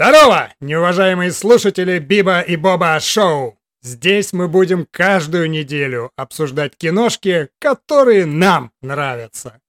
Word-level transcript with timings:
Здорово, 0.00 0.54
неуважаемые 0.60 1.30
слушатели 1.30 1.98
Биба 1.98 2.40
и 2.40 2.56
Боба 2.56 2.98
Шоу! 3.00 3.60
Здесь 3.82 4.32
мы 4.32 4.48
будем 4.48 4.86
каждую 4.90 5.50
неделю 5.50 6.10
обсуждать 6.16 6.74
киношки, 6.74 7.50
которые 7.58 8.24
нам 8.24 8.72
нравятся. 8.80 9.60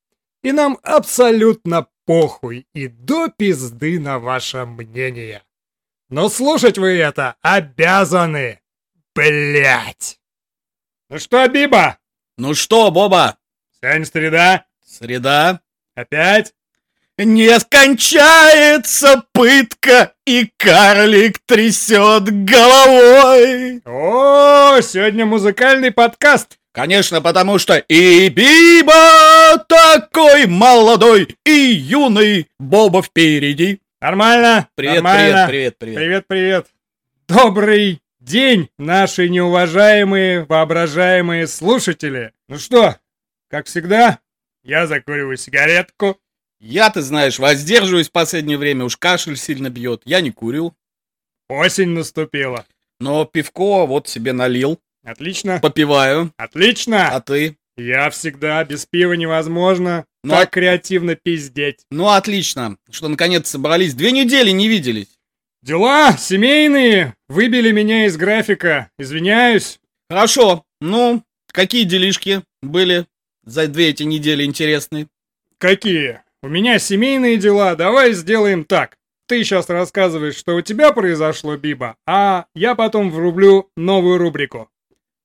И 0.41 0.53
нам 0.53 0.79
абсолютно 0.83 1.87
похуй 2.05 2.65
и 2.73 2.87
до 2.87 3.27
пизды 3.27 3.99
на 3.99 4.19
ваше 4.19 4.65
мнение. 4.65 5.43
Но 6.07 6.29
слушать 6.29 6.77
вы 6.77 6.97
это 6.97 7.35
обязаны. 7.41 8.61
Блять. 9.13 10.17
Ну 11.09 11.19
что, 11.19 11.45
Биба? 11.49 11.97
Ну 12.37 12.53
что, 12.53 12.89
Боба? 12.89 13.37
Сегодня 13.81 14.05
среда. 14.05 14.65
Среда. 14.81 15.59
Опять? 15.93 16.53
Не 17.23 17.59
скончается 17.59 19.23
пытка, 19.31 20.13
и 20.25 20.49
карлик 20.57 21.37
трясет 21.45 22.23
головой. 22.45 23.81
О, 23.85 24.81
сегодня 24.81 25.27
музыкальный 25.27 25.91
подкаст. 25.91 26.57
Конечно, 26.73 27.21
потому 27.21 27.59
что 27.59 27.77
и 27.77 28.27
Биба 28.29 29.63
такой 29.67 30.47
молодой, 30.47 31.35
и 31.45 31.51
юный 31.51 32.47
Боба 32.57 33.03
впереди. 33.03 33.81
Нормально? 33.99 34.69
Привет, 34.73 34.95
нормально. 34.95 35.47
привет, 35.47 35.77
привет, 35.77 35.77
привет. 35.77 35.97
Привет, 35.97 36.25
привет. 36.27 36.67
Добрый 37.27 38.01
день, 38.19 38.69
наши 38.79 39.29
неуважаемые, 39.29 40.45
воображаемые 40.45 41.45
слушатели. 41.45 42.31
Ну 42.47 42.57
что, 42.57 42.95
как 43.47 43.67
всегда, 43.67 44.17
я 44.63 44.87
закуриваю 44.87 45.37
сигаретку. 45.37 46.17
Я, 46.61 46.89
ты 46.91 47.01
знаешь, 47.01 47.39
воздерживаюсь 47.39 48.09
в 48.09 48.11
последнее 48.11 48.57
время, 48.57 48.85
уж 48.85 48.95
кашель 48.95 49.35
сильно 49.35 49.69
бьет. 49.71 50.03
Я 50.05 50.21
не 50.21 50.29
курил, 50.31 50.75
Осень 51.49 51.89
наступила. 51.89 52.65
но 52.99 53.25
пивко 53.25 53.85
вот 53.87 54.07
себе 54.07 54.31
налил, 54.31 54.79
Отлично. 55.03 55.59
попиваю. 55.59 56.31
Отлично. 56.37 57.09
А 57.09 57.19
ты? 57.19 57.57
Я 57.77 58.09
всегда 58.11 58.63
без 58.63 58.85
пива 58.85 59.13
невозможно 59.13 60.05
Ну, 60.23 60.31
так 60.31 60.49
а- 60.49 60.51
креативно 60.51 61.15
пиздеть. 61.15 61.79
Ну, 61.89 62.09
отлично, 62.09 62.77
что 62.91 63.07
наконец 63.07 63.49
собрались. 63.49 63.95
Две 63.95 64.11
недели 64.11 64.51
не 64.51 64.67
виделись. 64.67 65.17
Дела 65.63 66.15
семейные 66.17 67.15
выбили 67.27 67.71
меня 67.71 68.05
из 68.05 68.17
графика. 68.17 68.91
Извиняюсь. 68.99 69.79
Хорошо, 70.09 70.63
ну, 70.79 71.23
какие 71.51 71.85
делишки 71.85 72.43
были 72.61 73.07
за 73.45 73.67
две 73.67 73.89
эти 73.89 74.03
недели 74.03 74.43
интересные? 74.43 75.07
Какие? 75.57 76.21
У 76.43 76.47
меня 76.47 76.79
семейные 76.79 77.37
дела. 77.37 77.75
Давай 77.75 78.13
сделаем 78.13 78.65
так. 78.65 78.97
Ты 79.27 79.43
сейчас 79.43 79.69
рассказываешь, 79.69 80.35
что 80.35 80.55
у 80.55 80.61
тебя 80.61 80.91
произошло, 80.91 81.55
Биба, 81.55 81.95
а 82.07 82.45
я 82.55 82.73
потом 82.73 83.11
врублю 83.11 83.69
новую 83.77 84.17
рубрику. 84.17 84.69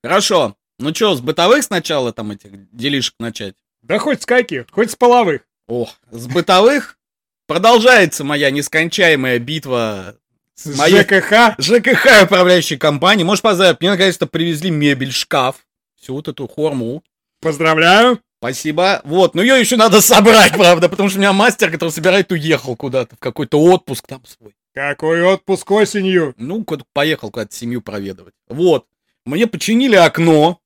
Хорошо, 0.05 0.55
ну 0.79 0.93
чё, 0.93 1.15
с 1.15 1.21
бытовых 1.21 1.65
сначала 1.65 2.13
там 2.13 2.31
этих 2.33 2.71
делишек 2.71 3.15
начать? 3.19 3.55
Да 3.81 3.99
хоть 3.99 4.23
с 4.23 4.27
каких, 4.27 4.67
хоть 4.71 4.91
с 4.91 4.95
половых. 4.95 5.41
О, 5.67 5.89
с 6.11 6.27
бытовых 6.27 6.99
продолжается 7.47 8.23
моя 8.23 8.51
нескончаемая 8.51 9.39
битва 9.39 10.17
с 10.55 10.77
моей 10.77 11.01
ЖКХ. 11.01 11.59
ЖКХ 11.59 12.25
управляющей 12.25 12.77
компанией. 12.77 13.25
Можешь 13.25 13.43
поздравить, 13.43 13.81
мне 13.81 13.91
наконец-то 13.91 14.27
привезли 14.27 14.71
мебель, 14.71 15.13
шкаф, 15.13 15.57
всю 15.99 16.15
вот 16.15 16.29
эту 16.29 16.47
хорму. 16.47 17.03
Поздравляю. 17.41 18.21
Спасибо. 18.47 19.01
Вот, 19.03 19.35
но 19.35 19.43
ее 19.43 19.59
еще 19.59 19.77
надо 19.77 20.01
собрать, 20.01 20.53
правда, 20.57 20.89
потому 20.89 21.09
что 21.09 21.19
у 21.19 21.21
меня 21.21 21.33
мастер, 21.33 21.69
который 21.73 21.91
собирает, 21.91 22.31
уехал 22.31 22.77
куда-то 22.77 23.17
в 23.17 23.19
какой-то 23.19 23.61
отпуск 23.61 24.07
там 24.07 24.25
свой. 24.25 24.55
Какой 24.73 25.21
отпуск 25.23 25.69
осенью. 25.73 26.33
Ну, 26.37 26.65
поехал 26.93 27.33
куда-то 27.33 27.53
семью 27.53 27.83
проведывать. 27.83 28.35
Вот. 28.47 28.87
Мне 29.25 29.49
починили 29.49 29.97
окно, 29.97 30.61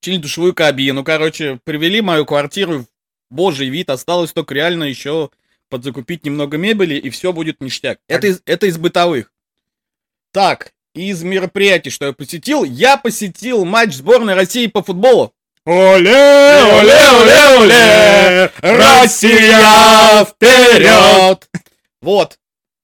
починили 0.00 0.22
душевую 0.22 0.54
кабину, 0.54 1.04
короче, 1.04 1.60
привели 1.64 2.00
мою 2.00 2.24
квартиру 2.24 2.86
в 3.30 3.34
божий 3.34 3.68
вид, 3.68 3.90
осталось 3.90 4.32
только 4.32 4.54
реально 4.54 4.84
еще 4.84 5.28
подзакупить 5.68 6.24
немного 6.24 6.56
мебели, 6.56 6.94
и 6.94 7.10
все 7.10 7.34
будет 7.34 7.60
ништяк. 7.60 7.98
Это 8.08 8.28
из, 8.28 8.40
это 8.46 8.64
из 8.64 8.78
бытовых. 8.78 9.30
Так, 10.32 10.72
из 10.94 11.22
мероприятий, 11.22 11.90
что 11.90 12.06
я 12.06 12.12
посетил, 12.14 12.64
я 12.64 12.96
посетил 12.96 13.66
матч 13.66 13.92
сборной 13.92 14.34
России 14.34 14.68
по 14.68 14.82
футболу. 14.82 15.34
Оле, 15.66 16.12
оле, 16.12 16.98
оле, 17.20 17.58
оле. 17.58 18.50
Россия 18.60 20.24
вперед! 20.26 21.48
Вот. 22.02 22.38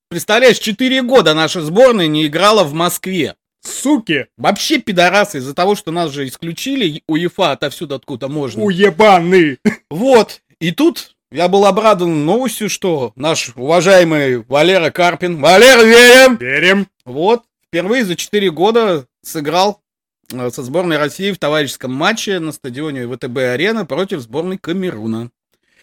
Представляешь, 0.09 0.59
4 0.59 1.03
года 1.03 1.35
наша 1.35 1.61
сборная 1.61 2.07
не 2.07 2.27
играла 2.27 2.65
в 2.65 2.73
Москве. 2.73 3.35
Суки, 3.63 4.29
Вообще 4.39 4.79
пидорасы 4.79 5.39
из-за 5.39 5.55
того, 5.55 5.75
что 5.75 5.91
нас 5.93 6.11
же 6.11 6.27
исключили 6.27 7.03
УЕФА 7.07 7.53
отовсюду, 7.53 7.97
откуда 7.97 8.29
можно. 8.29 8.63
уебаны. 8.63 9.59
Вот. 9.91 10.41
И 10.59 10.71
тут 10.71 11.17
я 11.31 11.49
был 11.49 11.67
обрадован 11.67 12.25
новостью, 12.25 12.71
что 12.71 13.13
наш 13.15 13.53
уважаемый 13.57 14.39
Валера 14.49 14.91
Карпин, 14.91 15.39
Валера, 15.39 15.83
верим! 15.83 16.37
Верим. 16.37 16.87
Вот, 17.05 17.43
впервые 17.69 18.07
за 18.07 18.17
4 18.17 18.51
года 18.51 19.05
сыграл 19.23 19.83
со 20.31 20.63
сборной 20.63 20.97
России 20.99 21.33
в 21.33 21.39
товарищеском 21.39 21.93
матче 21.93 22.39
на 22.39 22.53
стадионе 22.53 23.07
ВТБ-арена 23.07 23.85
против 23.85 24.21
сборной 24.21 24.59
Камеруна. 24.59 25.31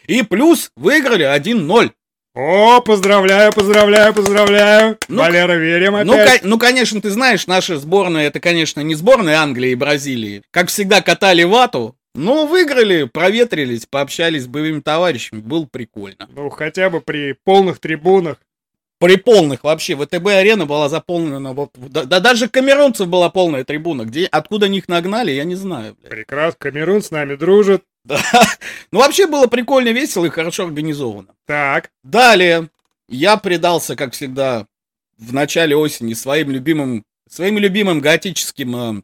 И 0.07 0.23
плюс 0.23 0.71
выиграли 0.75 1.25
1-0. 1.25 1.91
О, 2.35 2.81
поздравляю, 2.81 3.51
поздравляю, 3.51 4.13
поздравляю. 4.13 4.97
Ну, 5.07 5.21
Валера, 5.21 5.53
верим 5.53 5.93
Ну, 6.05 6.13
опять. 6.13 6.41
ко- 6.41 6.47
ну, 6.47 6.59
конечно, 6.59 7.01
ты 7.01 7.09
знаешь, 7.09 7.47
наша 7.47 7.77
сборная, 7.77 8.27
это, 8.27 8.39
конечно, 8.39 8.81
не 8.81 8.93
сборная 8.95 9.39
Англии 9.39 9.71
и 9.71 9.75
Бразилии. 9.75 10.43
Как 10.51 10.69
всегда, 10.69 11.01
катали 11.01 11.43
вату, 11.43 11.95
но 12.13 12.45
выиграли, 12.45 13.05
проветрились, 13.05 13.87
пообщались 13.87 14.43
с 14.43 14.47
боевыми 14.47 14.81
товарищами. 14.81 15.39
Было 15.39 15.65
прикольно. 15.65 16.27
Ну, 16.35 16.49
хотя 16.49 16.89
бы 16.91 17.01
при 17.01 17.33
полных 17.43 17.79
трибунах. 17.79 18.37
При 18.99 19.15
полных 19.17 19.63
вообще. 19.63 19.95
ВТБ-арена 19.95 20.65
была 20.65 20.89
заполнена. 20.89 21.53
вот- 21.53 21.71
Да, 21.75 22.03
да 22.05 22.19
даже 22.19 22.49
камерунцев 22.49 23.07
была 23.07 23.29
полная 23.29 23.63
трибуна. 23.63 24.03
Где, 24.05 24.25
откуда 24.25 24.67
них 24.67 24.87
нагнали, 24.87 25.31
я 25.31 25.43
не 25.43 25.55
знаю. 25.55 25.95
блядь. 25.99 26.11
Прекрасно, 26.11 26.57
Камерун 26.59 27.01
с 27.03 27.11
нами 27.11 27.35
дружит. 27.35 27.83
Да. 28.03 28.19
Ну, 28.91 28.99
вообще 28.99 29.27
было 29.27 29.47
прикольно, 29.47 29.89
весело 29.89 30.25
и 30.25 30.29
хорошо 30.29 30.63
организовано. 30.65 31.27
Так, 31.45 31.89
Далее 32.03 32.69
я 33.09 33.35
предался, 33.37 33.95
как 33.97 34.13
всегда, 34.13 34.65
в 35.17 35.33
начале 35.33 35.75
осени 35.75 36.13
своим 36.13 36.49
любимым, 36.51 37.03
своим 37.29 37.57
любимым 37.57 37.99
готическим 37.99 38.75
э, 38.99 39.01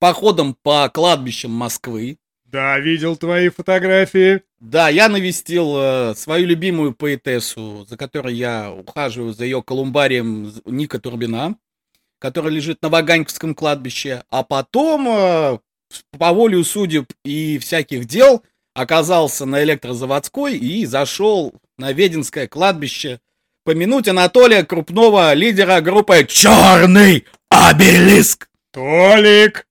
походом 0.00 0.56
по 0.62 0.88
кладбищам 0.88 1.52
Москвы. 1.52 2.18
Да, 2.50 2.78
видел 2.78 3.16
твои 3.16 3.48
фотографии. 3.48 4.42
Да, 4.58 4.88
я 4.88 5.08
навестил 5.08 5.74
э, 5.76 6.14
свою 6.16 6.46
любимую 6.46 6.92
поэтессу, 6.92 7.86
за 7.88 7.96
которой 7.96 8.34
я 8.34 8.72
ухаживаю, 8.72 9.32
за 9.32 9.44
ее 9.44 9.62
колумбарием 9.62 10.52
Ника 10.64 10.98
Турбина, 10.98 11.56
который 12.18 12.52
лежит 12.52 12.82
на 12.82 12.88
Ваганьковском 12.88 13.54
кладбище. 13.54 14.24
А 14.30 14.42
потом, 14.42 15.08
э, 15.08 15.58
по 16.18 16.32
воле 16.32 16.62
судеб 16.64 17.12
и 17.24 17.58
всяких 17.58 18.06
дел, 18.06 18.42
оказался 18.74 19.46
на 19.46 19.62
электрозаводской 19.62 20.56
и 20.56 20.86
зашел 20.86 21.54
на 21.78 21.92
Веденское 21.92 22.48
кладбище 22.48 23.20
помянуть 23.64 24.08
Анатолия 24.08 24.64
Крупного, 24.64 25.34
лидера 25.34 25.80
группы 25.80 26.24
«Черный 26.28 27.26
обелиск». 27.48 28.48
Толик, 28.72 29.66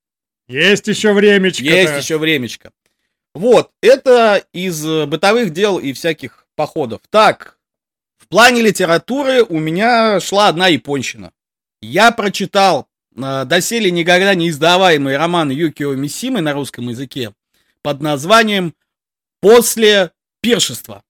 есть 0.50 0.88
еще 0.88 1.14
времечко. 1.14 1.64
Есть 1.64 1.98
еще 1.98 2.18
времечко. 2.18 2.72
Вот, 3.34 3.72
это 3.82 4.44
из 4.52 4.84
э, 4.86 5.06
бытовых 5.06 5.52
дел 5.52 5.78
и 5.78 5.94
всяких 5.94 6.48
походов. 6.56 7.02
Так, 7.10 7.58
в 8.18 8.28
плане 8.28 8.62
литературы 8.62 9.44
у 9.44 9.60
меня 9.60 10.20
шла 10.20 10.48
одна 10.48 10.68
японщина. 10.68 11.32
Я 11.82 12.12
прочитал 12.12 12.88
э, 13.16 13.46
доселе 13.46 13.92
никогда 13.92 14.34
не 14.34 14.50
издаваемый 14.50 15.16
роман 15.16 15.52
Юкио 15.52 15.94
Мисимы 15.94 16.42
на 16.42 16.54
русском 16.54 16.90
языке 16.90 17.34
под 17.82 18.02
названием 18.02 18.74
«После 19.40 20.12
пиршества». 20.42 21.04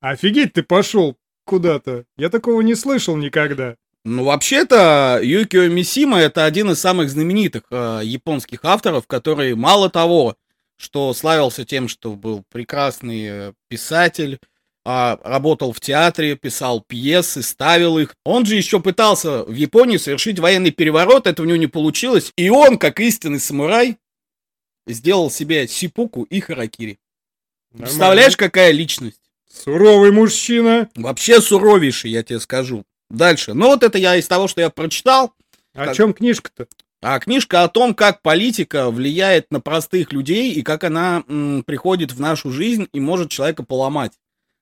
Офигеть, 0.00 0.52
ты 0.52 0.62
пошел 0.62 1.16
куда-то. 1.44 2.04
Я 2.16 2.30
такого 2.30 2.60
не 2.60 2.74
слышал 2.74 3.16
никогда. 3.16 3.76
Ну, 4.06 4.22
вообще-то, 4.22 5.18
Юкио 5.20 5.66
Мисима 5.66 6.18
это 6.18 6.44
один 6.44 6.70
из 6.70 6.78
самых 6.78 7.10
знаменитых 7.10 7.64
э, 7.72 8.02
японских 8.04 8.60
авторов, 8.64 9.08
который 9.08 9.56
мало 9.56 9.90
того, 9.90 10.36
что 10.76 11.12
славился 11.12 11.64
тем, 11.64 11.88
что 11.88 12.12
был 12.12 12.44
прекрасный 12.52 13.26
э, 13.26 13.52
писатель, 13.66 14.38
а, 14.84 15.18
работал 15.24 15.72
в 15.72 15.80
театре, 15.80 16.36
писал 16.36 16.82
пьесы, 16.82 17.42
ставил 17.42 17.98
их. 17.98 18.14
Он 18.24 18.46
же 18.46 18.54
еще 18.54 18.78
пытался 18.78 19.42
в 19.42 19.54
Японии 19.54 19.96
совершить 19.96 20.38
военный 20.38 20.70
переворот, 20.70 21.26
это 21.26 21.42
у 21.42 21.44
него 21.44 21.56
не 21.56 21.66
получилось. 21.66 22.32
И 22.36 22.48
он, 22.48 22.78
как 22.78 23.00
истинный 23.00 23.40
самурай, 23.40 23.98
сделал 24.86 25.32
себе 25.32 25.66
сипуку 25.66 26.22
и 26.22 26.38
харакири. 26.38 27.00
Представляешь, 27.76 28.36
какая 28.36 28.70
личность? 28.70 29.20
Суровый 29.52 30.12
мужчина. 30.12 30.88
Вообще 30.94 31.40
суровейший, 31.40 32.12
я 32.12 32.22
тебе 32.22 32.38
скажу. 32.38 32.84
Дальше. 33.10 33.54
Ну 33.54 33.66
вот 33.66 33.82
это 33.82 33.98
я 33.98 34.16
из 34.16 34.26
того, 34.26 34.48
что 34.48 34.60
я 34.60 34.70
прочитал. 34.70 35.32
О 35.74 35.86
Как- 35.86 35.96
чем 35.96 36.12
книжка-то? 36.14 36.66
А 37.02 37.20
книжка 37.20 37.62
о 37.62 37.68
том, 37.68 37.94
как 37.94 38.22
политика 38.22 38.90
влияет 38.90 39.50
на 39.52 39.60
простых 39.60 40.12
людей 40.12 40.52
и 40.52 40.62
как 40.62 40.82
она 40.84 41.22
м, 41.28 41.62
приходит 41.64 42.12
в 42.12 42.20
нашу 42.20 42.50
жизнь 42.50 42.88
и 42.92 43.00
может 43.00 43.30
человека 43.30 43.62
поломать. 43.62 44.12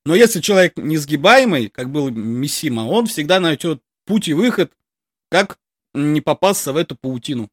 Но 0.05 0.15
если 0.15 0.41
человек 0.41 0.77
несгибаемый, 0.77 1.69
как 1.69 1.91
был 1.91 2.11
Миссима, 2.11 2.83
он 2.83 3.07
всегда 3.07 3.41
найдет 3.41 3.81
путь 4.05 4.29
и 4.29 4.35
выход, 4.35 4.73
как 5.31 5.59
не 5.95 6.21
попасться 6.21 6.73
в 6.73 6.77
эту 6.77 6.97
паутину. 6.97 7.49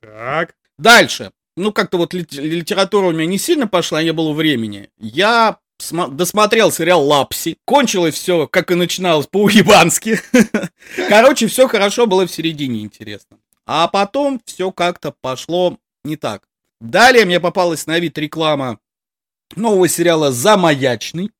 Так. 0.00 0.54
Дальше. 0.78 1.32
Ну, 1.56 1.72
как-то 1.72 1.96
вот 1.98 2.14
лит- 2.14 2.32
литература 2.32 3.06
у 3.06 3.12
меня 3.12 3.26
не 3.26 3.38
сильно 3.38 3.66
пошла, 3.66 4.02
не 4.02 4.12
было 4.12 4.32
времени. 4.32 4.90
Я 4.98 5.58
досмотрел 5.92 6.72
сериал 6.72 7.04
«Лапси». 7.04 7.56
Кончилось 7.64 8.14
все, 8.14 8.46
как 8.46 8.70
и 8.70 8.74
начиналось, 8.74 9.26
по-уебански. 9.26 10.20
Короче, 11.08 11.46
все 11.46 11.68
хорошо 11.68 12.06
было 12.06 12.26
в 12.26 12.30
середине, 12.30 12.82
интересно. 12.82 13.38
А 13.66 13.88
потом 13.88 14.40
все 14.44 14.70
как-то 14.72 15.14
пошло 15.20 15.78
не 16.04 16.16
так. 16.16 16.42
Далее 16.80 17.24
мне 17.24 17.40
попалась 17.40 17.86
на 17.86 17.98
вид 17.98 18.18
реклама 18.18 18.78
нового 19.56 19.88
сериала 19.88 20.32
«Замаячный». 20.32 21.30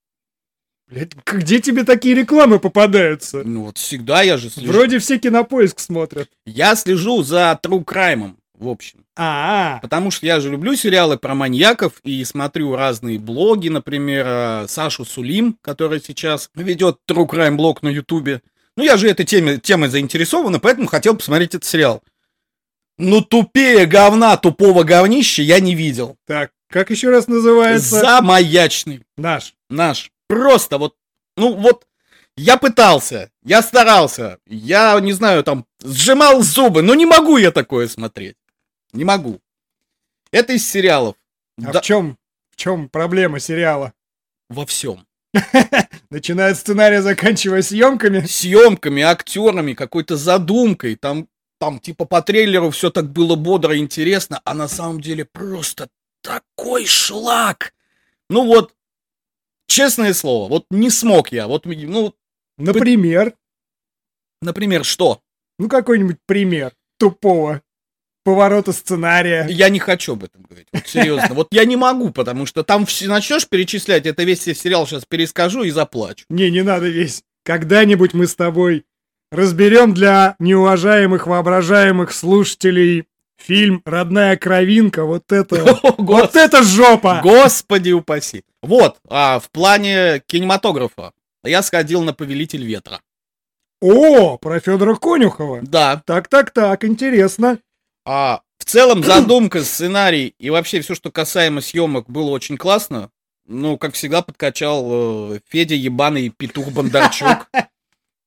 Блядь, 0.87 1.15
где 1.15 1.61
тебе 1.61 1.85
такие 1.85 2.15
рекламы 2.15 2.61
попадаются? 2.61 3.43
Ну 3.45 3.65
вот 3.65 3.79
всегда 3.79 4.23
я 4.23 4.37
же 4.37 4.51
слежу. 4.51 4.71
Вроде 4.73 4.99
все 4.99 5.19
кинопоиск 5.19 5.79
смотрят. 5.79 6.31
Я 6.45 6.77
слежу 6.77 7.23
за 7.23 7.59
True 7.63 7.85
Crime, 7.85 8.35
в 8.55 8.69
общем. 8.69 9.04
А, 9.17 9.79
Потому 9.81 10.11
что 10.11 10.27
я 10.27 10.41
же 10.41 10.51
люблю 10.51 10.75
сериалы 10.75 11.17
про 11.17 11.35
маньяков 11.35 11.95
и 12.03 12.25
смотрю 12.25 12.75
разные 12.75 13.19
блоги, 13.19 13.69
например, 13.69 14.25
э, 14.27 14.67
Сашу 14.69 15.05
Сулим, 15.05 15.57
который 15.63 16.03
сейчас 16.05 16.51
ведет 16.55 16.99
True 17.09 17.29
Crime 17.29 17.55
блог 17.55 17.83
на 17.83 17.89
Ютубе. 17.89 18.43
Ну, 18.77 18.83
я 18.83 18.97
же 18.97 19.09
этой 19.09 19.25
теме, 19.25 19.59
темой 19.59 19.89
заинтересован, 19.89 20.57
и 20.57 20.59
поэтому 20.59 20.89
хотел 20.89 21.17
посмотреть 21.17 21.51
этот 21.55 21.65
сериал. 21.65 22.03
Ну, 22.99 23.21
тупее 23.21 23.87
говна, 23.87 24.37
тупого 24.37 24.83
говнища 24.83 25.43
я 25.43 25.61
не 25.61 25.75
видел. 25.77 26.17
так, 26.27 26.51
как 26.69 26.91
еще 26.91 27.11
раз 27.11 27.29
называется? 27.29 28.01
Замаячный 28.01 29.03
Наш. 29.17 29.55
наш. 29.71 30.11
Просто 30.27 30.79
вот, 30.79 30.95
ну 31.37 31.55
вот, 31.55 31.87
я 32.37 32.57
пытался, 32.57 33.31
я 33.45 33.63
старался, 33.63 34.39
я, 34.47 34.99
не 35.01 35.13
знаю, 35.13 35.45
там, 35.45 35.67
сжимал 35.85 36.43
зубы, 36.43 36.83
но 36.83 36.95
не 36.95 37.07
могу 37.07 37.37
я 37.37 37.53
такое 37.53 37.87
смотреть. 37.87 38.37
Не 38.95 39.05
могу. 39.05 39.41
Это 40.33 40.53
из 40.53 40.67
сериалов. 40.69 41.17
А 41.59 41.73
Да, 41.73 41.81
в 41.81 41.85
чем, 41.85 42.17
в 42.51 42.57
чем 42.57 42.89
проблема 42.89 43.41
сериала? 43.41 43.93
во 44.49 44.65
всем. 44.65 45.07
Начиная 46.11 46.53
от 46.53 46.59
сценария, 46.59 47.03
заканчивая 47.03 47.63
съемками. 47.63 48.21
Съемками, 48.21 49.03
актерами, 49.03 49.75
какой-то 49.75 50.17
задумкой, 50.17 50.95
там, 50.95 51.29
там, 51.59 51.81
типа, 51.81 52.05
по 52.05 52.23
трейлеру 52.23 52.71
все 52.71 52.91
так 52.91 53.11
было 53.11 53.35
бодро 53.35 53.75
и 53.75 53.81
интересно, 53.81 54.41
а 54.45 54.55
на 54.55 54.69
самом 54.69 55.01
деле 55.01 55.25
просто 55.25 55.89
такой 56.23 56.87
шлак. 56.87 57.75
Ну 58.31 58.47
вот, 58.47 58.75
честное 59.67 60.15
слово, 60.15 60.49
вот 60.49 60.67
не 60.71 60.91
смог 60.91 61.33
я. 61.33 61.49
Вот, 61.49 61.67
ну, 61.67 62.15
Например, 62.57 63.35
например, 64.41 64.85
что? 64.85 65.21
ну 65.59 65.69
какой-нибудь 65.69 66.19
пример 66.27 66.75
тупого 66.99 67.63
поворота 68.25 68.73
сценария. 68.73 69.47
Я 69.49 69.69
не 69.69 69.79
хочу 69.79 70.15
об 70.15 70.25
этом 70.25 70.43
говорить. 70.43 70.67
Вот 70.73 70.87
серьезно. 70.87 71.35
Вот 71.35 71.49
я 71.53 71.65
не 71.65 71.77
могу, 71.77 72.11
потому 72.11 72.47
что 72.47 72.65
там 72.65 72.87
все 72.87 73.07
начнешь 73.07 73.49
перечислять, 73.49 74.07
это 74.07 74.25
весь 74.25 74.43
сериал 74.43 74.87
сейчас 74.87 75.05
перескажу 75.05 75.63
и 75.63 75.71
заплачу. 75.71 76.25
Не, 76.29 76.51
не 76.51 76.63
надо 76.63 76.89
весь. 76.89 77.23
Когда-нибудь 77.45 78.15
мы 78.15 78.27
с 78.27 78.35
тобой 78.35 78.85
разберем 79.31 79.95
для 79.95 80.37
неуважаемых, 80.39 81.27
воображаемых 81.27 82.13
слушателей 82.13 83.07
фильм 83.37 83.83
«Родная 83.85 84.37
кровинка». 84.37 85.05
Вот 85.05 85.31
это... 85.31 85.79
О, 85.83 85.95
Вот 85.99 86.37
это 86.37 86.63
жопа! 86.63 87.21
Господи 87.23 87.93
упаси. 87.93 88.45
Вот, 88.63 88.97
а 89.09 89.39
в 89.39 89.51
плане 89.51 90.23
кинематографа 90.27 91.13
я 91.45 91.63
сходил 91.63 92.03
на 92.03 92.15
«Повелитель 92.15 92.65
ветра». 92.65 93.01
О, 93.83 94.39
про 94.39 94.61
Федора 94.61 94.95
Конюхова. 94.95 95.61
Да. 95.63 96.03
Так-так-так, 96.07 96.85
интересно. 96.85 97.59
А 98.05 98.43
в 98.59 98.65
целом 98.65 99.03
задумка, 99.03 99.63
сценарий 99.63 100.35
и 100.39 100.51
вообще 100.51 100.81
все, 100.81 100.95
что 100.95 101.11
касаемо 101.11 101.61
съемок, 101.61 102.09
было 102.09 102.31
очень 102.31 102.57
классно. 102.57 103.11
Ну, 103.47 103.77
как 103.77 103.95
всегда, 103.95 104.23
подкачал 104.23 105.35
э, 105.35 105.41
Федя 105.49 105.75
ебаный 105.75 106.31
петух 106.31 106.71
Бондарчук. 106.71 107.49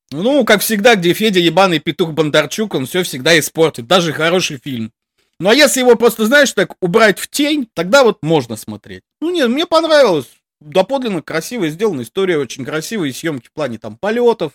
Ну, 0.10 0.46
как 0.46 0.62
всегда, 0.62 0.96
где 0.96 1.12
Федя 1.12 1.42
ебаный 1.42 1.80
петух 1.80 2.14
Бондарчук, 2.14 2.76
он 2.76 2.86
все 2.86 3.04
всегда 3.04 3.38
испортит, 3.38 3.88
даже 3.88 4.14
хороший 4.14 4.58
фильм. 4.58 4.94
Ну, 5.38 5.50
а 5.50 5.54
если 5.54 5.82
его 5.82 5.96
просто, 5.96 6.26
знаешь, 6.26 6.54
так 6.54 6.76
убрать 6.80 7.20
в 7.20 7.28
тень, 7.28 7.70
тогда 7.74 8.04
вот 8.04 8.24
можно 8.24 8.56
смотреть. 8.56 9.04
Ну, 9.20 9.32
нет, 9.32 9.50
мне 9.50 9.66
понравилось. 9.66 10.28
Доподлинно 10.62 11.22
красиво 11.22 11.68
сделана 11.68 12.04
история, 12.04 12.38
очень 12.38 12.64
красивые 12.64 13.14
съемки 13.14 13.48
в 13.48 13.52
плане 13.52 13.80
там 13.80 13.98
полетов 13.98 14.54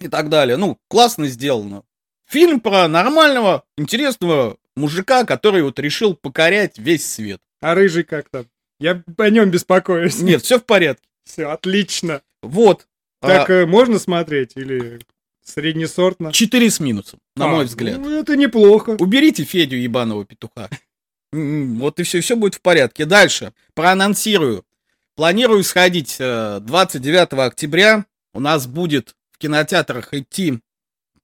и 0.00 0.08
так 0.08 0.30
далее. 0.30 0.56
Ну, 0.56 0.78
классно 0.88 1.28
сделано. 1.28 1.82
Фильм 2.26 2.60
про 2.60 2.88
нормального, 2.88 3.64
интересного 3.76 4.56
мужика, 4.76 5.24
который 5.24 5.62
вот 5.62 5.78
решил 5.78 6.14
покорять 6.14 6.78
весь 6.78 7.06
свет. 7.10 7.40
А 7.60 7.74
рыжий 7.74 8.04
как 8.04 8.28
там? 8.28 8.46
Я 8.80 9.02
о 9.18 9.30
нем 9.30 9.50
беспокоюсь. 9.50 10.18
Нет, 10.20 10.42
все 10.42 10.58
в 10.58 10.64
порядке. 10.64 11.08
Все, 11.24 11.46
отлично. 11.46 12.22
Вот. 12.42 12.86
Так 13.20 13.48
а, 13.48 13.52
э, 13.52 13.66
можно 13.66 13.98
смотреть 13.98 14.52
или 14.56 15.00
среднесортно? 15.42 16.32
4 16.32 16.70
с 16.70 16.80
минусом, 16.80 17.20
на 17.36 17.46
А, 17.46 17.48
мой 17.48 17.64
взгляд. 17.64 17.98
ну, 17.98 18.10
это 18.20 18.36
неплохо. 18.36 18.90
Уберите 18.98 19.44
Федю 19.44 19.76
ебаного 19.76 20.24
петуха. 20.24 20.68
Вот 21.32 21.98
и 21.98 22.02
все, 22.02 22.20
все 22.20 22.36
будет 22.36 22.56
в 22.56 22.60
порядке. 22.60 23.06
Дальше. 23.06 23.52
Проанонсирую. 23.74 24.64
Планирую 25.16 25.62
сходить 25.64 26.16
э, 26.18 26.60
29 26.60 27.32
октября. 27.32 28.04
У 28.32 28.40
нас 28.40 28.66
будет 28.66 29.14
в 29.32 29.38
кинотеатрах 29.38 30.12
идти 30.12 30.60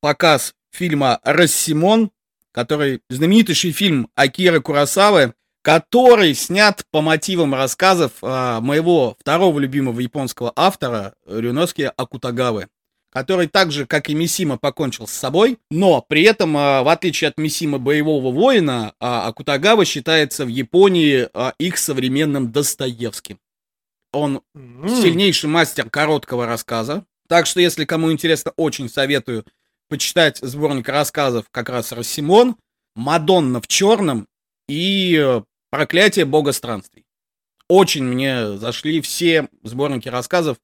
показ 0.00 0.54
фильма 0.70 1.20
«Рассимон», 1.24 2.10
который 2.52 3.00
знаменитейший 3.08 3.72
фильм 3.72 4.08
Акиры 4.14 4.60
Курасавы, 4.60 5.34
который 5.62 6.34
снят 6.34 6.84
по 6.90 7.00
мотивам 7.00 7.54
рассказов 7.54 8.12
а, 8.22 8.60
моего 8.60 9.16
второго 9.20 9.58
любимого 9.58 10.00
японского 10.00 10.52
автора 10.56 11.14
Рюноски 11.26 11.90
Акутагавы 11.96 12.68
который 13.12 13.48
так 13.48 13.72
же, 13.72 13.86
как 13.86 14.08
и 14.08 14.14
Мисима, 14.14 14.56
покончил 14.56 15.06
с 15.06 15.12
собой, 15.12 15.58
но 15.70 16.00
при 16.00 16.22
этом, 16.22 16.56
а, 16.56 16.82
в 16.82 16.88
отличие 16.88 17.28
от 17.28 17.38
Мисима 17.38 17.78
боевого 17.78 18.32
воина, 18.32 18.94
а, 19.00 19.26
Акутагава 19.26 19.84
считается 19.84 20.44
в 20.44 20.48
Японии 20.48 21.28
их 21.58 21.76
современным 21.76 22.52
Достоевским. 22.52 23.38
Он 24.12 24.42
сильнейший 24.54 25.50
мастер 25.50 25.88
короткого 25.88 26.46
рассказа. 26.46 27.04
Так 27.28 27.46
что, 27.46 27.60
если 27.60 27.84
кому 27.84 28.10
интересно, 28.10 28.52
очень 28.56 28.88
советую 28.88 29.44
почитать 29.90 30.38
сборник 30.38 30.88
рассказов 30.88 31.44
как 31.50 31.68
раз 31.68 31.92
Рассимон, 31.92 32.56
Мадонна 32.96 33.60
в 33.60 33.68
черном 33.68 34.26
и 34.68 35.20
э, 35.22 35.42
Проклятие 35.70 36.24
бога 36.24 36.50
странствий. 36.50 37.06
Очень 37.68 38.02
мне 38.02 38.56
зашли 38.58 39.00
все 39.00 39.48
сборники 39.62 40.08
рассказов. 40.08 40.58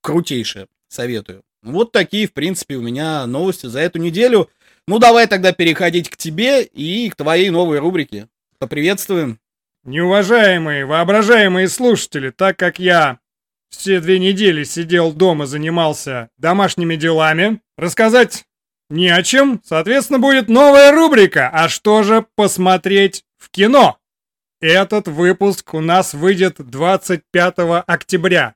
Крутейшие. 0.00 0.68
Советую. 0.88 1.42
Вот 1.62 1.90
такие, 1.90 2.28
в 2.28 2.32
принципе, 2.32 2.76
у 2.76 2.80
меня 2.80 3.26
новости 3.26 3.66
за 3.66 3.80
эту 3.80 3.98
неделю. 3.98 4.48
Ну, 4.86 5.00
давай 5.00 5.26
тогда 5.26 5.52
переходить 5.52 6.08
к 6.08 6.16
тебе 6.16 6.62
и 6.62 7.10
к 7.10 7.16
твоей 7.16 7.50
новой 7.50 7.80
рубрике. 7.80 8.28
Поприветствуем. 8.60 9.40
Неуважаемые, 9.82 10.86
воображаемые 10.86 11.68
слушатели, 11.68 12.30
так 12.30 12.56
как 12.56 12.78
я 12.78 13.18
все 13.70 14.00
две 14.00 14.20
недели 14.20 14.62
сидел 14.62 15.12
дома, 15.12 15.46
занимался 15.46 16.30
домашними 16.36 16.94
делами, 16.94 17.60
рассказать 17.76 18.44
не 18.90 19.08
о 19.08 19.22
чем, 19.22 19.60
соответственно, 19.64 20.18
будет 20.18 20.48
новая 20.48 20.92
рубрика 20.92 21.50
«А 21.52 21.68
что 21.68 22.02
же 22.02 22.26
посмотреть 22.34 23.24
в 23.36 23.50
кино?» 23.50 23.98
Этот 24.60 25.06
выпуск 25.06 25.74
у 25.74 25.80
нас 25.80 26.14
выйдет 26.14 26.56
25 26.58 27.54
октября. 27.86 28.54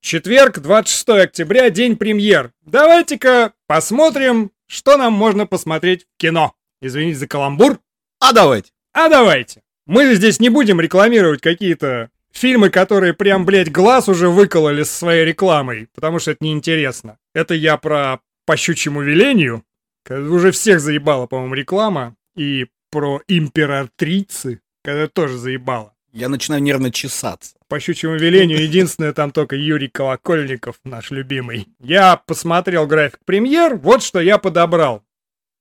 Четверг, 0.00 0.60
26 0.60 1.08
октября, 1.08 1.70
день 1.70 1.96
премьер. 1.96 2.52
Давайте-ка 2.62 3.52
посмотрим, 3.66 4.52
что 4.66 4.96
нам 4.96 5.12
можно 5.12 5.46
посмотреть 5.46 6.04
в 6.04 6.20
кино. 6.20 6.54
Извините 6.80 7.18
за 7.18 7.26
каламбур. 7.26 7.80
А 8.20 8.32
давайте. 8.32 8.70
А 8.92 9.08
давайте. 9.08 9.62
Мы 9.86 10.14
здесь 10.14 10.38
не 10.38 10.48
будем 10.48 10.80
рекламировать 10.80 11.40
какие-то 11.40 12.10
фильмы, 12.32 12.70
которые 12.70 13.14
прям, 13.14 13.44
блядь, 13.44 13.72
глаз 13.72 14.08
уже 14.08 14.28
выкололи 14.28 14.84
со 14.84 14.96
своей 14.96 15.24
рекламой, 15.24 15.88
потому 15.94 16.18
что 16.18 16.32
это 16.32 16.44
неинтересно. 16.44 17.18
Это 17.34 17.54
я 17.54 17.76
про 17.76 18.20
по 18.46 18.56
щучьему 18.56 19.02
велению. 19.02 19.64
когда 20.04 20.30
Уже 20.30 20.50
всех 20.50 20.80
заебала, 20.80 21.26
по-моему, 21.26 21.54
реклама. 21.54 22.16
И 22.36 22.66
про 22.90 23.20
императрицы, 23.28 24.60
когда 24.82 25.06
тоже 25.06 25.38
заебала. 25.38 25.94
Я 26.12 26.28
начинаю 26.28 26.62
нервно 26.62 26.90
чесаться. 26.90 27.56
по 27.68 27.80
щучьему 27.80 28.16
велению. 28.16 28.62
Единственное, 28.62 29.14
там 29.14 29.30
только 29.30 29.56
Юрий 29.56 29.88
Колокольников, 29.88 30.76
наш 30.84 31.10
любимый. 31.10 31.68
Я 31.80 32.16
посмотрел 32.16 32.86
график 32.86 33.20
премьер, 33.24 33.76
вот 33.76 34.02
что 34.02 34.20
я 34.20 34.36
подобрал. 34.36 35.02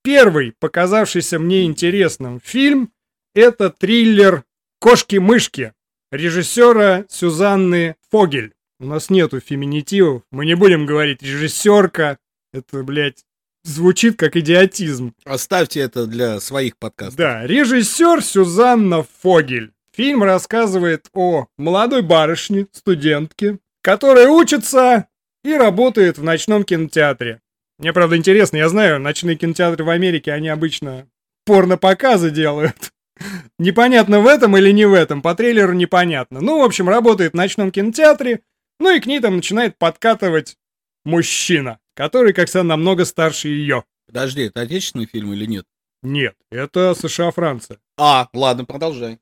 Первый, 0.03 0.53
показавшийся 0.59 1.39
мне 1.39 1.63
интересным 1.63 2.41
фильм, 2.43 2.91
это 3.33 3.69
триллер 3.69 4.43
«Кошки-мышки» 4.79 5.73
режиссера 6.11 7.05
Сюзанны 7.07 7.95
Фогель. 8.09 8.53
У 8.79 8.85
нас 8.85 9.09
нету 9.09 9.39
феминитивов, 9.39 10.23
мы 10.31 10.45
не 10.45 10.55
будем 10.55 10.85
говорить 10.85 11.21
режиссерка. 11.21 12.17
Это, 12.53 12.84
блядь, 12.84 13.24
звучит 13.63 14.17
как 14.17 14.36
идиотизм. 14.36 15.13
Оставьте 15.24 15.79
это 15.79 16.05
для 16.05 16.39
своих 16.39 16.77
подкастов. 16.77 17.15
Да, 17.15 17.48
режиссер 17.48 18.22
Сюзанна 18.22 19.05
Фогель. 19.22 19.72
Фильм 19.96 20.24
рассказывает 20.24 21.08
о 21.13 21.48
молодой 21.58 22.01
барышне, 22.01 22.67
студентке, 22.72 23.60
которая 23.81 24.27
учится 24.29 25.08
и 25.43 25.53
работает 25.53 26.17
в 26.17 26.24
ночном 26.24 26.63
кинотеатре. 26.63 27.41
Мне, 27.77 27.93
правда, 27.93 28.15
интересно, 28.15 28.58
я 28.58 28.70
знаю, 28.70 29.00
ночные 29.00 29.36
кинотеатры 29.36 29.84
в 29.84 29.89
Америке, 29.89 30.34
они 30.34 30.50
обычно 30.50 31.08
порно-показы 31.46 32.31
делают. 32.31 32.91
Непонятно 33.60 34.20
в 34.20 34.27
этом 34.27 34.58
или 34.58 34.72
не 34.72 34.86
в 34.86 34.93
этом, 34.93 35.22
по 35.22 35.36
трейлеру 35.36 35.74
непонятно. 35.74 36.41
Ну, 36.41 36.60
в 36.60 36.63
общем, 36.63 36.89
работает 36.89 37.31
в 37.31 37.38
ночном 37.38 37.72
кинотеатре, 37.72 38.41
ну 38.79 38.96
и 38.96 39.00
к 39.00 39.05
ней 39.05 39.20
там 39.20 39.38
начинает 39.38 39.77
подкатывать 39.77 40.58
мужчина, 41.05 41.79
который, 41.96 42.34
как 42.34 42.48
всегда, 42.48 42.63
намного 42.63 43.05
старше 43.05 43.50
ее. 43.50 43.84
Подожди, 44.08 44.43
это 44.43 44.62
отечественный 44.62 45.05
фильм 45.05 45.34
или 45.34 45.46
нет? 45.46 45.65
Нет, 46.03 46.36
это 46.51 46.93
США-Франция. 46.96 47.79
А, 47.98 48.27
ладно, 48.34 48.65
продолжай. 48.65 49.20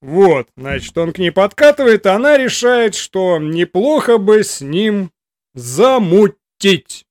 Вот, 0.00 0.48
значит, 0.56 0.96
он 0.98 1.12
к 1.12 1.18
ней 1.18 1.30
подкатывает, 1.30 2.04
а 2.06 2.16
она 2.16 2.36
решает, 2.36 2.94
что 2.94 3.38
неплохо 3.38 4.18
бы 4.18 4.42
с 4.42 4.60
ним 4.60 5.12
замутить. 5.54 7.06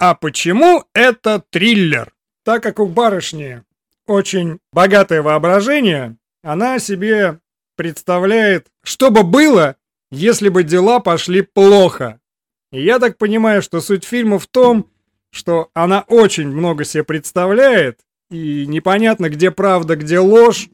А 0.00 0.14
почему 0.14 0.84
это 0.94 1.42
триллер? 1.50 2.12
Так 2.44 2.62
как 2.62 2.78
у 2.78 2.86
барышни 2.86 3.62
очень 4.06 4.58
богатое 4.72 5.22
воображение, 5.22 6.16
она 6.42 6.78
себе 6.78 7.40
представляет, 7.76 8.68
что 8.82 9.10
бы 9.10 9.22
было, 9.22 9.76
если 10.10 10.48
бы 10.48 10.64
дела 10.64 10.98
пошли 11.00 11.42
плохо. 11.42 12.20
И 12.70 12.82
я 12.82 12.98
так 12.98 13.16
понимаю, 13.16 13.62
что 13.62 13.80
суть 13.80 14.04
фильма 14.04 14.38
в 14.38 14.46
том, 14.46 14.90
что 15.30 15.70
она 15.74 16.04
очень 16.08 16.48
много 16.48 16.84
себе 16.84 17.04
представляет, 17.04 18.00
и 18.30 18.66
непонятно, 18.66 19.30
где 19.30 19.50
правда, 19.50 19.96
где 19.96 20.18
ложь. 20.18 20.68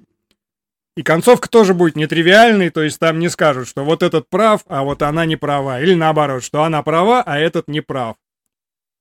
И 0.97 1.03
концовка 1.03 1.49
тоже 1.49 1.75
будет 1.75 1.97
нетривиальной, 1.97 2.71
то 2.71 2.83
есть 2.83 2.99
там 2.99 3.19
не 3.19 3.29
скажут, 3.29 3.69
что 3.69 3.85
вот 3.85 4.03
этот 4.03 4.29
прав, 4.29 4.63
а 4.67 4.85
вот 4.85 5.03
она 5.03 5.25
не 5.27 5.37
права. 5.37 5.81
Или 5.81 5.95
наоборот, 5.95 6.45
что 6.45 6.63
она 6.63 6.83
права, 6.83 7.23
а 7.25 7.39
этот 7.39 7.69
не 7.69 7.81
прав. 7.81 8.17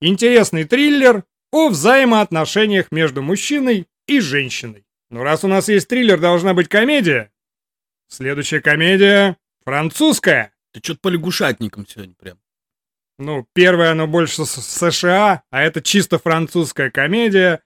Интересный 0.01 0.65
триллер 0.65 1.23
о 1.51 1.69
взаимоотношениях 1.69 2.91
между 2.91 3.21
мужчиной 3.21 3.87
и 4.07 4.19
женщиной. 4.19 4.85
Но 5.11 5.23
раз 5.23 5.43
у 5.43 5.47
нас 5.47 5.69
есть 5.69 5.87
триллер, 5.87 6.19
должна 6.19 6.55
быть 6.55 6.67
комедия. 6.67 7.31
Следующая 8.07 8.59
комедия 8.59 9.37
французская. 9.63 10.51
Ты 10.71 10.79
что-то 10.83 10.99
по 11.01 11.07
лягушатникам 11.09 11.85
сегодня 11.87 12.15
прям. 12.15 12.42
Ну, 13.23 13.47
первая, 13.53 13.91
оно 13.91 14.05
больше 14.05 14.45
с 14.45 14.51
США, 14.51 15.43
а 15.49 15.61
это 15.61 15.81
чисто 15.81 16.19
французская 16.19 16.91
комедия. 16.91 17.61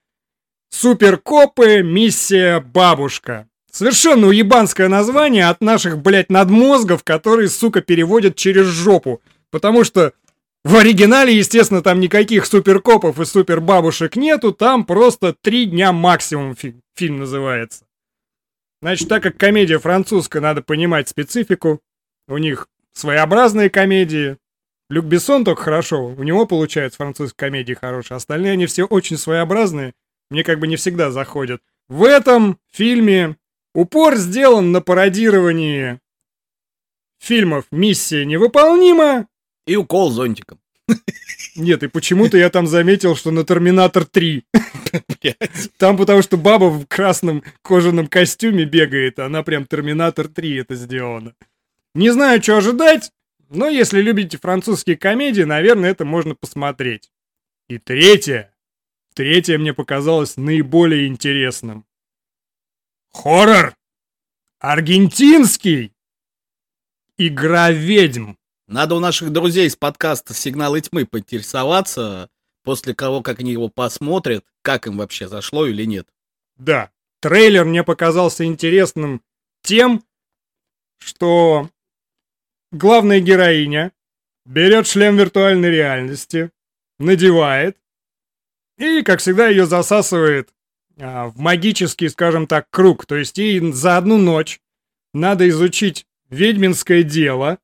Суперкопы, 0.70 1.82
миссия 1.82 2.60
бабушка. 2.60 3.48
Совершенно 3.72 4.28
уебанское 4.28 4.88
название 4.88 5.48
от 5.48 5.60
наших, 5.60 5.98
блядь, 5.98 6.30
надмозгов, 6.30 7.02
которые, 7.02 7.48
сука, 7.48 7.80
переводят 7.80 8.36
через 8.36 8.66
жопу. 8.66 9.20
Потому 9.50 9.82
что 9.82 10.12
в 10.62 10.76
оригинале, 10.76 11.36
естественно, 11.36 11.82
там 11.82 11.98
никаких 11.98 12.46
суперкопов 12.46 13.18
и 13.18 13.24
супербабушек 13.24 14.14
нету, 14.14 14.52
там 14.52 14.84
просто 14.84 15.32
три 15.32 15.66
дня 15.66 15.92
максимум 15.92 16.54
фи 16.54 16.76
фильм 16.94 17.18
называется. 17.18 17.84
Значит, 18.80 19.08
так 19.08 19.24
как 19.24 19.36
комедия 19.36 19.80
французская, 19.80 20.40
надо 20.40 20.62
понимать 20.62 21.08
специфику. 21.08 21.80
У 22.28 22.38
них 22.38 22.68
своеобразные 22.92 23.70
комедии. 23.70 24.36
Люк 24.90 25.04
Бессон 25.04 25.44
только 25.44 25.62
хорошо, 25.62 26.06
у 26.06 26.22
него 26.22 26.46
получается 26.46 26.96
французская 26.96 27.46
комедии 27.46 27.74
хорошая. 27.74 28.16
Остальные 28.16 28.52
они 28.52 28.66
все 28.66 28.84
очень 28.84 29.18
своеобразные, 29.18 29.92
мне 30.30 30.44
как 30.44 30.58
бы 30.60 30.66
не 30.66 30.76
всегда 30.76 31.10
заходят. 31.10 31.62
В 31.88 32.04
этом 32.04 32.58
фильме 32.70 33.36
упор 33.74 34.16
сделан 34.16 34.72
на 34.72 34.80
пародировании 34.80 36.00
фильмов 37.18 37.66
«Миссия 37.70 38.24
невыполнима» 38.24 39.26
И 39.68 39.76
укол 39.76 40.10
зонтиком. 40.10 40.58
Нет, 41.54 41.82
и 41.82 41.88
почему-то 41.88 42.38
я 42.38 42.48
там 42.48 42.66
заметил, 42.66 43.14
что 43.14 43.30
на 43.30 43.44
Терминатор 43.44 44.06
3. 44.06 44.44
Там 45.76 45.98
потому 45.98 46.22
что 46.22 46.38
баба 46.38 46.70
в 46.70 46.86
красном 46.86 47.42
кожаном 47.60 48.06
костюме 48.06 48.64
бегает, 48.64 49.18
она 49.18 49.42
прям 49.42 49.66
Терминатор 49.66 50.26
3 50.26 50.60
это 50.60 50.74
сделано. 50.74 51.34
Не 51.94 52.08
знаю, 52.10 52.42
что 52.42 52.56
ожидать, 52.56 53.12
но 53.48 53.68
если 53.68 54.00
любите 54.00 54.38
французские 54.38 54.96
комедии, 54.96 55.42
наверное, 55.42 55.90
это 55.90 56.04
можно 56.04 56.34
посмотреть. 56.34 57.10
И 57.68 57.78
третье. 57.78 58.54
Третье 59.14 59.58
мне 59.58 59.74
показалось 59.74 60.36
наиболее 60.36 61.06
интересным. 61.06 61.86
Хоррор. 63.10 63.76
Аргентинский. 64.58 65.94
Игра 67.16 67.70
ведьм. 67.70 68.34
Надо 68.66 68.94
у 68.94 69.00
наших 69.00 69.30
друзей 69.32 69.66
из 69.66 69.76
подкаста 69.76 70.34
«Сигналы 70.34 70.80
тьмы» 70.80 71.06
поинтересоваться, 71.06 72.30
после 72.68 72.92
того, 72.92 73.22
как 73.22 73.40
они 73.40 73.52
его 73.52 73.70
посмотрят, 73.70 74.44
как 74.60 74.86
им 74.86 74.98
вообще 74.98 75.26
зашло 75.26 75.66
или 75.66 75.84
нет. 75.84 76.06
Да, 76.56 76.90
трейлер 77.20 77.64
мне 77.64 77.82
показался 77.82 78.44
интересным 78.44 79.22
тем, 79.62 80.04
что 80.98 81.70
главная 82.72 83.20
героиня 83.20 83.92
берет 84.44 84.86
шлем 84.86 85.16
виртуальной 85.16 85.70
реальности, 85.70 86.50
надевает, 86.98 87.76
и, 88.78 89.02
как 89.02 89.20
всегда, 89.20 89.48
ее 89.48 89.66
засасывает 89.66 90.50
а, 90.98 91.28
в 91.28 91.38
магический, 91.38 92.08
скажем 92.08 92.46
так, 92.46 92.68
круг. 92.70 93.06
То 93.06 93.16
есть 93.16 93.38
ей 93.38 93.72
за 93.72 93.96
одну 93.96 94.18
ночь 94.18 94.60
надо 95.12 95.48
изучить 95.48 96.06
ведьминское 96.30 97.02
дело, 97.02 97.58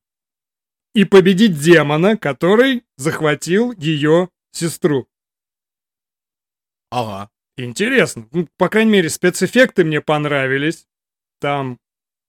и 0.94 1.04
победить 1.04 1.58
демона, 1.58 2.16
который 2.16 2.84
захватил 2.96 3.72
ее 3.72 4.30
сестру. 4.52 5.08
Ага. 6.90 7.30
Интересно. 7.56 8.28
Ну, 8.32 8.48
по 8.56 8.68
крайней 8.68 8.92
мере, 8.92 9.10
спецэффекты 9.10 9.84
мне 9.84 10.00
понравились. 10.00 10.86
Там 11.40 11.78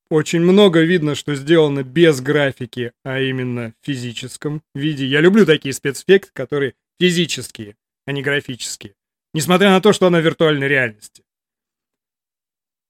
очень 0.09 0.41
много 0.41 0.81
видно, 0.81 1.15
что 1.15 1.35
сделано 1.35 1.83
без 1.83 2.21
графики, 2.21 2.91
а 3.03 3.19
именно 3.19 3.73
в 3.81 3.85
физическом 3.85 4.61
виде. 4.73 5.05
Я 5.05 5.21
люблю 5.21 5.45
такие 5.45 5.73
спецэффекты, 5.73 6.31
которые 6.33 6.75
физические, 6.99 7.75
а 8.05 8.11
не 8.11 8.21
графические. 8.21 8.93
Несмотря 9.33 9.71
на 9.71 9.81
то, 9.81 9.93
что 9.93 10.07
она 10.07 10.19
в 10.19 10.23
виртуальной 10.23 10.67
реальности. 10.67 11.23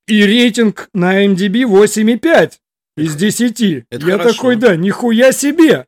И 0.07 0.23
рейтинг 0.23 0.89
на 0.93 1.25
MDB 1.25 1.63
8,5. 1.63 2.53
Из 2.97 3.15
десяти. 3.15 3.85
Это 3.89 4.07
я 4.07 4.17
хорошо. 4.17 4.35
такой, 4.35 4.55
да, 4.55 4.75
нихуя 4.75 5.31
себе. 5.33 5.85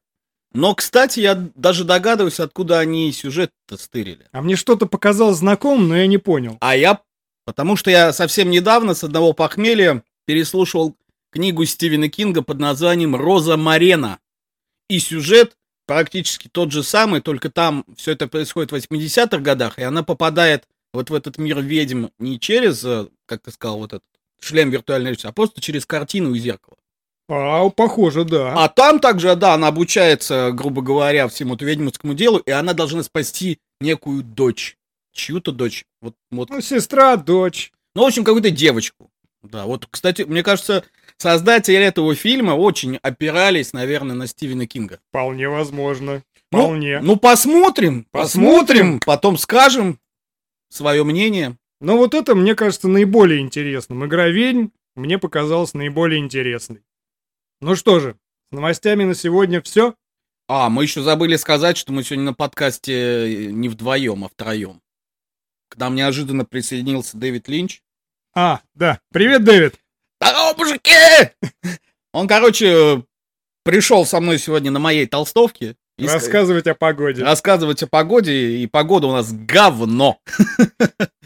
Но, 0.53 0.75
кстати, 0.75 1.19
я 1.19 1.36
даже 1.55 1.84
догадываюсь, 1.84 2.39
откуда 2.39 2.79
они 2.79 3.12
сюжет-то 3.12 3.77
стырили. 3.77 4.25
А 4.31 4.41
мне 4.41 4.55
что-то 4.55 4.88
показалось 4.88 5.38
знакомым, 5.38 5.88
но 5.89 5.98
я 5.98 6.07
не 6.07 6.17
понял. 6.17 6.57
А 6.60 6.75
я, 6.75 7.01
потому 7.46 7.75
что 7.75 7.91
я 7.91 8.12
совсем 8.12 8.50
недавно 8.50 8.93
с 8.93 9.03
одного 9.03 9.34
похмелья 9.34 10.03
переслушал 10.25 10.98
книгу 11.31 11.65
Стивена 11.65 12.10
Кинга 12.10 12.41
под 12.41 12.60
названием 12.60 13.15
«Роза 13.15 13.57
Марена». 13.57 14.19
И 14.89 15.00
сюжет 15.00 15.57
практически 15.86 16.48
тот 16.48 16.72
же 16.72 16.84
самый, 16.84 17.22
только 17.22 17.50
там 17.50 17.86
все 17.96 18.12
это 18.12 18.27
происходит 18.27 18.72
в 18.72 18.75
80-х 18.75 19.39
годах, 19.39 19.79
и 19.79 19.84
она 19.84 20.03
попадает 20.03 20.67
вот 20.93 21.10
в 21.10 21.13
этот 21.13 21.38
мир 21.38 21.62
ведьм 21.62 22.07
не 22.19 22.39
через, 22.39 22.84
э, 22.84 23.07
как 23.25 23.41
ты 23.41 23.51
сказал, 23.51 23.79
вот 23.79 23.93
этот 23.93 24.05
шлем 24.39 24.69
виртуальной 24.69 25.05
реальности, 25.05 25.27
а 25.27 25.31
просто 25.31 25.62
через 25.62 25.86
картину 25.86 26.34
и 26.34 26.39
зеркало. 26.39 26.77
А, 27.29 27.69
похоже, 27.69 28.24
да. 28.24 28.53
А 28.55 28.69
там 28.69 29.00
также, 29.00 29.36
да, 29.36 29.53
она 29.53 29.67
обучается, 29.67 30.51
грубо 30.53 30.81
говоря, 30.81 31.27
всему 31.27 31.55
этому 31.55 31.69
ведьминскому 31.69 32.13
делу, 32.13 32.38
и 32.38 32.51
она 32.51 32.74
должна 32.74 33.03
спасти 33.03 33.60
некую 33.81 34.24
дочь. 34.24 34.77
Чью-то 35.12 35.51
дочь. 35.51 35.86
Вот, 36.01 36.15
вот. 36.31 36.50
Ну, 36.50 36.62
сестра, 36.62 37.17
дочь. 37.17 37.72
Ну, 37.96 38.03
в 38.03 38.07
общем, 38.07 38.24
какую-то 38.24 38.51
девочку. 38.51 39.10
Да, 39.41 39.65
вот, 39.65 39.88
кстати, 39.89 40.22
мне 40.22 40.43
кажется, 40.43 40.86
создатели 41.17 41.77
этого 41.77 42.15
фильма 42.15 42.51
очень 42.51 42.97
опирались, 42.97 43.74
наверное, 43.74 44.15
на 44.15 44.27
Стивена 44.27 44.65
Кинга. 44.65 45.00
Вполне 45.09 45.50
возможно. 45.50 46.24
Ну, 46.51 46.59
Вполне. 46.59 47.00
Ну, 47.01 47.17
посмотрим, 47.17 48.05
Посмотрим. 48.12 48.51
посмотрим, 48.55 49.00
потом 49.05 49.38
скажем 49.38 50.00
свое 50.69 51.03
мнение. 51.03 51.57
Но 51.81 51.97
вот 51.97 52.13
это, 52.13 52.36
мне 52.36 52.55
кажется, 52.55 52.88
наиболее 52.88 53.39
интересным. 53.41 54.05
Игра 54.05 54.27
ведьм 54.27 54.67
мне 54.95 55.19
показалась 55.19 55.74
наиболее 55.74 56.19
интересной. 56.19 56.83
Ну 57.62 57.75
что 57.75 58.00
же, 58.00 58.15
с 58.51 58.55
новостями 58.55 59.03
на 59.03 59.13
сегодня 59.13 59.62
все. 59.62 59.93
А, 60.47 60.69
мы 60.69 60.83
еще 60.83 61.01
забыли 61.01 61.36
сказать, 61.36 61.75
что 61.77 61.91
мы 61.91 62.03
сегодня 62.03 62.25
на 62.25 62.33
подкасте 62.33 63.50
не 63.51 63.67
вдвоем, 63.69 64.24
а 64.24 64.29
втроем. 64.29 64.81
К 65.69 65.77
нам 65.77 65.95
неожиданно 65.95 66.45
присоединился 66.45 67.17
Дэвид 67.17 67.47
Линч. 67.50 67.81
А, 68.33 68.62
да. 68.74 69.00
Привет, 69.12 69.43
Дэвид. 69.43 69.75
Здорово, 70.19 70.55
мужики! 70.57 70.91
Он, 72.13 72.27
короче, 72.27 73.03
пришел 73.63 74.05
со 74.05 74.19
мной 74.19 74.39
сегодня 74.39 74.71
на 74.71 74.79
моей 74.79 75.05
толстовке. 75.05 75.75
и 75.97 76.07
Рассказывать 76.07 76.67
о 76.67 76.74
погоде. 76.74 77.24
Рассказывать 77.24 77.83
о 77.83 77.88
погоде, 77.88 78.57
и 78.57 78.67
погода 78.67 79.07
у 79.07 79.12
нас 79.12 79.31
говно. 79.31 80.19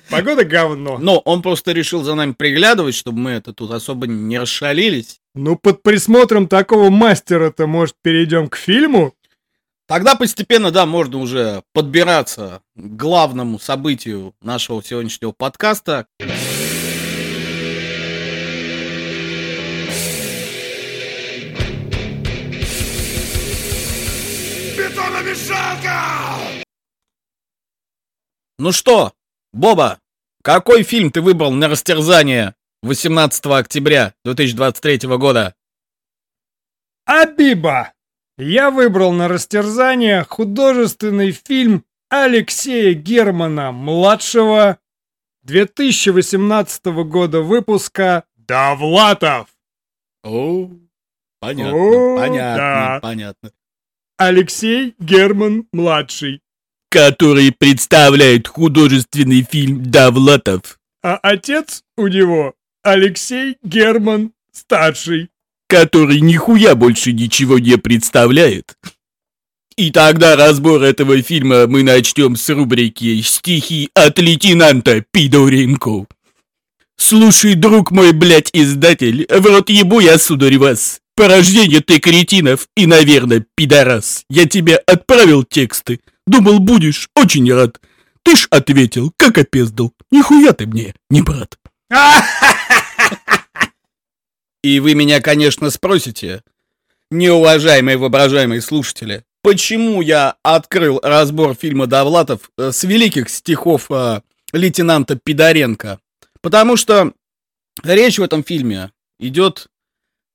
Погода 0.09 0.43
говно. 0.43 0.97
Но 0.97 1.19
он 1.19 1.41
просто 1.41 1.71
решил 1.71 2.03
за 2.03 2.15
нами 2.15 2.33
приглядывать, 2.33 2.95
чтобы 2.95 3.19
мы 3.19 3.31
это 3.31 3.53
тут 3.53 3.71
особо 3.71 4.07
не 4.07 4.37
расшалились. 4.37 5.21
Ну, 5.35 5.55
под 5.55 5.83
присмотром 5.83 6.47
такого 6.47 6.89
мастера-то, 6.89 7.65
может, 7.67 7.95
перейдем 8.01 8.49
к 8.49 8.57
фильму? 8.57 9.13
Тогда 9.87 10.15
постепенно, 10.15 10.71
да, 10.71 10.85
можно 10.85 11.17
уже 11.19 11.63
подбираться 11.73 12.61
к 12.75 12.81
главному 12.81 13.59
событию 13.59 14.33
нашего 14.41 14.83
сегодняшнего 14.83 15.31
подкаста. 15.31 16.07
Ну 28.57 28.71
что, 28.71 29.13
Боба, 29.53 29.99
какой 30.43 30.83
фильм 30.83 31.11
ты 31.11 31.21
выбрал 31.21 31.51
на 31.51 31.67
растерзание 31.67 32.55
18 32.83 33.45
октября 33.45 34.13
2023 34.25 35.07
года? 35.17 35.55
Абиба! 37.05 37.93
Я 38.37 38.71
выбрал 38.71 39.11
на 39.13 39.27
растерзание 39.27 40.23
художественный 40.23 41.31
фильм 41.31 41.85
Алексея 42.09 42.93
Германа 42.93 43.71
младшего 43.71 44.79
2018 45.43 46.85
года 47.07 47.41
выпуска 47.41 48.25
Давлатов. 48.35 49.47
О, 50.23 50.69
понятно, 51.39 51.77
О, 51.77 52.17
понятно, 52.17 52.57
да. 52.57 52.99
понятно. 53.01 53.51
Алексей 54.23 54.93
Герман 54.99 55.65
младший. 55.73 56.41
Который 56.91 57.51
представляет 57.51 58.47
художественный 58.47 59.41
фильм 59.41 59.89
Давлатов. 59.89 60.77
А 61.01 61.15
отец 61.23 61.81
у 61.97 62.05
него 62.05 62.53
Алексей 62.83 63.57
Герман 63.63 64.33
старший 64.53 65.31
который 65.67 66.19
нихуя 66.19 66.75
больше 66.75 67.13
ничего 67.13 67.57
не 67.57 67.77
представляет. 67.77 68.75
И 69.77 69.89
тогда 69.89 70.35
разбор 70.35 70.83
этого 70.83 71.19
фильма 71.23 71.65
мы 71.65 71.81
начнем 71.81 72.35
с 72.35 72.47
рубрики 72.49 73.21
«Стихи 73.21 73.89
от 73.95 74.19
лейтенанта 74.19 75.03
Пидоренко». 75.11 76.07
Слушай, 77.01 77.55
друг 77.55 77.89
мой, 77.89 78.13
блядь, 78.13 78.51
издатель, 78.53 79.25
в 79.27 79.43
рот 79.47 79.71
ебу 79.71 79.99
я, 79.99 80.19
сударь, 80.19 80.59
вас. 80.59 81.01
Порождение 81.15 81.81
ты 81.81 81.97
кретинов 81.97 82.67
и, 82.77 82.85
наверное, 82.85 83.43
пидорас. 83.55 84.23
Я 84.29 84.47
тебе 84.47 84.75
отправил 84.75 85.43
тексты. 85.43 85.99
Думал, 86.27 86.59
будешь 86.59 87.09
очень 87.15 87.51
рад. 87.51 87.81
Ты 88.21 88.35
ж 88.35 88.47
ответил, 88.51 89.11
как 89.17 89.39
опездал. 89.39 89.93
Нихуя 90.11 90.53
ты 90.53 90.67
мне, 90.67 90.93
не 91.09 91.23
брат. 91.23 91.57
И 94.63 94.79
вы 94.79 94.93
меня, 94.93 95.21
конечно, 95.21 95.71
спросите, 95.71 96.43
неуважаемые 97.09 97.97
воображаемые 97.97 98.61
слушатели, 98.61 99.23
почему 99.41 100.03
я 100.03 100.35
открыл 100.43 100.99
разбор 101.01 101.55
фильма 101.59 101.87
Довлатов 101.87 102.51
э, 102.59 102.71
с 102.71 102.83
великих 102.83 103.29
стихов 103.29 103.87
э, 103.89 104.21
лейтенанта 104.53 105.15
Пидоренко? 105.15 105.99
Потому 106.41 106.75
что 106.75 107.13
речь 107.83 108.19
в 108.19 108.23
этом 108.23 108.43
фильме 108.43 108.91
идет 109.19 109.67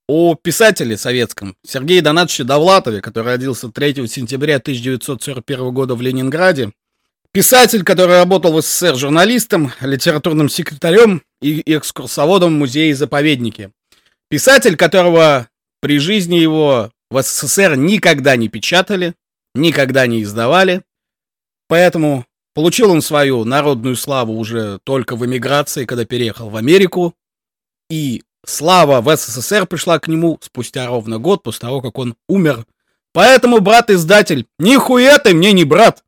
о 0.08 0.36
писателе 0.36 0.96
советском 0.96 1.56
Сергее 1.66 2.00
Донатовиче 2.00 2.44
Довлатове, 2.44 3.00
который 3.00 3.26
родился 3.26 3.68
3 3.68 4.06
сентября 4.06 4.56
1941 4.56 5.72
года 5.72 5.94
в 5.96 6.00
Ленинграде. 6.00 6.72
Писатель, 7.32 7.82
который 7.82 8.16
работал 8.16 8.52
в 8.52 8.62
СССР 8.62 8.96
журналистом, 8.96 9.72
литературным 9.80 10.48
секретарем 10.48 11.22
и 11.42 11.60
экскурсоводом 11.66 12.54
в 12.54 12.58
музее-заповеднике. 12.58 13.72
Писатель, 14.28 14.76
которого 14.76 15.48
при 15.80 15.98
жизни 15.98 16.36
его 16.36 16.90
в 17.10 17.22
СССР 17.22 17.76
никогда 17.76 18.36
не 18.36 18.48
печатали, 18.48 19.14
никогда 19.54 20.06
не 20.06 20.22
издавали. 20.22 20.82
Поэтому 21.68 22.24
получил 22.56 22.90
он 22.90 23.02
свою 23.02 23.44
народную 23.44 23.96
славу 23.96 24.38
уже 24.38 24.78
только 24.82 25.14
в 25.14 25.24
эмиграции, 25.26 25.84
когда 25.84 26.06
переехал 26.06 26.48
в 26.48 26.56
Америку. 26.56 27.14
И 27.90 28.22
слава 28.46 29.02
в 29.02 29.14
СССР 29.14 29.66
пришла 29.66 29.98
к 29.98 30.08
нему 30.08 30.38
спустя 30.40 30.86
ровно 30.86 31.18
год 31.18 31.42
после 31.42 31.60
того, 31.60 31.82
как 31.82 31.98
он 31.98 32.16
умер. 32.28 32.64
Поэтому, 33.12 33.60
брат-издатель, 33.60 34.46
нихуя 34.58 35.18
ты 35.18 35.34
мне 35.34 35.52
не 35.52 35.64
брат. 35.64 36.02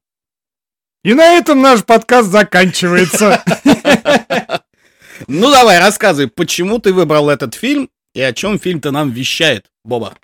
И 1.05 1.13
на 1.13 1.35
этом 1.35 1.61
наш 1.61 1.85
подкаст 1.85 2.31
заканчивается. 2.31 3.45
Ну 5.27 5.51
давай, 5.51 5.81
рассказывай, 5.81 6.29
почему 6.29 6.79
ты 6.79 6.93
выбрал 6.93 7.29
этот 7.29 7.53
фильм 7.55 7.91
и 8.15 8.21
о 8.21 8.33
чем 8.33 8.57
фильм-то 8.57 8.93
нам 8.93 9.11
вещает, 9.11 9.67
Боба? 9.85 10.15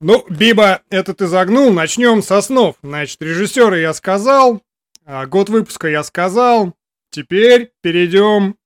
Ну, 0.00 0.24
Биба, 0.30 0.82
это 0.88 1.14
ты 1.14 1.26
загнул. 1.26 1.72
Начнем 1.72 2.22
со 2.22 2.40
снов. 2.40 2.76
Значит, 2.80 3.20
режиссера 3.20 3.76
я 3.76 3.92
сказал, 3.92 4.62
а 5.08 5.26
год 5.26 5.48
выпуска 5.48 5.88
я 5.88 6.04
сказал. 6.04 6.76
Теперь 7.10 7.72
перейдем. 7.80 8.58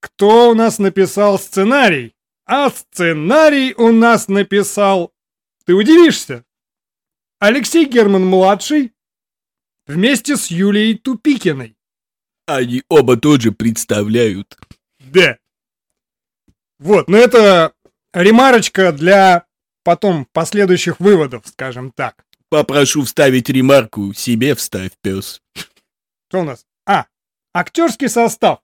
Кто 0.00 0.50
у 0.50 0.54
нас 0.54 0.78
написал 0.78 1.38
сценарий? 1.38 2.16
А 2.46 2.70
сценарий 2.70 3.74
у 3.74 3.92
нас 3.92 4.28
написал... 4.28 5.12
Ты 5.66 5.74
удивишься? 5.74 6.46
Алексей 7.38 7.84
Герман-младший 7.84 8.94
вместе 9.86 10.36
с 10.36 10.46
Юлией 10.46 10.96
Тупикиной. 10.96 11.76
Они 12.46 12.82
оба 12.88 13.18
тоже 13.18 13.52
представляют. 13.52 14.58
Да. 15.00 15.36
Вот, 16.78 17.08
но 17.08 17.18
это 17.18 17.74
ремарочка 18.14 18.90
для 18.90 19.46
потом 19.84 20.26
последующих 20.32 20.98
выводов, 20.98 21.46
скажем 21.46 21.92
так. 21.92 22.24
Попрошу 22.50 23.04
вставить 23.04 23.48
ремарку, 23.48 24.12
себе 24.12 24.56
вставь, 24.56 24.90
пес. 25.00 25.40
Что 26.28 26.40
у 26.40 26.44
нас? 26.44 26.66
А, 26.84 27.06
актерский 27.54 28.08
состав. 28.08 28.58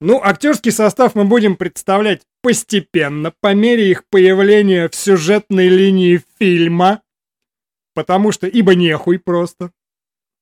Ну, 0.00 0.20
актерский 0.22 0.70
состав 0.70 1.16
мы 1.16 1.24
будем 1.24 1.56
представлять 1.56 2.22
постепенно, 2.40 3.32
по 3.40 3.52
мере 3.52 3.90
их 3.90 4.04
появления 4.08 4.88
в 4.88 4.94
сюжетной 4.94 5.68
линии 5.68 6.22
фильма. 6.38 7.02
Потому 7.94 8.30
что, 8.32 8.46
ибо 8.46 8.76
нехуй 8.76 9.18
просто. 9.18 9.72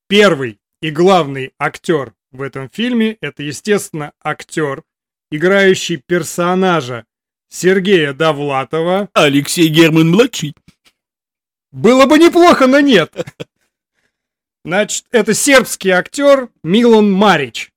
Первый 0.07 0.59
и 0.81 0.91
главный 0.91 1.53
актер 1.59 2.13
в 2.31 2.43
этом 2.43 2.69
фильме, 2.69 3.17
это, 3.19 3.41
естественно, 3.41 4.13
актер, 4.23 4.83
играющий 5.31 5.97
персонажа 5.97 7.05
Сергея 7.49 8.13
Довлатова. 8.13 9.09
Алексей 9.13 9.67
Герман-младший. 9.69 10.55
Было 11.71 12.05
бы 12.05 12.19
неплохо, 12.19 12.67
но 12.67 12.79
нет. 12.79 13.13
Значит, 14.65 15.05
это 15.11 15.33
сербский 15.33 15.89
актер 15.89 16.49
Милан 16.63 17.11
Марич. 17.11 17.71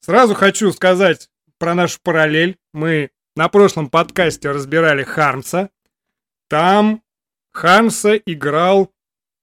Сразу 0.00 0.34
хочу 0.34 0.72
сказать 0.72 1.30
про 1.58 1.74
нашу 1.74 2.00
параллель. 2.02 2.58
Мы 2.72 3.10
на 3.36 3.48
прошлом 3.48 3.88
подкасте 3.88 4.50
разбирали 4.50 5.04
Хармса. 5.04 5.70
Там 6.48 7.02
Хармса 7.52 8.16
играл 8.16 8.92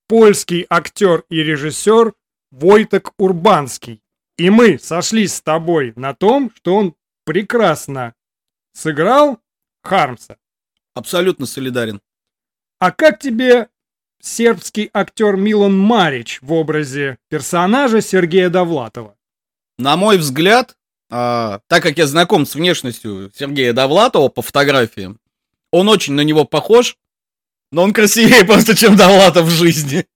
польский 0.08 0.66
актер 0.68 1.24
и 1.30 1.42
режиссер 1.42 2.12
Войтек 2.50 3.12
Урбанский. 3.18 4.02
И 4.36 4.50
мы 4.50 4.78
сошлись 4.78 5.36
с 5.36 5.42
тобой 5.42 5.92
на 5.96 6.14
том, 6.14 6.52
что 6.54 6.74
он 6.74 6.94
прекрасно 7.24 8.14
сыграл 8.72 9.40
Хармса. 9.82 10.36
Абсолютно 10.94 11.46
солидарен. 11.46 12.02
А 12.78 12.90
как 12.90 13.18
тебе 13.18 13.68
сербский 14.22 14.88
актер 14.94 15.36
Милан 15.36 15.76
Марич 15.76 16.38
в 16.40 16.52
образе 16.52 17.18
персонажа 17.28 18.00
Сергея 18.00 18.48
Довлатова? 18.48 19.16
На 19.78 19.96
мой 19.96 20.16
взгляд, 20.16 20.76
а, 21.10 21.60
так 21.66 21.82
как 21.82 21.98
я 21.98 22.06
знаком 22.06 22.46
с 22.46 22.54
внешностью 22.54 23.30
Сергея 23.34 23.72
Довлатова 23.72 24.28
по 24.28 24.40
фотографиям, 24.40 25.18
он 25.70 25.88
очень 25.88 26.14
на 26.14 26.22
него 26.22 26.44
похож, 26.44 26.96
но 27.72 27.82
он 27.82 27.92
красивее 27.92 28.44
просто, 28.46 28.76
чем 28.76 28.96
Довлатов 28.96 29.46
в 29.46 29.50
жизни. 29.50 30.06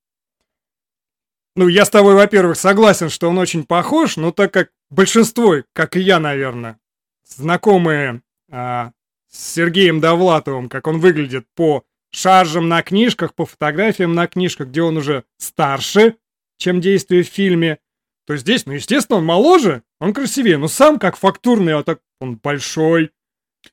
Ну, 1.57 1.69
я 1.69 1.85
с 1.85 1.90
тобой, 1.90 2.14
во-первых, 2.14 2.59
согласен, 2.59 3.09
что 3.09 3.29
он 3.29 3.38
очень 3.38 3.64
похож, 3.64 4.16
но 4.16 4.31
так 4.31 4.53
как 4.53 4.71
большинство, 4.90 5.57
как 5.73 5.97
и 5.97 6.01
я, 6.01 6.21
наверное, 6.21 6.79
знакомые 7.25 8.23
а, 8.51 8.92
с 9.29 9.55
Сергеем 9.55 10.01
Довлатовым, 10.01 10.69
как 10.69 10.87
он 10.87 11.01
выглядит 11.01 11.47
по 11.55 11.85
шаржам 12.11 12.69
на 12.69 12.83
книжках, 12.83 13.35
по 13.35 13.47
фотографиям 13.47 14.14
на 14.14 14.27
книжках, 14.27 14.69
где 14.69 14.83
он 14.83 14.97
уже 14.97 15.25
старше, 15.38 16.16
чем 16.59 16.81
действие 16.81 17.23
в 17.23 17.29
фильме, 17.29 17.79
то 18.27 18.37
здесь, 18.37 18.66
ну, 18.66 18.73
естественно, 18.73 19.19
он 19.19 19.25
моложе, 19.25 19.83
он 20.01 20.12
красивее, 20.12 20.59
но 20.59 20.69
сам 20.69 20.99
как 20.99 21.16
фактурный, 21.16 21.75
а 21.75 21.83
так 21.83 22.01
он 22.21 22.37
большой, 22.37 23.11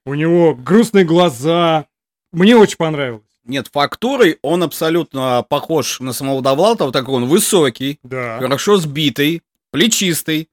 у 0.06 0.14
него 0.14 0.54
грустные 0.56 1.06
глаза. 1.06 1.88
Мне 2.32 2.56
очень 2.56 2.78
понравилось. 2.78 3.24
Нет, 3.46 3.68
фактурой 3.72 4.40
он 4.42 4.64
абсолютно 4.64 5.46
похож 5.48 6.00
на 6.00 6.14
самого 6.14 6.42
Довлатова, 6.42 6.92
такой 6.92 7.16
он 7.16 7.26
высокий, 7.26 8.00
Да. 8.04 8.40
хорошо 8.40 8.78
сбитый, 8.78 9.42
плечистый, 9.72 10.50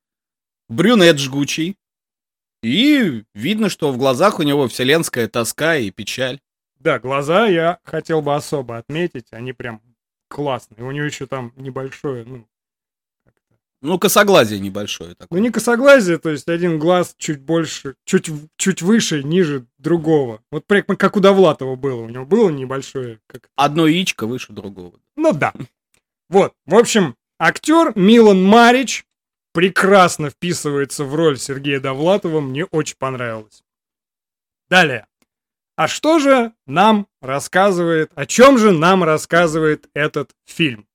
брюнет 0.68 1.18
жгучий. 1.18 1.76
И 2.62 3.22
видно, 3.34 3.68
что 3.68 3.90
в 3.92 3.96
глазах 3.96 4.38
у 4.38 4.42
него 4.42 4.68
вселенская 4.68 5.28
тоска 5.28 5.76
и 5.76 5.90
печаль. 5.90 6.40
Да, 6.80 6.98
глаза 6.98 7.46
я 7.46 7.78
хотел 7.84 8.22
бы 8.22 8.34
особо 8.34 8.78
отметить, 8.78 9.26
они 9.32 9.52
прям 9.52 9.82
классные. 10.28 10.82
У 10.84 10.90
него 10.90 11.04
еще 11.04 11.26
там 11.26 11.52
небольшое, 11.56 12.24
ну, 12.24 12.46
Ну, 13.82 13.98
косоглазие 13.98 14.60
небольшое 14.60 15.10
ну 15.10 15.16
такое. 15.16 15.40
не 15.40 15.50
косоглазие, 15.50 16.18
то 16.18 16.30
есть 16.30 16.48
один 16.48 16.78
глаз 16.78 17.14
чуть 17.18 17.40
больше, 17.40 17.96
чуть, 18.04 18.30
чуть 18.56 18.80
выше, 18.80 19.22
ниже 19.22 19.66
другого. 19.78 20.42
Вот 20.50 20.66
прям 20.66 20.84
как 20.84 21.16
у 21.16 21.20
Довлатова 21.20 21.76
было, 21.76 22.00
у 22.02 22.08
него 22.08 22.24
было 22.24 22.48
небольшое, 22.48 23.20
как 23.26 23.50
Одно 23.56 23.86
яичко 23.86 24.26
выше 24.26 24.52
другого. 24.52 24.98
Ну 25.16 25.32
да. 25.34 25.52
Вот, 26.30 26.54
в 26.64 26.74
общем, 26.74 27.14
актер 27.38 27.92
Милан 27.94 28.42
Марич 28.42 29.04
прекрасно 29.52 30.30
вписывается 30.30 31.04
в 31.04 31.14
роль 31.14 31.38
Сергея 31.38 31.80
Довлатова, 31.80 32.40
мне 32.40 32.64
очень 32.64 32.96
понравилось. 32.98 33.62
Далее. 34.70 35.06
А 35.80 35.88
что 35.88 36.18
же 36.18 36.52
нам 36.66 37.06
рассказывает, 37.22 38.12
о 38.14 38.26
чем 38.26 38.58
же 38.58 38.70
нам 38.70 39.02
рассказывает 39.02 39.88
этот 39.94 40.32
фильм? 40.44 40.86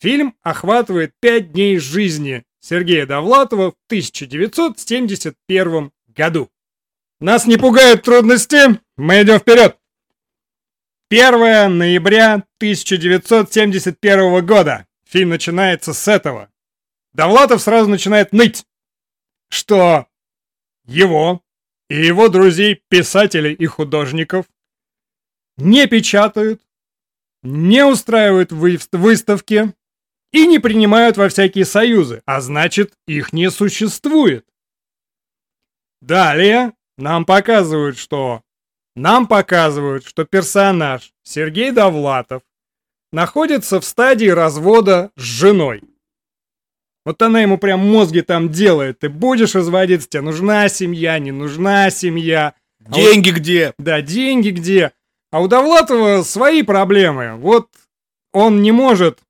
Фильм 0.00 0.34
охватывает 0.40 1.12
пять 1.20 1.52
дней 1.52 1.76
жизни 1.76 2.42
Сергея 2.60 3.04
Довлатова 3.04 3.72
в 3.72 3.76
1971 3.88 5.92
году. 6.06 6.50
Нас 7.20 7.44
не 7.44 7.58
пугают 7.58 8.04
трудности, 8.04 8.80
мы 8.96 9.20
идем 9.20 9.38
вперед. 9.38 9.76
1 11.10 11.76
ноября 11.76 12.36
1971 12.56 14.46
года. 14.46 14.86
Фильм 15.06 15.28
начинается 15.28 15.92
с 15.92 16.08
этого. 16.08 16.50
Довлатов 17.12 17.60
сразу 17.60 17.90
начинает 17.90 18.32
ныть, 18.32 18.64
что 19.50 20.06
его 20.86 21.42
и 21.88 21.96
его 22.04 22.28
друзей, 22.28 22.82
писателей 22.88 23.52
и 23.52 23.66
художников, 23.66 24.46
не 25.56 25.86
печатают, 25.86 26.62
не 27.42 27.84
устраивают 27.84 28.52
вы- 28.52 28.78
выставки 28.92 29.72
и 30.32 30.46
не 30.46 30.58
принимают 30.58 31.16
во 31.16 31.28
всякие 31.28 31.64
союзы, 31.64 32.22
а 32.26 32.40
значит, 32.40 32.94
их 33.06 33.32
не 33.32 33.50
существует. 33.50 34.46
Далее 36.00 36.72
нам 36.98 37.24
показывают, 37.24 37.96
что 37.96 38.42
нам 38.94 39.26
показывают, 39.26 40.04
что 40.04 40.24
персонаж 40.24 41.12
Сергей 41.22 41.70
Довлатов 41.70 42.42
находится 43.12 43.80
в 43.80 43.84
стадии 43.84 44.28
развода 44.28 45.10
с 45.16 45.22
женой. 45.22 45.82
Вот 47.06 47.22
она 47.22 47.40
ему 47.40 47.56
прям 47.56 47.88
мозги 47.88 48.20
там 48.20 48.50
делает. 48.50 48.98
Ты 48.98 49.08
будешь 49.08 49.54
разводиться, 49.54 50.08
тебе 50.08 50.22
нужна 50.22 50.68
семья, 50.68 51.20
не 51.20 51.30
нужна 51.30 51.88
семья. 51.90 52.54
А 52.84 52.88
вот- 52.88 52.96
Деньги 52.96 53.30
где? 53.30 53.74
Да, 53.78 54.02
деньги 54.02 54.50
где? 54.50 54.90
А 55.30 55.40
у 55.40 55.46
Довлатова 55.46 56.22
свои 56.24 56.62
проблемы. 56.62 57.36
Вот 57.36 57.68
он 58.32 58.60
не 58.60 58.72
может, 58.72 59.20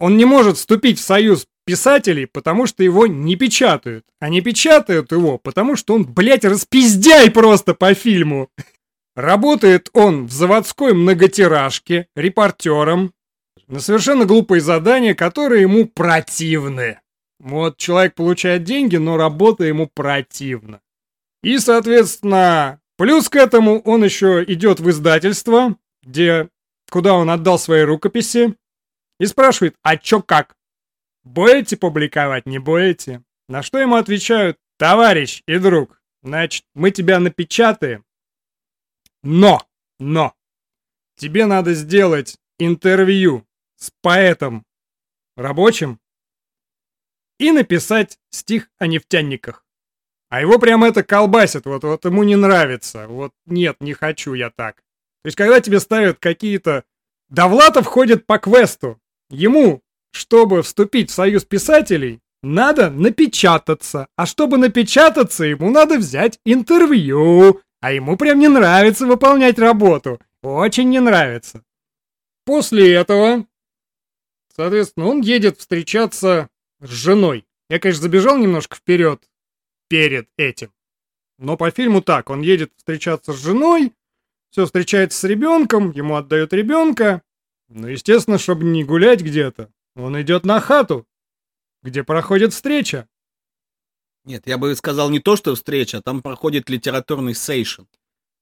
он 0.00 0.16
не 0.16 0.24
может 0.24 0.56
вступить 0.56 0.98
в 0.98 1.04
союз 1.04 1.46
писателей, 1.66 2.26
потому 2.26 2.66
что 2.66 2.82
его 2.82 3.06
не 3.06 3.36
печатают. 3.36 4.06
А 4.18 4.30
не 4.30 4.40
печатают 4.40 5.12
его, 5.12 5.36
потому 5.36 5.76
что 5.76 5.94
он, 5.94 6.04
блядь, 6.04 6.46
распиздяй 6.46 7.30
просто 7.30 7.74
по 7.74 7.92
фильму. 7.92 8.48
Работает 9.14 9.90
он 9.92 10.26
в 10.26 10.32
заводской 10.32 10.94
многотиражке, 10.94 12.06
репортером, 12.16 13.12
на 13.68 13.80
совершенно 13.80 14.24
глупые 14.24 14.62
задания, 14.62 15.14
которые 15.14 15.62
ему 15.62 15.84
противны. 15.86 17.00
Вот 17.38 17.76
человек 17.76 18.14
получает 18.14 18.64
деньги, 18.64 18.96
но 18.96 19.16
работа 19.16 19.64
ему 19.64 19.88
противна. 19.92 20.80
И, 21.42 21.58
соответственно, 21.58 22.80
плюс 22.96 23.28
к 23.28 23.36
этому 23.36 23.80
он 23.80 24.04
еще 24.04 24.44
идет 24.48 24.80
в 24.80 24.90
издательство, 24.90 25.76
где, 26.02 26.48
куда 26.90 27.14
он 27.14 27.30
отдал 27.30 27.58
свои 27.58 27.82
рукописи, 27.82 28.56
и 29.18 29.26
спрашивает, 29.26 29.76
а 29.82 29.96
чё 29.96 30.22
как? 30.22 30.56
Будете 31.24 31.76
публиковать, 31.76 32.46
не 32.46 32.58
будете? 32.58 33.22
На 33.48 33.62
что 33.62 33.78
ему 33.78 33.96
отвечают, 33.96 34.58
товарищ 34.78 35.42
и 35.46 35.58
друг, 35.58 36.00
значит, 36.22 36.64
мы 36.74 36.90
тебя 36.90 37.20
напечатаем, 37.20 38.04
но, 39.22 39.66
но, 39.98 40.34
тебе 41.16 41.46
надо 41.46 41.74
сделать 41.74 42.38
интервью 42.58 43.46
с 43.76 43.90
поэтом 44.02 44.64
рабочим 45.36 46.00
и 47.38 47.50
написать 47.50 48.18
стих 48.30 48.68
о 48.78 48.86
нефтяниках. 48.86 49.64
А 50.28 50.40
его 50.40 50.58
прям 50.58 50.84
это 50.84 51.02
колбасит, 51.02 51.66
вот, 51.66 51.84
вот 51.84 52.04
ему 52.04 52.24
не 52.24 52.36
нравится. 52.36 53.06
Вот 53.08 53.32
нет, 53.46 53.76
не 53.80 53.92
хочу 53.92 54.34
я 54.34 54.50
так. 54.50 54.76
То 55.22 55.28
есть, 55.28 55.36
когда 55.36 55.60
тебе 55.60 55.80
ставят 55.80 56.18
какие-то... 56.18 56.84
Довлатов 57.28 57.86
ходит 57.86 58.24
по 58.26 58.38
квесту. 58.38 59.00
Ему, 59.30 59.82
чтобы 60.12 60.62
вступить 60.62 61.10
в 61.10 61.14
союз 61.14 61.44
писателей, 61.44 62.20
надо 62.42 62.90
напечататься. 62.90 64.06
А 64.14 64.26
чтобы 64.26 64.58
напечататься, 64.58 65.44
ему 65.44 65.70
надо 65.70 65.98
взять 65.98 66.38
интервью. 66.44 67.60
А 67.80 67.92
ему 67.92 68.16
прям 68.16 68.38
не 68.38 68.46
нравится 68.46 69.06
выполнять 69.06 69.58
работу. 69.58 70.20
Очень 70.42 70.90
не 70.90 71.00
нравится. 71.00 71.64
После 72.44 72.94
этого, 72.94 73.46
соответственно, 74.54 75.06
он 75.06 75.20
едет 75.20 75.58
встречаться 75.58 76.48
с 76.80 76.90
женой. 76.90 77.46
Я, 77.68 77.78
конечно, 77.78 78.02
забежал 78.02 78.38
немножко 78.38 78.76
вперед 78.76 79.28
перед 79.88 80.28
этим. 80.36 80.72
Но 81.38 81.56
по 81.56 81.70
фильму 81.70 82.00
так, 82.00 82.30
он 82.30 82.40
едет 82.40 82.72
встречаться 82.76 83.32
с 83.32 83.36
женой, 83.42 83.92
все 84.50 84.64
встречается 84.64 85.18
с 85.18 85.24
ребенком, 85.24 85.90
ему 85.90 86.16
отдают 86.16 86.52
ребенка. 86.52 87.22
Ну, 87.68 87.88
естественно, 87.88 88.38
чтобы 88.38 88.64
не 88.64 88.84
гулять 88.84 89.20
где-то, 89.20 89.70
он 89.96 90.20
идет 90.20 90.44
на 90.44 90.60
хату, 90.60 91.06
где 91.82 92.04
проходит 92.04 92.52
встреча. 92.52 93.08
Нет, 94.24 94.46
я 94.46 94.58
бы 94.58 94.74
сказал 94.74 95.10
не 95.10 95.20
то, 95.20 95.36
что 95.36 95.54
встреча, 95.54 95.98
а 95.98 96.02
там 96.02 96.22
проходит 96.22 96.70
литературный 96.70 97.34
сейшн. 97.34 97.82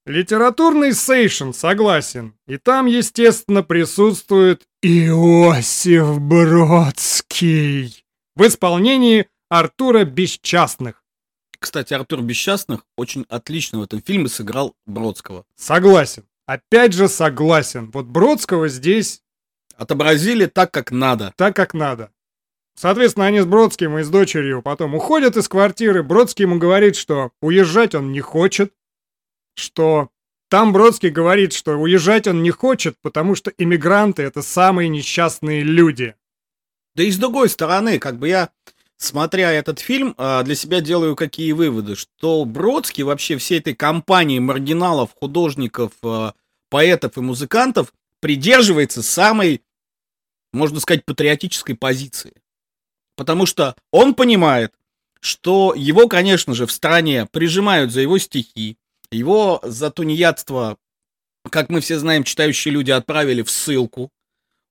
Литературный 0.07 0.93
сейшн, 0.93 1.53
согласен. 1.53 2.35
И 2.47 2.59
там, 2.59 2.87
естественно, 2.87 3.63
присутствует 3.63 4.67
Иосиф 4.83 6.21
Бродский 6.21 8.04
в 8.37 8.47
исполнении 8.47 9.29
Артура 9.49 10.05
Бесчастных. 10.05 11.03
Кстати, 11.59 11.95
Артур 11.95 12.23
Бесчастных 12.23 12.85
очень 12.97 13.25
отлично 13.29 13.79
в 13.79 13.83
этом 13.83 14.03
фильме 14.03 14.29
сыграл 14.29 14.75
Бродского. 14.87 15.45
Согласен. 15.57 16.25
Опять 16.47 16.93
же 16.93 17.09
согласен. 17.09 17.91
Вот 17.91 18.07
Бродского 18.07 18.69
здесь 18.69 19.23
Отобразили 19.77 20.47
так, 20.47 20.71
как 20.71 20.91
надо. 20.91 21.33
так, 21.37 21.57
как 21.57 21.75
надо. 21.75 22.11
Соответственно, 22.77 23.27
они 23.27 23.41
с 23.41 23.47
Бродским 23.47 23.99
и 23.99 24.03
с 24.03 24.09
дочерью 24.09 24.63
потом 24.63 24.95
уходят 24.95 25.37
из 25.37 25.49
квартиры. 25.49 26.03
Бродский 26.03 26.45
ему 26.45 26.59
говорит, 26.59 26.97
что 26.97 27.31
уезжать 27.41 27.95
он 27.95 28.13
не 28.13 28.21
хочет, 28.21 28.73
что 29.55 30.11
там 30.49 30.73
Бродский 30.73 31.11
говорит, 31.11 31.53
что 31.53 31.77
уезжать 31.77 32.27
он 32.27 32.43
не 32.43 32.51
хочет, 32.51 32.97
потому 33.01 33.35
что 33.35 33.53
иммигранты— 33.57 34.23
это 34.25 34.43
самые 34.43 34.89
несчастные 34.89 35.63
люди. 35.63 36.15
Да 36.95 37.03
и 37.03 37.11
с 37.11 37.19
другой 37.19 37.49
стороны, 37.49 37.99
как 37.99 38.19
бы 38.19 38.29
я, 38.29 38.51
смотря 38.97 39.53
этот 39.53 39.81
фильм, 39.81 40.15
а, 40.17 40.43
для 40.43 40.55
себя 40.55 40.81
делаю 40.81 41.17
какие 41.17 41.53
выводы, 41.53 41.97
что 41.97 42.45
Бродский 42.45 43.03
вообще 43.03 43.37
всей 43.37 43.59
этой 43.59 43.75
компании 43.75 44.39
маргиналов, 44.39 45.11
художников, 45.15 45.93
а, 46.03 46.35
поэтов 46.71 47.17
и 47.17 47.21
музыкантов 47.21 47.93
придерживается 48.21 49.03
самой, 49.03 49.63
можно 50.53 50.81
сказать, 50.81 51.05
патриотической 51.05 51.75
позиции. 51.75 52.33
Потому 53.17 53.47
что 53.47 53.77
он 53.91 54.15
понимает, 54.15 54.73
что 55.21 55.75
его, 55.75 56.09
конечно 56.09 56.55
же, 56.55 56.67
в 56.67 56.73
стране 56.73 57.27
прижимают 57.27 57.93
за 57.93 58.01
его 58.01 58.19
стихи, 58.19 58.77
его 59.11 59.61
за 59.63 59.91
тунеядство, 59.91 60.79
как 61.51 61.71
мы 61.71 61.81
все 61.81 61.99
знаем, 61.99 62.25
читающие 62.25 62.73
люди 62.73 62.91
отправили 62.91 63.43
в 63.43 63.51
ссылку. 63.51 64.11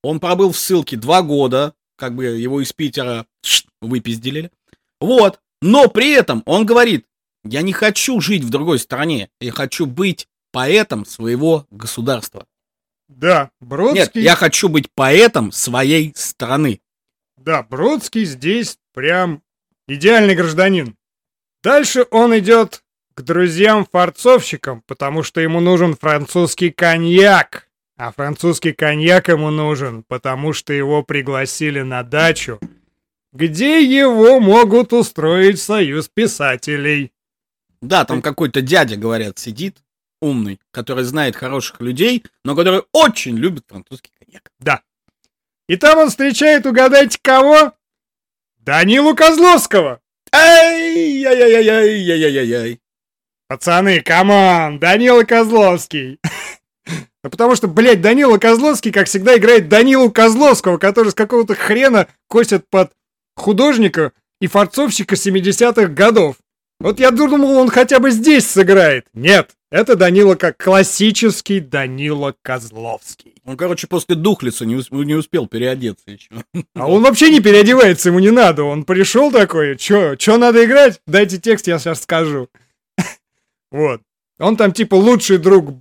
Он 0.03 0.19
пробыл 0.19 0.51
в 0.51 0.57
ссылке 0.57 0.97
два 0.97 1.21
года, 1.21 1.73
как 2.03 2.15
бы 2.15 2.25
его 2.25 2.59
из 2.59 2.73
Питера 2.73 3.25
выпиздили. 3.79 4.51
Вот. 4.99 5.39
Но 5.61 5.87
при 5.87 6.11
этом 6.11 6.43
он 6.45 6.65
говорит, 6.65 7.05
я 7.45 7.61
не 7.61 7.71
хочу 7.71 8.19
жить 8.19 8.43
в 8.43 8.49
другой 8.49 8.79
стране, 8.79 9.29
я 9.39 9.53
хочу 9.53 9.85
быть 9.85 10.27
поэтом 10.51 11.05
своего 11.05 11.65
государства. 11.71 12.45
Да, 13.07 13.51
Бродский... 13.61 13.99
Нет, 14.01 14.15
я 14.15 14.35
хочу 14.35 14.67
быть 14.67 14.91
поэтом 14.93 15.53
своей 15.53 16.11
страны. 16.13 16.81
Да, 17.37 17.63
Бродский 17.63 18.25
здесь 18.25 18.77
прям 18.93 19.41
идеальный 19.87 20.35
гражданин. 20.35 20.97
Дальше 21.63 22.05
он 22.11 22.37
идет 22.37 22.83
к 23.15 23.21
друзьям-форцовщикам, 23.21 24.83
потому 24.87 25.23
что 25.23 25.39
ему 25.39 25.61
нужен 25.61 25.95
французский 25.95 26.69
коньяк. 26.69 27.69
А 27.95 28.11
французский 28.11 28.73
коньяк 28.73 29.29
ему 29.29 29.51
нужен, 29.51 30.03
потому 30.03 30.53
что 30.53 30.73
его 30.73 31.03
пригласили 31.03 31.81
на 31.81 32.03
дачу, 32.03 32.59
где 33.31 33.83
его 33.83 34.39
могут 34.39 34.93
устроить 34.93 35.61
союз 35.61 36.07
писателей. 36.07 37.11
Да, 37.81 38.05
там 38.05 38.21
какой-то 38.21 38.61
дядя, 38.61 38.95
говорят, 38.95 39.37
сидит, 39.37 39.83
умный, 40.21 40.59
который 40.71 41.03
знает 41.03 41.35
хороших 41.35 41.81
людей, 41.81 42.23
но 42.43 42.55
который 42.55 42.83
очень 42.93 43.37
любит 43.37 43.65
французский 43.67 44.11
коньяк. 44.19 44.49
Да. 44.59 44.81
И 45.67 45.77
там 45.77 45.99
он 45.99 46.09
встречает, 46.09 46.65
угадайте, 46.65 47.19
кого? 47.21 47.73
Данилу 48.57 49.15
Козловского. 49.15 50.01
Ай-яй-яй-яй-яй-яй-яй-яй. 50.33 52.79
Пацаны, 53.47 54.01
come 54.01 54.46
on, 54.46 54.79
Данила 54.79 55.23
Козловский. 55.25 56.19
Ну, 56.85 57.29
потому 57.29 57.55
что, 57.55 57.67
блядь, 57.67 58.01
Данила 58.01 58.37
Козловский, 58.37 58.91
как 58.91 59.07
всегда, 59.07 59.37
играет 59.37 59.69
Данилу 59.69 60.11
Козловского, 60.11 60.77
который 60.77 61.09
с 61.09 61.15
какого-то 61.15 61.55
хрена 61.55 62.07
косит 62.27 62.67
под 62.69 62.91
художника 63.35 64.11
и 64.41 64.47
фарцовщика 64.47 65.15
70-х 65.15 65.87
годов. 65.87 66.35
Вот 66.79 66.99
я 66.99 67.11
думал, 67.11 67.57
он 67.57 67.69
хотя 67.69 67.99
бы 67.99 68.11
здесь 68.11 68.45
сыграет. 68.45 69.05
Нет, 69.13 69.51
это 69.71 69.95
Данила 69.95 70.35
как 70.35 70.57
классический 70.61 71.61
Данила 71.61 72.35
Козловский. 72.41 73.35
Он, 73.45 73.55
короче, 73.55 73.87
после 73.87 74.15
духлица 74.15 74.65
не, 74.65 74.83
не 74.91 75.15
успел 75.15 75.47
переодеться 75.47 76.11
еще. 76.11 76.29
А 76.75 76.87
он 76.87 77.03
вообще 77.03 77.31
не 77.31 77.39
переодевается, 77.39 78.09
ему 78.09 78.19
не 78.19 78.31
надо. 78.31 78.63
Он 78.63 78.83
пришел 78.83 79.31
такой, 79.31 79.77
чё, 79.77 80.15
чё 80.15 80.37
надо 80.37 80.65
играть? 80.65 80.99
Дайте 81.07 81.37
текст, 81.37 81.67
я 81.67 81.79
сейчас 81.79 82.03
скажу. 82.03 82.49
Вот. 83.71 84.01
Он 84.39 84.57
там 84.57 84.73
типа 84.73 84.95
лучший 84.95 85.37
друг 85.37 85.73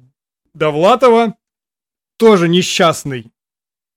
Довлатова, 0.55 1.37
тоже 2.19 2.49
несчастный 2.49 3.33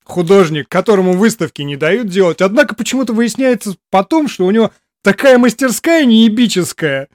художник, 0.04 0.70
которому 0.70 1.14
выставки 1.14 1.62
не 1.62 1.76
дают 1.76 2.08
делать. 2.08 2.42
Однако 2.42 2.76
почему-то 2.76 3.14
выясняется 3.14 3.76
потом, 3.90 4.28
что 4.28 4.46
у 4.46 4.52
него 4.52 4.72
такая 5.04 5.38
мастерская 5.38 6.06
неебическая, 6.06 7.10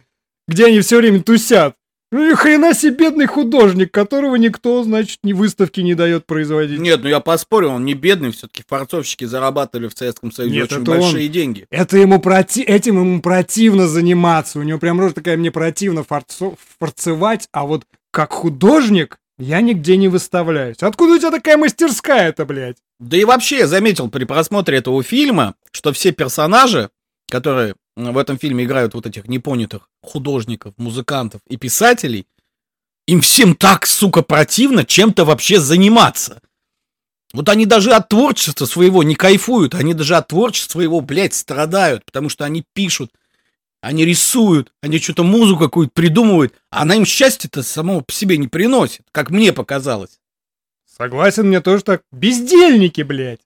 где 0.47 0.67
они 0.67 0.81
все 0.81 0.99
время 0.99 1.23
тусят. 1.23 1.77
Ну 2.13 2.29
и 2.29 2.35
хрена 2.35 2.75
себе 2.75 2.97
бедный 2.97 3.27
художник, 3.27 3.93
которого 3.93 4.35
никто, 4.35 4.83
значит, 4.83 5.21
ни 5.23 5.33
выставки 5.33 5.81
не 5.81 5.95
дает 5.95 6.27
производить. 6.27 6.81
Нет, 6.81 7.05
ну 7.05 7.09
я 7.09 7.21
поспорю, 7.21 7.69
он 7.69 7.85
не 7.85 7.95
бедный, 7.95 8.33
все-таки 8.33 8.65
форцовщики 8.67 9.25
зарабатывали 9.25 9.87
в 9.87 9.97
Советском 9.97 10.33
Союзе 10.33 10.57
Нет, 10.57 10.73
очень 10.73 10.83
большие 10.83 11.27
он. 11.29 11.33
деньги. 11.33 11.67
Это 11.71 11.99
ему 11.99 12.21
проти... 12.21 12.63
Этим 12.63 12.99
ему 12.99 13.23
противно 13.23 13.87
заниматься. 13.87 14.59
У 14.59 14.65
него 14.65 14.81
прям 14.81 14.99
рожа 14.99 15.15
такая, 15.15 15.37
мне 15.37 15.53
противно 15.53 16.03
форцо... 16.03 16.57
форцевать, 16.81 17.49
а 17.53 17.65
вот 17.65 17.85
как 18.11 18.33
художник 18.33 19.21
я 19.41 19.61
нигде 19.61 19.97
не 19.97 20.09
выставляюсь. 20.09 20.77
Откуда 20.81 21.15
у 21.15 21.19
тебя 21.19 21.31
такая 21.31 21.57
мастерская-то, 21.57 22.45
блядь? 22.45 22.77
Да 22.99 23.17
и 23.17 23.25
вообще 23.25 23.59
я 23.59 23.67
заметил 23.67 24.09
при 24.09 24.25
просмотре 24.25 24.79
этого 24.79 25.03
фильма, 25.03 25.55
что 25.73 25.93
все 25.93 26.13
персонажи, 26.13 26.91
которые 27.31 27.75
в 27.97 28.19
этом 28.19 28.39
фильме 28.39 28.65
играют 28.65 28.95
вот 28.95 29.07
этих 29.07 29.27
непонятых 29.29 29.89
художников, 30.03 30.75
музыкантов 30.77 31.41
и 31.49 31.57
писателей, 31.57 32.27
им 33.07 33.21
всем 33.21 33.57
так, 33.57 33.87
сука, 33.87 34.23
противно 34.23 34.85
чем-то 34.85 35.25
вообще 35.25 35.59
заниматься. 35.59 36.41
Вот 37.33 37.49
они 37.49 37.65
даже 37.65 37.93
от 37.93 38.09
творчества 38.09 38.67
своего 38.67 39.03
не 39.03 39.15
кайфуют, 39.15 39.75
они 39.75 39.95
даже 39.95 40.17
от 40.17 40.29
творчества 40.29 40.73
своего, 40.73 41.01
блядь, 41.01 41.35
страдают, 41.35 42.05
потому 42.05 42.29
что 42.29 42.45
они 42.45 42.65
пишут, 42.75 43.13
они 43.81 44.05
рисуют, 44.05 44.73
они 44.83 44.99
что-то 44.99 45.23
музыку 45.25 45.65
какую-то 45.65 45.93
придумывают, 45.95 46.55
а 46.71 46.83
она 46.83 46.97
им 46.97 47.05
счастье-то 47.05 47.63
само 47.63 48.01
по 48.03 48.13
себе 48.13 48.37
не 48.37 48.49
приносит, 48.49 49.03
как 49.13 49.31
мне 49.31 49.53
показалось. 49.53 50.21
Согласен, 50.87 51.49
мне 51.49 51.61
тоже 51.61 51.83
так. 51.83 52.03
Бездельники, 52.13 53.03
блядь. 53.03 53.41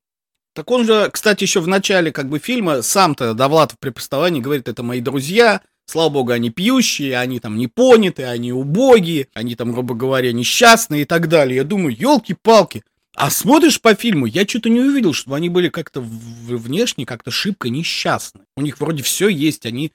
Так 0.54 0.70
он 0.70 0.84
же, 0.84 1.08
кстати, 1.12 1.44
еще 1.44 1.60
в 1.60 1.68
начале 1.68 2.12
как 2.12 2.28
бы 2.28 2.38
фильма 2.38 2.82
сам-то 2.82 3.34
Довлатов 3.34 3.78
при 3.78 3.90
повествовании 3.90 4.40
говорит, 4.40 4.68
это 4.68 4.82
мои 4.82 5.00
друзья, 5.00 5.60
слава 5.86 6.10
богу, 6.10 6.32
они 6.32 6.50
пьющие, 6.50 7.18
они 7.18 7.40
там 7.40 7.56
не 7.56 7.66
поняты, 7.66 8.24
они 8.24 8.52
убогие, 8.52 9.28
они 9.34 9.56
там, 9.56 9.72
грубо 9.72 9.94
говоря, 9.94 10.32
несчастные 10.32 11.02
и 11.02 11.04
так 11.04 11.28
далее. 11.28 11.56
Я 11.56 11.64
думаю, 11.64 11.96
елки-палки, 11.96 12.84
а 13.16 13.30
смотришь 13.30 13.80
по 13.80 13.94
фильму, 13.94 14.26
я 14.26 14.46
что-то 14.46 14.68
не 14.68 14.80
увидел, 14.80 15.12
чтобы 15.12 15.36
они 15.36 15.48
были 15.48 15.68
как-то 15.68 16.00
в- 16.00 16.56
внешне 16.56 17.04
как-то 17.04 17.30
шибко 17.30 17.68
несчастны. 17.68 18.42
У 18.56 18.62
них 18.62 18.80
вроде 18.80 19.02
все 19.02 19.28
есть, 19.28 19.66
они 19.66 19.92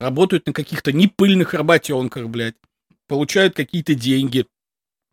работают 0.00 0.46
на 0.46 0.52
каких-то 0.52 0.92
непыльных 0.92 1.54
работенках, 1.54 2.28
блядь, 2.28 2.56
получают 3.06 3.54
какие-то 3.54 3.94
деньги. 3.94 4.46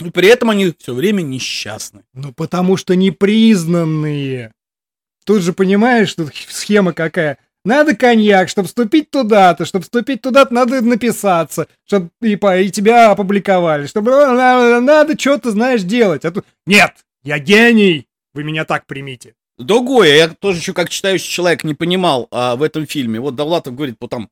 И 0.03 0.09
при 0.09 0.27
этом 0.29 0.49
они 0.49 0.73
все 0.77 0.93
время 0.93 1.21
несчастны. 1.21 2.03
Ну, 2.13 2.31
потому 2.31 2.77
что 2.77 2.95
непризнанные. 2.95 4.51
Тут 5.25 5.41
же 5.41 5.53
понимаешь, 5.53 6.13
тут 6.13 6.33
схема 6.49 6.93
какая. 6.93 7.37
Надо 7.65 7.95
коньяк, 7.95 8.47
чтобы 8.47 8.69
вступить 8.69 9.11
туда-то, 9.11 9.65
чтобы 9.65 9.83
вступить 9.83 10.21
туда-то, 10.21 10.53
надо 10.53 10.81
написаться, 10.81 11.67
чтобы 11.85 12.11
и, 12.21 12.37
по- 12.37 12.57
и 12.57 12.69
тебя 12.69 13.11
опубликовали, 13.11 13.87
чтобы 13.87 14.11
надо, 14.11 14.79
надо 14.79 15.19
что-то, 15.19 15.51
знаешь, 15.51 15.81
делать. 15.81 16.23
А 16.23 16.31
тут 16.31 16.45
нет, 16.65 16.93
я 17.23 17.39
гений, 17.39 18.07
вы 18.33 18.45
меня 18.45 18.63
так 18.63 18.85
примите. 18.85 19.33
Другое, 19.57 20.15
я 20.15 20.29
тоже 20.29 20.59
еще 20.59 20.71
как 20.71 20.87
читающий 20.89 21.29
человек 21.29 21.65
не 21.65 21.73
понимал 21.73 22.27
а, 22.31 22.55
в 22.55 22.63
этом 22.63 22.85
фильме. 22.85 23.19
Вот 23.19 23.35
Довлатов 23.35 23.75
говорит, 23.75 23.97
вот 23.99 24.11
там 24.11 24.29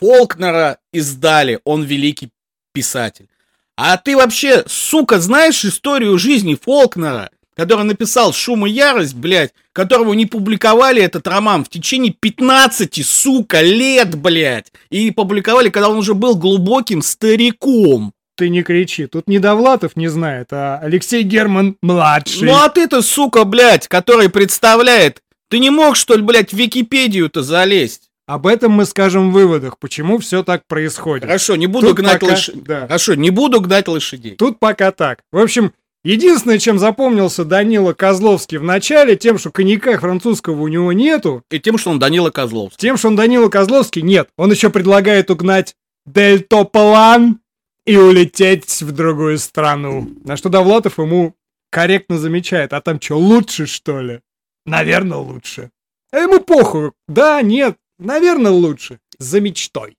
Фолкнера 0.00 0.78
издали, 0.92 1.60
он 1.64 1.84
великий 1.84 2.30
писатель. 2.72 3.28
А 3.76 3.96
ты 3.96 4.16
вообще, 4.16 4.64
сука, 4.66 5.20
знаешь 5.20 5.64
историю 5.64 6.18
жизни 6.18 6.58
Фолкнера, 6.60 7.30
который 7.54 7.84
написал 7.84 8.32
«Шум 8.32 8.66
и 8.66 8.70
ярость», 8.70 9.14
блядь, 9.14 9.52
которого 9.72 10.14
не 10.14 10.26
публиковали 10.26 11.02
этот 11.02 11.26
роман 11.26 11.64
в 11.64 11.68
течение 11.68 12.14
15, 12.18 13.06
сука, 13.06 13.60
лет, 13.60 14.16
блядь. 14.16 14.72
И 14.88 15.10
публиковали, 15.10 15.68
когда 15.68 15.90
он 15.90 15.98
уже 15.98 16.14
был 16.14 16.36
глубоким 16.36 17.02
стариком. 17.02 18.12
Ты 18.36 18.48
не 18.48 18.62
кричи, 18.62 19.06
тут 19.06 19.28
не 19.28 19.38
Довлатов 19.38 19.96
не 19.96 20.08
знает, 20.08 20.48
а 20.52 20.78
Алексей 20.82 21.22
Герман 21.22 21.76
младший. 21.82 22.48
Ну 22.48 22.54
а 22.54 22.70
ты-то, 22.70 23.02
сука, 23.02 23.44
блядь, 23.44 23.86
который 23.86 24.30
представляет, 24.30 25.22
ты 25.48 25.58
не 25.58 25.68
мог, 25.68 25.96
что 25.96 26.14
ли, 26.14 26.22
блядь, 26.22 26.52
в 26.52 26.56
Википедию-то 26.56 27.42
залезть? 27.42 28.09
Об 28.30 28.46
этом 28.46 28.70
мы 28.70 28.84
скажем 28.84 29.30
в 29.30 29.32
выводах, 29.32 29.76
почему 29.78 30.18
все 30.18 30.44
так 30.44 30.64
происходит. 30.68 31.24
Хорошо, 31.24 31.56
не 31.56 31.66
буду 31.66 31.88
Тут 31.88 31.96
гнать 31.96 32.20
пока- 32.20 32.32
лошадей. 32.34 32.62
да. 32.62 32.80
Хорошо, 32.82 33.14
не 33.16 33.30
буду 33.30 33.60
гнать 33.60 33.88
лошадей. 33.88 34.36
Тут 34.36 34.60
пока 34.60 34.92
так. 34.92 35.18
В 35.32 35.38
общем, 35.38 35.72
единственное, 36.04 36.58
чем 36.60 36.78
запомнился 36.78 37.44
Данила 37.44 37.92
Козловский 37.92 38.58
в 38.58 38.62
начале, 38.62 39.16
тем, 39.16 39.36
что 39.36 39.50
коньяка 39.50 39.98
французского 39.98 40.60
у 40.62 40.68
него 40.68 40.92
нету, 40.92 41.42
И 41.50 41.58
тем, 41.58 41.76
что 41.76 41.90
он 41.90 41.98
Данила 41.98 42.30
Козловский. 42.30 42.78
тем, 42.78 42.96
что 42.96 43.08
он 43.08 43.16
Данила 43.16 43.48
Козловский, 43.48 44.02
нет. 44.02 44.28
Он 44.36 44.52
еще 44.52 44.70
предлагает 44.70 45.28
угнать 45.32 45.74
дельтоплан 46.06 47.40
и 47.84 47.96
улететь 47.96 48.80
в 48.82 48.92
другую 48.92 49.38
страну. 49.38 50.08
На 50.24 50.36
что 50.36 50.48
Довлатов 50.48 50.98
ему 50.98 51.34
корректно 51.70 52.16
замечает, 52.18 52.72
а 52.72 52.80
там 52.80 53.00
что, 53.00 53.18
лучше, 53.18 53.66
что 53.66 54.00
ли? 54.00 54.20
Наверное, 54.66 55.18
лучше. 55.18 55.70
А 56.12 56.18
ему 56.18 56.40
похуй. 56.40 56.92
Да, 57.08 57.42
нет, 57.42 57.76
наверное, 58.00 58.50
лучше. 58.50 58.98
За 59.18 59.40
мечтой. 59.40 59.96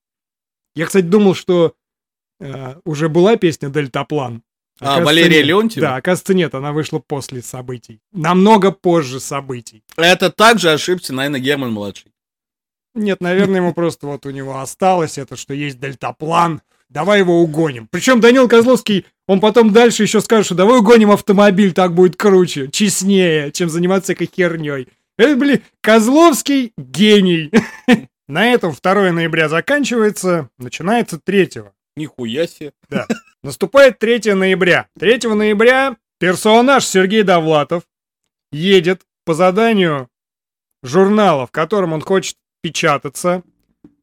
Я, 0.75 0.85
кстати, 0.85 1.05
думал, 1.05 1.35
что 1.35 1.73
э, 2.39 2.75
уже 2.85 3.09
была 3.09 3.37
песня 3.37 3.69
«Дельтаплан». 3.69 4.43
А, 4.79 4.95
Оказывается, 4.95 5.05
Валерия 5.05 5.37
нет. 5.37 5.45
Леонтьева? 5.45 5.87
Да, 5.87 5.95
оказывается, 5.95 6.33
нет, 6.33 6.55
она 6.55 6.71
вышла 6.71 6.99
после 6.99 7.41
событий. 7.43 8.01
Намного 8.11 8.71
позже 8.71 9.19
событий. 9.19 9.83
Это 9.95 10.31
также 10.31 10.71
ошибся, 10.71 11.13
наверное, 11.13 11.39
Герман 11.39 11.71
младший. 11.71 12.11
Нет, 12.95 13.21
наверное, 13.21 13.57
ему 13.57 13.73
просто 13.73 14.07
вот 14.07 14.25
у 14.25 14.31
него 14.31 14.59
осталось 14.59 15.17
это, 15.17 15.35
что 15.35 15.53
есть 15.53 15.79
дельтаплан. 15.79 16.61
Давай 16.89 17.19
его 17.19 17.41
угоним. 17.41 17.87
Причем 17.89 18.19
Данил 18.19 18.49
Козловский, 18.49 19.05
он 19.27 19.39
потом 19.39 19.71
дальше 19.71 20.03
еще 20.03 20.19
скажет, 20.19 20.47
что 20.47 20.55
давай 20.55 20.79
угоним 20.79 21.11
автомобиль, 21.11 21.71
так 21.71 21.93
будет 21.93 22.17
круче, 22.17 22.69
честнее, 22.69 23.51
чем 23.53 23.69
заниматься 23.69 24.13
всякой 24.13 24.29
херней. 24.35 24.89
Это, 25.21 25.35
блин, 25.35 25.61
Козловский 25.81 26.73
гений. 26.77 27.51
На 28.27 28.51
этом 28.51 28.73
2 28.73 29.11
ноября 29.11 29.49
заканчивается, 29.49 30.49
начинается 30.57 31.19
3. 31.19 31.49
Нихуя 31.95 32.47
себе. 32.47 32.73
Наступает 33.43 33.99
3 33.99 34.33
ноября. 34.33 34.87
3 34.97 35.19
ноября 35.35 35.95
персонаж 36.19 36.87
Сергей 36.87 37.21
Довлатов 37.21 37.83
едет 38.51 39.03
по 39.23 39.35
заданию 39.35 40.09
журнала, 40.81 41.45
в 41.45 41.51
котором 41.51 41.93
он 41.93 42.01
хочет 42.01 42.35
печататься, 42.63 43.43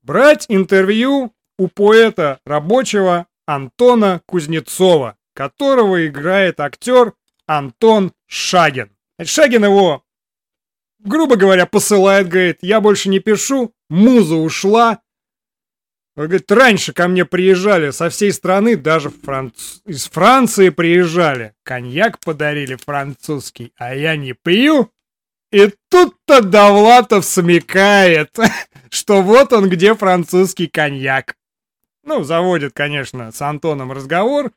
брать 0.03 0.47
интервью 0.49 1.35
у 1.59 1.67
поэта 1.67 2.39
рабочего 2.47 3.27
Антона 3.45 4.23
Кузнецова, 4.27 5.17
которого 5.35 6.07
играет 6.07 6.61
актер 6.61 7.15
Антон 7.49 8.13
Шагин. 8.29 8.93
Шагин 9.21 9.65
его, 9.65 10.05
грубо 10.99 11.37
говоря, 11.37 11.67
посылает, 11.67 12.29
говорит, 12.29 12.59
я 12.63 12.81
больше 12.81 13.09
не 13.09 13.19
пишу, 13.19 13.75
муза 13.89 14.37
ушла. 14.37 15.01
Он 16.17 16.25
говорит, 16.25 16.51
раньше 16.51 16.93
ко 16.93 17.07
мне 17.07 17.25
приезжали 17.25 17.91
со 17.91 18.11
всей 18.11 18.33
страны, 18.33 18.77
даже 18.77 19.11
франц... 19.11 19.81
из 19.85 20.09
Франции 20.09 20.71
приезжали. 20.71 21.55
Коньяк 21.63 22.19
подарили 22.21 22.75
французский, 22.75 23.73
а 23.77 23.95
я 23.95 24.17
не 24.17 24.33
пью. 24.33 24.91
И 25.53 25.73
тут-то 25.89 26.43
Довлатов 26.43 27.25
смекает, 27.25 28.37
что 28.91 29.23
вот 29.23 29.53
он 29.53 29.69
где 29.69 29.95
французский 29.95 30.67
коньяк. 30.67 31.37
Ну, 32.03 32.25
заводит, 32.25 32.73
конечно, 32.75 33.31
с 33.31 33.41
Антоном 33.41 33.93
разговор, 33.93 34.51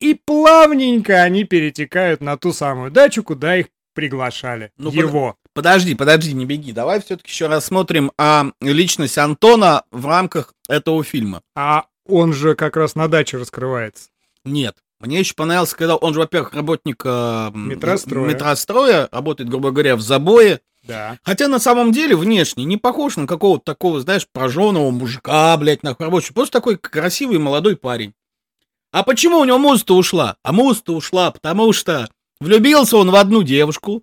и 0.00 0.14
плавненько 0.14 1.22
они 1.22 1.44
перетекают 1.44 2.20
на 2.20 2.36
ту 2.36 2.52
самую 2.52 2.90
дачу, 2.90 3.22
куда 3.22 3.56
их 3.56 3.66
приглашали. 3.94 4.70
Ну, 4.76 4.90
Его. 4.90 5.36
Подожди, 5.56 5.94
подожди, 5.94 6.34
не 6.34 6.44
беги. 6.44 6.72
Давай 6.72 7.00
все-таки 7.00 7.30
еще 7.30 7.46
рассмотрим 7.46 8.12
а, 8.18 8.50
личность 8.60 9.16
Антона 9.16 9.84
в 9.90 10.04
рамках 10.04 10.52
этого 10.68 11.02
фильма. 11.02 11.40
А 11.54 11.86
он 12.06 12.34
же 12.34 12.54
как 12.54 12.76
раз 12.76 12.94
на 12.94 13.08
даче 13.08 13.38
раскрывается. 13.38 14.10
Нет. 14.44 14.76
Мне 15.00 15.18
еще 15.20 15.32
понравилось, 15.32 15.72
когда 15.72 15.96
он 15.96 16.12
же, 16.12 16.20
во-первых, 16.20 16.52
работник 16.52 17.00
э, 17.06 17.50
Метростроя. 17.54 18.28
метростроя, 18.28 19.08
работает, 19.10 19.48
грубо 19.48 19.70
говоря, 19.70 19.96
в 19.96 20.02
забое. 20.02 20.60
Да. 20.82 21.18
Хотя 21.22 21.48
на 21.48 21.58
самом 21.58 21.90
деле 21.90 22.16
внешне 22.16 22.64
не 22.66 22.76
похож 22.76 23.16
на 23.16 23.26
какого-то 23.26 23.64
такого, 23.64 24.02
знаешь, 24.02 24.28
прожженного 24.30 24.90
мужика, 24.90 25.56
блядь, 25.56 25.82
на 25.82 25.96
рабочий. 25.98 26.34
Просто 26.34 26.52
такой 26.58 26.76
красивый 26.76 27.38
молодой 27.38 27.76
парень. 27.76 28.12
А 28.92 29.02
почему 29.02 29.38
у 29.38 29.44
него 29.46 29.56
муза-то 29.56 29.96
ушла? 29.96 30.36
А 30.42 30.52
муза-то 30.52 30.94
ушла, 30.94 31.30
потому 31.30 31.72
что 31.72 32.10
влюбился 32.40 32.98
он 32.98 33.10
в 33.10 33.16
одну 33.16 33.42
девушку, 33.42 34.02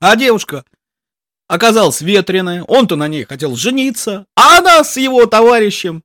а 0.00 0.16
девушка 0.16 0.64
оказалась 1.48 2.00
ветреная, 2.00 2.62
он-то 2.64 2.96
на 2.96 3.08
ней 3.08 3.24
хотел 3.24 3.56
жениться, 3.56 4.26
а 4.36 4.58
она 4.58 4.84
с 4.84 4.96
его 4.96 5.26
товарищем 5.26 6.02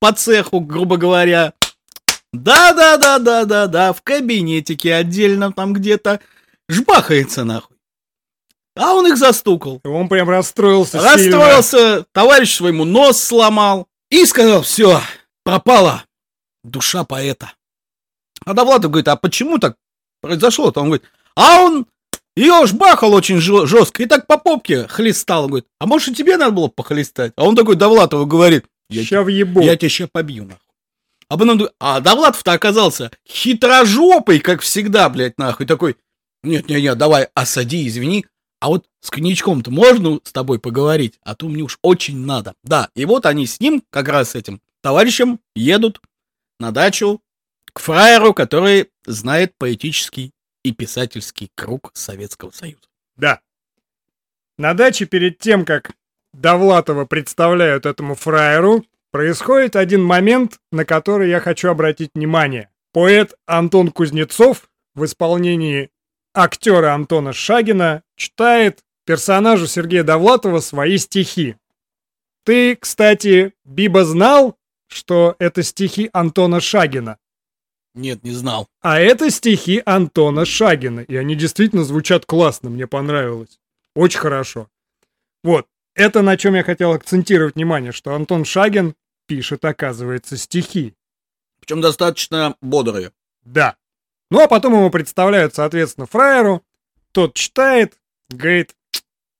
по 0.00 0.12
цеху, 0.12 0.60
грубо 0.60 0.96
говоря, 0.96 1.52
да-да-да-да-да-да, 2.32 3.92
в 3.92 4.02
кабинетике 4.02 4.94
отдельно 4.94 5.52
там 5.52 5.72
где-то 5.72 6.20
жбахается 6.68 7.44
нахуй. 7.44 7.76
А 8.76 8.92
он 8.92 9.06
их 9.06 9.16
застукал. 9.16 9.80
Он 9.84 10.08
прям 10.08 10.28
расстроился 10.28 10.98
сильно. 10.98 11.38
Расстроился, 11.38 12.06
товарищ 12.12 12.56
своему 12.56 12.84
нос 12.84 13.22
сломал 13.22 13.86
и 14.10 14.26
сказал, 14.26 14.62
все, 14.62 15.00
пропала 15.44 16.04
душа 16.64 17.04
поэта. 17.04 17.52
А 18.44 18.52
Довлатов 18.52 18.90
говорит, 18.90 19.08
а 19.08 19.16
почему 19.16 19.58
так 19.58 19.76
произошло-то? 20.20 20.80
Он 20.80 20.86
говорит, 20.86 21.06
а 21.36 21.62
он 21.62 21.86
ее 22.36 22.66
жбахал 22.66 23.12
очень 23.14 23.38
жё- 23.38 23.66
жестко 23.66 24.02
и 24.02 24.06
так 24.06 24.26
по 24.26 24.38
попке 24.38 24.86
хлестал. 24.88 25.46
Говорит, 25.48 25.66
а 25.78 25.86
может 25.86 26.08
и 26.08 26.14
тебе 26.14 26.36
надо 26.36 26.52
было 26.52 26.68
похлестать? 26.68 27.32
А 27.36 27.44
он 27.44 27.54
такой 27.56 27.76
Довлатову 27.76 28.26
говорит, 28.26 28.64
я, 28.90 29.04
Ща 29.04 29.22
въебу. 29.22 29.60
я 29.62 29.76
тебя 29.76 29.88
сейчас 29.88 30.08
побью, 30.12 30.44
нахуй. 30.44 30.60
А 31.28 31.38
потом, 31.38 31.68
а 31.80 32.00
Довлатов-то 32.00 32.52
оказался 32.52 33.10
хитрожопый, 33.26 34.40
как 34.40 34.60
всегда, 34.60 35.08
блядь, 35.08 35.38
нахуй. 35.38 35.66
Такой, 35.66 35.96
нет-не-не, 36.42 36.94
давай, 36.94 37.28
осади, 37.34 37.86
извини. 37.88 38.26
А 38.60 38.68
вот 38.68 38.86
с 39.00 39.10
коньячком-то 39.10 39.70
можно 39.70 40.20
с 40.24 40.32
тобой 40.32 40.58
поговорить? 40.58 41.14
А 41.22 41.34
то 41.34 41.48
мне 41.48 41.62
уж 41.62 41.78
очень 41.82 42.18
надо. 42.24 42.54
Да, 42.62 42.88
и 42.94 43.04
вот 43.04 43.26
они 43.26 43.46
с 43.46 43.60
ним, 43.60 43.82
как 43.90 44.08
раз 44.08 44.30
с 44.30 44.34
этим 44.34 44.60
товарищем, 44.82 45.38
едут 45.54 46.00
на 46.60 46.70
дачу 46.70 47.20
к 47.72 47.80
фраеру, 47.80 48.32
который 48.32 48.88
знает 49.06 49.52
поэтический 49.58 50.30
и 50.64 50.72
писательский 50.72 51.52
круг 51.54 51.92
Советского 51.94 52.50
Союза. 52.50 52.88
Да. 53.16 53.40
На 54.58 54.74
даче 54.74 55.04
перед 55.06 55.38
тем, 55.38 55.64
как 55.64 55.92
Довлатова 56.32 57.04
представляют 57.04 57.86
этому 57.86 58.16
фраеру, 58.16 58.84
происходит 59.12 59.76
один 59.76 60.02
момент, 60.02 60.58
на 60.72 60.84
который 60.84 61.30
я 61.30 61.38
хочу 61.38 61.70
обратить 61.70 62.10
внимание. 62.14 62.70
Поэт 62.92 63.34
Антон 63.46 63.90
Кузнецов 63.90 64.68
в 64.94 65.04
исполнении 65.04 65.90
актера 66.32 66.94
Антона 66.94 67.32
Шагина 67.32 68.02
читает 68.16 68.80
персонажу 69.04 69.66
Сергея 69.66 70.02
Довлатова 70.02 70.60
свои 70.60 70.98
стихи. 70.98 71.56
Ты, 72.44 72.76
кстати, 72.76 73.54
Биба 73.64 74.04
знал, 74.04 74.56
что 74.88 75.36
это 75.38 75.62
стихи 75.62 76.10
Антона 76.12 76.60
Шагина? 76.60 77.18
Нет, 77.94 78.24
не 78.24 78.32
знал. 78.32 78.68
А 78.80 78.98
это 78.98 79.30
стихи 79.30 79.80
Антона 79.86 80.44
Шагина, 80.44 81.00
и 81.00 81.14
они 81.16 81.36
действительно 81.36 81.84
звучат 81.84 82.26
классно, 82.26 82.70
мне 82.70 82.86
понравилось. 82.86 83.60
Очень 83.94 84.18
хорошо. 84.18 84.68
Вот, 85.44 85.68
это 85.94 86.22
на 86.22 86.36
чем 86.36 86.54
я 86.54 86.64
хотел 86.64 86.92
акцентировать 86.92 87.54
внимание, 87.54 87.92
что 87.92 88.14
Антон 88.14 88.44
Шагин 88.44 88.96
пишет, 89.26 89.64
оказывается, 89.64 90.36
стихи. 90.36 90.94
Причем 91.60 91.80
достаточно 91.80 92.56
бодрые. 92.60 93.12
Да. 93.44 93.76
Ну, 94.30 94.40
а 94.40 94.48
потом 94.48 94.74
ему 94.74 94.90
представляют, 94.90 95.54
соответственно, 95.54 96.06
фраеру, 96.06 96.64
тот 97.12 97.34
читает, 97.34 97.96
говорит, 98.28 98.74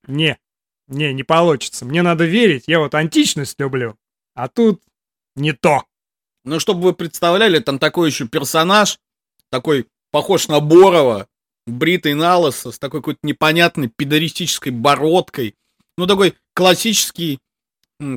не, 0.07 0.39
не, 0.87 1.13
не 1.13 1.25
получится, 1.25 1.85
мне 1.85 2.03
надо 2.03 2.25
верить, 2.25 2.65
я 2.69 2.79
вот 2.79 2.95
античность 2.95 3.59
люблю, 3.59 3.99
а 4.35 4.49
тут 4.49 4.83
не 5.35 5.53
то. 5.53 5.85
Ну, 6.45 6.61
чтобы 6.61 6.83
вы 6.83 6.93
представляли, 6.93 7.59
там 7.59 7.79
такой 7.79 8.11
еще 8.11 8.29
персонаж, 8.29 8.99
такой 9.51 9.87
похож 10.11 10.49
на 10.49 10.61
Борова, 10.61 11.27
бритый 11.67 12.15
на 12.15 12.39
лысо, 12.39 12.71
с 12.71 12.79
такой 12.79 13.01
какой-то 13.01 13.21
непонятной 13.23 13.89
педористической 13.89 14.71
бородкой. 14.71 15.57
Ну, 15.97 16.07
такой 16.07 16.35
классический, 16.53 17.39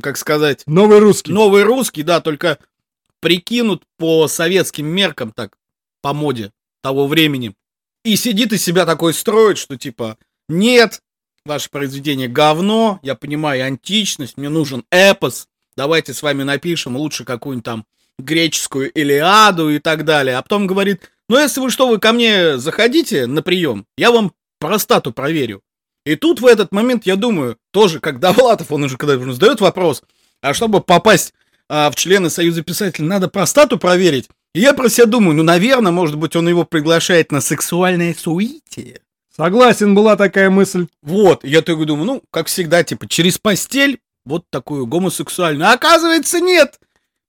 как 0.02 0.18
сказать, 0.18 0.64
Новый 0.66 1.00
русский. 1.00 1.32
новый 1.32 1.64
русский, 1.64 2.04
да, 2.04 2.20
только 2.20 2.60
прикинут 3.22 3.84
по 3.98 4.28
советским 4.28 4.88
меркам, 4.88 5.32
так, 5.32 5.58
по 6.02 6.14
моде 6.14 6.52
того 6.82 7.08
времени. 7.08 7.56
И 8.04 8.16
сидит 8.16 8.54
из 8.54 8.64
себя 8.64 8.86
такой 8.86 9.14
строит, 9.14 9.58
что 9.58 9.78
типа, 9.78 10.18
нет, 10.50 11.02
ваше 11.46 11.70
произведение 11.70 12.28
говно, 12.28 13.00
я 13.04 13.16
понимаю 13.16 13.66
античность, 13.66 14.38
мне 14.38 14.50
нужен 14.50 14.86
эпос, 14.92 15.48
давайте 15.76 16.14
с 16.14 16.22
вами 16.22 16.44
напишем 16.44 16.98
лучше 16.98 17.26
какую-нибудь 17.26 17.66
там 17.66 17.86
греческую 18.20 18.92
Илиаду 18.92 19.70
и 19.70 19.80
так 19.80 20.06
далее. 20.06 20.38
А 20.38 20.42
потом 20.42 20.68
говорит, 20.68 21.12
ну 21.30 21.38
если 21.38 21.60
вы 21.60 21.70
что, 21.70 21.88
вы 21.88 22.00
ко 22.00 22.14
мне 22.14 22.58
заходите 22.58 23.28
на 23.28 23.42
прием, 23.42 23.86
я 23.98 24.12
вам 24.12 24.34
простату 24.60 25.12
проверю. 25.12 25.62
И 26.06 26.16
тут 26.16 26.40
в 26.40 26.46
этот 26.46 26.72
момент 26.72 27.06
я 27.06 27.16
думаю, 27.16 27.58
тоже 27.72 28.00
как 28.00 28.20
Довлатов, 28.20 28.72
он 28.72 28.84
уже 28.84 28.98
когда 28.98 29.18
задает 29.34 29.60
вопрос, 29.60 30.04
а 30.42 30.54
чтобы 30.54 30.82
попасть 30.82 31.34
а, 31.70 31.92
в 31.92 31.96
члены 31.96 32.30
Союза 32.30 32.64
писателей, 32.64 33.08
надо 33.08 33.28
простату 33.28 33.78
проверить. 33.78 34.30
И 34.54 34.62
я 34.62 34.74
про 34.74 34.90
себя 34.90 35.06
думаю, 35.06 35.36
ну, 35.36 35.44
наверное, 35.44 35.92
может 35.92 36.16
быть, 36.16 36.36
он 36.36 36.48
его 36.48 36.64
приглашает 36.64 37.32
на 37.32 37.42
сексуальное 37.42 38.16
суитие. 38.18 39.02
Согласен, 39.36 39.94
была 39.94 40.16
такая 40.16 40.50
мысль. 40.50 40.88
Вот, 41.04 41.44
я 41.44 41.62
такой 41.62 41.86
думаю, 41.86 42.06
ну, 42.06 42.24
как 42.32 42.48
всегда, 42.48 42.84
типа, 42.84 43.08
через 43.08 43.38
постель, 43.38 44.00
вот 44.26 44.46
такую 44.50 44.88
гомосексуальную. 44.88 45.70
А 45.70 45.74
оказывается, 45.74 46.40
нет. 46.40 46.80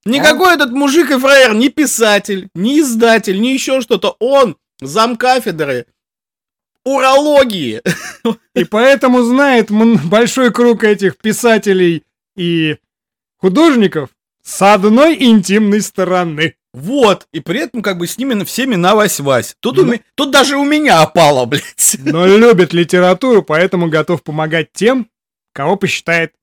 Никакой 0.05 0.55
этот 0.55 0.71
мужик 0.71 1.11
и 1.11 1.19
фраер, 1.19 1.55
ни 1.55 1.69
писатель, 1.69 2.49
ни 2.55 2.81
издатель, 2.81 3.41
ни 3.41 3.49
еще 3.49 3.81
что-то. 3.81 4.17
Он 4.21 4.57
замкафедры 4.81 5.87
урологии. 6.85 7.83
И 8.55 8.65
поэтому 8.65 9.23
знает 9.23 9.71
большой 9.71 10.53
круг 10.53 10.85
этих 10.85 11.19
писателей 11.19 12.05
и 12.37 12.77
художников 13.37 14.11
с 14.43 14.63
одной 14.63 15.17
интимной 15.23 15.83
стороны. 15.83 16.55
Вот, 16.73 17.27
и 17.33 17.41
при 17.41 17.61
этом 17.61 17.83
как 17.83 17.99
бы 17.99 18.07
с 18.07 18.19
ними 18.19 18.45
всеми 18.45 18.77
на 18.77 18.95
вась-вась. 18.95 19.57
Тут, 19.61 19.79
Ну. 19.79 19.99
тут 20.15 20.31
даже 20.31 20.57
у 20.57 20.65
меня 20.65 21.03
опало, 21.03 21.44
блядь. 21.46 21.96
Но 21.99 22.27
любит 22.27 22.73
литературу, 22.73 23.42
поэтому 23.42 23.88
готов 23.88 24.23
помогать 24.23 24.73
тем, 24.73 25.11
кого 25.53 25.77
посчитает 25.77 26.35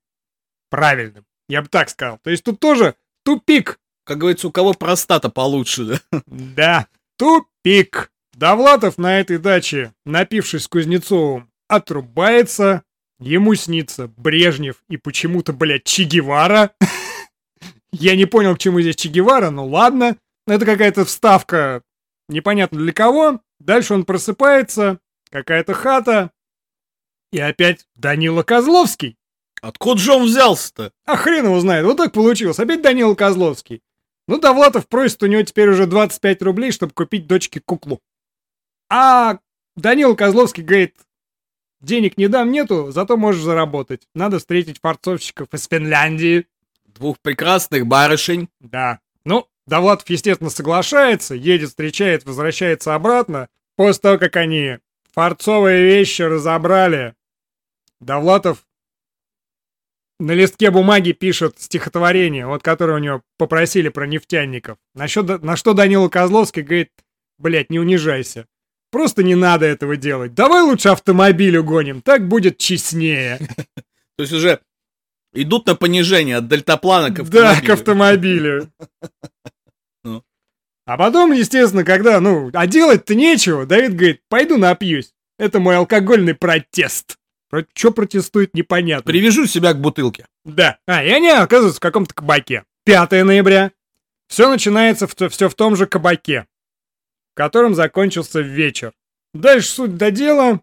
правильным. 0.69 1.25
Я 1.47 1.61
бы 1.61 1.67
так 1.69 1.89
сказал. 1.89 2.19
То 2.23 2.31
есть 2.31 2.43
тут 2.43 2.59
тоже 2.59 2.95
тупик. 3.25 3.79
Как 4.05 4.19
говорится, 4.19 4.47
у 4.47 4.51
кого 4.51 4.73
простата 4.73 5.29
получше, 5.29 5.85
да? 5.85 6.21
Да, 6.27 6.87
тупик. 7.17 8.11
Довлатов 8.33 8.97
на 8.97 9.19
этой 9.19 9.37
даче, 9.37 9.93
напившись 10.05 10.63
с 10.63 10.67
Кузнецовым, 10.67 11.49
отрубается. 11.67 12.83
Ему 13.17 13.55
снится 13.55 14.09
Брежнев 14.09 14.83
и 14.89 14.97
почему-то, 14.97 15.53
блядь, 15.53 15.85
Че 15.85 16.03
Гевара. 16.03 16.71
Я 17.91 18.15
не 18.15 18.25
понял, 18.25 18.55
к 18.55 18.59
чему 18.59 18.81
здесь 18.81 18.97
Че 18.97 19.09
Гевара, 19.09 19.49
но 19.49 19.65
ладно. 19.65 20.17
Это 20.47 20.65
какая-то 20.65 21.05
вставка, 21.05 21.81
непонятно 22.27 22.77
для 22.77 22.91
кого. 22.91 23.41
Дальше 23.59 23.93
он 23.93 24.03
просыпается, 24.03 24.99
какая-то 25.31 25.73
хата. 25.73 26.31
И 27.31 27.39
опять 27.39 27.87
Данила 27.95 28.43
Козловский. 28.43 29.17
Откуда 29.61 29.99
же 29.99 30.13
он 30.13 30.25
взялся-то? 30.25 30.91
А 31.05 31.15
хрен 31.15 31.45
его 31.45 31.59
знает, 31.59 31.85
вот 31.85 31.97
так 31.97 32.11
получилось. 32.11 32.59
Опять 32.59 32.81
Данила 32.81 33.15
Козловский. 33.15 33.81
Ну, 34.27 34.39
Довлатов 34.39 34.87
просит 34.87 35.21
у 35.23 35.27
него 35.27 35.43
теперь 35.43 35.69
уже 35.69 35.85
25 35.85 36.41
рублей, 36.41 36.71
чтобы 36.71 36.93
купить 36.93 37.27
дочке 37.27 37.59
куклу. 37.59 38.01
А 38.89 39.39
Данил 39.75 40.15
Козловский 40.15 40.63
говорит, 40.63 40.95
денег 41.81 42.17
не 42.17 42.27
дам, 42.27 42.51
нету, 42.51 42.91
зато 42.91 43.17
можешь 43.17 43.43
заработать. 43.43 44.07
Надо 44.13 44.39
встретить 44.39 44.79
фарцовщиков 44.81 45.47
из 45.53 45.67
Финляндии. 45.67 46.47
Двух 46.85 47.19
прекрасных 47.19 47.85
барышень. 47.85 48.49
Да. 48.59 48.99
Ну, 49.25 49.47
Довлатов, 49.67 50.09
естественно, 50.09 50.49
соглашается, 50.49 51.35
едет, 51.35 51.69
встречает, 51.69 52.25
возвращается 52.25 52.95
обратно. 52.95 53.49
После 53.75 54.01
того, 54.01 54.17
как 54.17 54.35
они 54.37 54.77
фарцовые 55.13 55.85
вещи 55.85 56.21
разобрали, 56.21 57.15
Довлатов 57.99 58.65
на 60.19 60.31
листке 60.31 60.71
бумаги 60.71 61.11
пишет 61.11 61.59
стихотворение, 61.59 62.47
вот 62.47 62.63
которое 62.63 62.93
у 62.93 63.03
него 63.03 63.21
попросили 63.37 63.89
про 63.89 64.07
нефтяников. 64.07 64.77
На 64.93 65.07
что, 65.07 65.23
на 65.23 65.55
что 65.55 65.73
Данила 65.73 66.09
Козловский 66.09 66.61
говорит, 66.61 66.91
блядь, 67.37 67.69
не 67.69 67.79
унижайся. 67.79 68.45
Просто 68.91 69.23
не 69.23 69.35
надо 69.35 69.65
этого 69.65 69.97
делать. 69.97 70.33
Давай 70.33 70.61
лучше 70.61 70.89
автомобиль 70.89 71.57
угоним, 71.57 72.01
так 72.01 72.27
будет 72.27 72.57
честнее. 72.57 73.39
То 74.17 74.21
есть 74.21 74.31
уже 74.31 74.61
идут 75.33 75.65
на 75.65 75.75
понижение 75.75 76.37
от 76.37 76.47
дельтаплана 76.47 77.13
к 77.13 77.19
автомобилю. 77.19 77.61
Да, 77.61 77.61
к 77.61 77.69
автомобилю. 77.69 78.71
Ну. 80.03 80.23
А 80.85 80.97
потом, 80.97 81.31
естественно, 81.31 81.83
когда, 81.83 82.19
ну, 82.19 82.51
а 82.53 82.67
делать-то 82.67 83.15
нечего, 83.15 83.65
Давид 83.65 83.95
говорит, 83.95 84.21
пойду 84.29 84.57
напьюсь. 84.57 85.15
Это 85.39 85.59
мой 85.59 85.77
алкогольный 85.77 86.35
протест. 86.35 87.17
Что 87.73 87.91
протестует, 87.91 88.53
непонятно. 88.53 89.11
Привяжу 89.11 89.45
себя 89.45 89.73
к 89.73 89.79
бутылке. 89.79 90.27
Да. 90.43 90.79
А, 90.87 91.03
и 91.03 91.09
они 91.09 91.29
оказываются 91.29 91.77
в 91.77 91.81
каком-то 91.81 92.13
кабаке. 92.13 92.65
5 92.85 93.11
ноября. 93.23 93.71
Все 94.27 94.49
начинается 94.49 95.07
в, 95.07 95.15
все 95.29 95.49
в 95.49 95.55
том 95.55 95.75
же 95.75 95.85
кабаке, 95.85 96.47
в 97.33 97.35
котором 97.35 97.75
закончился 97.75 98.41
вечер. 98.41 98.93
Дальше 99.33 99.69
суть 99.69 99.97
до 99.97 100.11
дела. 100.11 100.61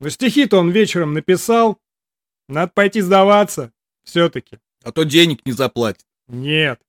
Но 0.00 0.08
стихи-то 0.08 0.58
он 0.58 0.70
вечером 0.70 1.14
написал. 1.14 1.80
Надо 2.48 2.72
пойти 2.74 3.00
сдаваться. 3.00 3.72
Все-таки. 4.04 4.58
А 4.82 4.92
то 4.92 5.04
денег 5.04 5.44
не 5.46 5.52
заплатят. 5.52 6.06
Нет. 6.28 6.80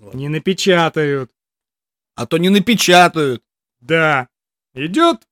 Ладно. 0.00 0.18
Не 0.18 0.28
напечатают. 0.28 1.32
А 2.14 2.26
то 2.26 2.38
не 2.38 2.48
напечатают. 2.48 3.42
Да. 3.80 4.28
Идет 4.74 5.26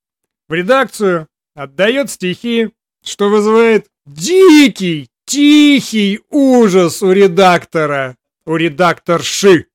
в 0.48 0.54
редакцию, 0.54 1.28
отдает 1.54 2.10
стихи, 2.10 2.74
что 3.04 3.28
вызывает 3.28 3.88
дикий, 4.06 5.08
тихий 5.24 6.20
ужас 6.30 7.02
у 7.02 7.12
редактора, 7.12 8.16
у 8.46 8.56
редакторши. 8.56 9.66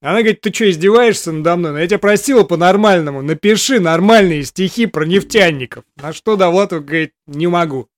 Она 0.00 0.18
говорит, 0.20 0.40
ты 0.42 0.52
что, 0.52 0.70
издеваешься 0.70 1.32
надо 1.32 1.56
мной? 1.56 1.72
Ну, 1.72 1.78
я 1.78 1.86
тебя 1.88 1.98
просила 1.98 2.44
по-нормальному, 2.44 3.20
напиши 3.22 3.80
нормальные 3.80 4.44
стихи 4.44 4.86
про 4.86 5.04
нефтяников. 5.04 5.84
На 5.96 6.12
что 6.12 6.36
Довлатов 6.36 6.84
говорит, 6.84 7.14
не 7.26 7.48
могу. 7.48 7.88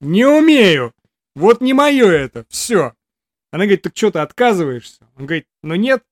Не 0.00 0.26
умею. 0.26 0.92
Вот 1.34 1.60
не 1.62 1.72
мое 1.72 2.10
это, 2.10 2.44
все. 2.50 2.92
Она 3.50 3.64
говорит, 3.64 3.82
так 3.82 3.96
что 3.96 4.10
ты 4.10 4.18
отказываешься? 4.18 5.08
Он 5.16 5.24
говорит, 5.24 5.46
ну 5.62 5.74
нет, 5.74 6.02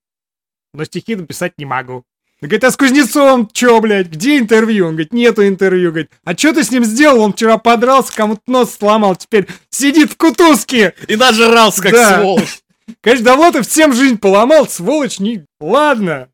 но 0.73 0.85
стихи 0.85 1.17
написать 1.17 1.59
не 1.59 1.67
могу. 1.67 2.05
Говорит, 2.41 2.65
а 2.65 2.71
с 2.71 2.77
Кузнецовым 2.77 3.49
чё, 3.51 3.81
блядь, 3.81 4.09
где 4.09 4.37
интервью? 4.39 4.87
Он 4.87 4.93
говорит, 4.93 5.13
нету 5.13 5.47
интервью. 5.47 5.91
Говорит, 5.91 6.11
а 6.25 6.37
что 6.37 6.53
ты 6.53 6.65
с 6.65 6.71
ним 6.71 6.85
сделал? 6.85 7.23
Он 7.23 7.33
вчера 7.33 7.57
подрался, 7.57 8.13
кому-то 8.15 8.43
нос 8.47 8.75
сломал, 8.75 9.17
теперь 9.17 9.49
сидит 9.71 10.13
в 10.13 10.17
кутузке. 10.17 10.95
И 11.09 11.17
нажрался, 11.17 11.83
как 11.83 11.93
да. 11.93 12.21
сволочь. 12.21 12.61
Конечно, 13.01 13.25
Довлатов 13.25 13.67
всем 13.67 13.93
жизнь 13.93 14.19
поломал, 14.19 14.69
сволочь, 14.69 15.19
не... 15.19 15.45
Ладно. 15.61 16.29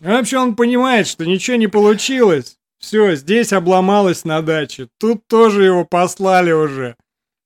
вообще 0.00 0.38
он 0.38 0.56
понимает, 0.56 1.06
что 1.06 1.24
ничего 1.24 1.56
не 1.56 1.68
получилось. 1.68 2.56
Все, 2.80 3.14
здесь 3.14 3.52
обломалось 3.52 4.24
на 4.24 4.42
даче. 4.42 4.88
Тут 4.98 5.26
тоже 5.28 5.64
его 5.64 5.84
послали 5.84 6.50
уже. 6.50 6.96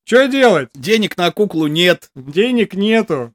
Что 0.04 0.26
делать? 0.28 0.70
Денег 0.74 1.16
на 1.16 1.30
куклу 1.30 1.66
нет. 1.66 2.10
Денег 2.14 2.74
нету. 2.74 3.34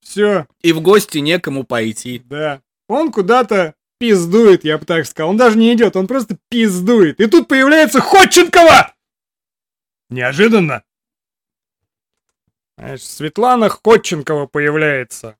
Все. 0.00 0.46
И 0.62 0.72
в 0.72 0.80
гости 0.80 1.18
некому 1.18 1.64
пойти. 1.64 2.22
Да. 2.24 2.62
Он 2.92 3.10
куда-то 3.10 3.74
пиздует, 3.98 4.64
я 4.64 4.78
бы 4.78 4.84
так 4.84 5.06
сказал. 5.06 5.30
Он 5.30 5.36
даже 5.36 5.56
не 5.56 5.72
идет, 5.72 5.96
он 5.96 6.06
просто 6.06 6.36
пиздует. 6.48 7.20
И 7.20 7.26
тут 7.26 7.48
появляется 7.48 8.00
Ходченкова! 8.00 8.94
Неожиданно. 10.10 10.82
Знаешь, 12.76 13.02
Светлана 13.02 13.68
Ходченкова 13.68 14.46
появляется. 14.46 15.36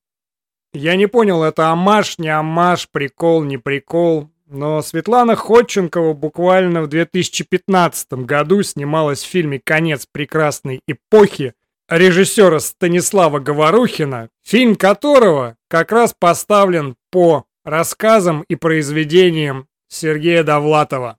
Я 0.72 0.96
не 0.96 1.06
понял, 1.06 1.42
это 1.42 1.68
амаш, 1.68 2.18
не 2.18 2.28
амаш, 2.28 2.88
прикол, 2.88 3.42
не 3.44 3.58
прикол. 3.58 4.30
Но 4.46 4.80
Светлана 4.80 5.36
Ходченкова 5.36 6.14
буквально 6.14 6.82
в 6.82 6.88
2015 6.88 8.12
году 8.12 8.62
снималась 8.62 9.22
в 9.22 9.28
фильме 9.28 9.60
«Конец 9.62 10.06
прекрасной 10.06 10.80
эпохи» 10.86 11.54
режиссера 11.98 12.58
Станислава 12.60 13.38
Говорухина, 13.38 14.28
фильм 14.42 14.76
которого 14.76 15.56
как 15.68 15.92
раз 15.92 16.14
поставлен 16.18 16.96
по 17.10 17.44
рассказам 17.64 18.42
и 18.42 18.54
произведениям 18.56 19.68
Сергея 19.88 20.42
Довлатова. 20.42 21.18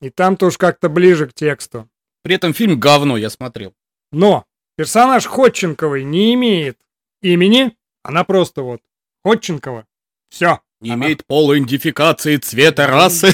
И 0.00 0.10
там-то 0.10 0.46
уж 0.46 0.56
как-то 0.56 0.88
ближе 0.88 1.26
к 1.26 1.34
тексту. 1.34 1.88
При 2.22 2.34
этом 2.34 2.54
фильм 2.54 2.78
говно 2.78 3.16
я 3.16 3.30
смотрел. 3.30 3.74
Но 4.12 4.44
персонаж 4.76 5.26
Ходченковой 5.26 6.04
не 6.04 6.34
имеет 6.34 6.78
имени, 7.20 7.76
она 8.02 8.24
просто 8.24 8.62
вот 8.62 8.80
Ходченкова. 9.24 9.86
Все. 10.30 10.60
Не 10.80 10.92
она... 10.92 11.06
имеет 11.06 11.26
полуидентификации 11.26 12.36
цвета 12.36 12.86
расы. 12.86 13.32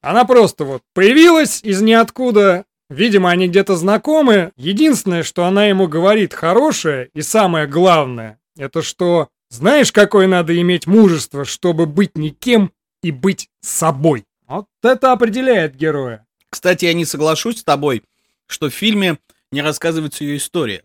Она 0.00 0.24
просто 0.24 0.64
вот 0.64 0.82
появилась 0.94 1.62
из 1.62 1.82
ниоткуда, 1.82 2.64
Видимо, 2.90 3.30
они 3.30 3.48
где-то 3.48 3.76
знакомы. 3.76 4.52
Единственное, 4.56 5.22
что 5.22 5.44
она 5.44 5.66
ему 5.66 5.88
говорит 5.88 6.32
хорошее 6.32 7.10
и 7.14 7.22
самое 7.22 7.66
главное, 7.66 8.38
это 8.56 8.82
что 8.82 9.28
знаешь, 9.50 9.92
какое 9.92 10.26
надо 10.26 10.58
иметь 10.60 10.86
мужество, 10.86 11.44
чтобы 11.44 11.86
быть 11.86 12.16
никем 12.16 12.72
и 13.02 13.10
быть 13.10 13.48
собой. 13.60 14.24
Вот 14.46 14.66
это 14.82 15.12
определяет 15.12 15.76
героя. 15.76 16.26
Кстати, 16.50 16.86
я 16.86 16.94
не 16.94 17.04
соглашусь 17.04 17.60
с 17.60 17.64
тобой, 17.64 18.02
что 18.46 18.68
в 18.68 18.74
фильме 18.74 19.18
не 19.50 19.62
рассказывается 19.62 20.24
ее 20.24 20.36
история. 20.36 20.84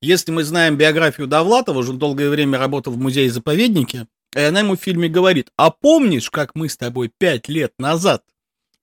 Если 0.00 0.30
мы 0.30 0.44
знаем 0.44 0.76
биографию 0.76 1.26
Довлатова, 1.26 1.78
уже 1.78 1.92
долгое 1.92 2.30
время 2.30 2.58
работал 2.58 2.92
в 2.92 2.98
музее-заповеднике, 2.98 4.06
и 4.34 4.40
она 4.40 4.60
ему 4.60 4.76
в 4.76 4.80
фильме 4.80 5.08
говорит, 5.08 5.50
а 5.56 5.70
помнишь, 5.70 6.30
как 6.30 6.54
мы 6.54 6.68
с 6.68 6.76
тобой 6.76 7.10
пять 7.16 7.48
лет 7.48 7.72
назад 7.78 8.22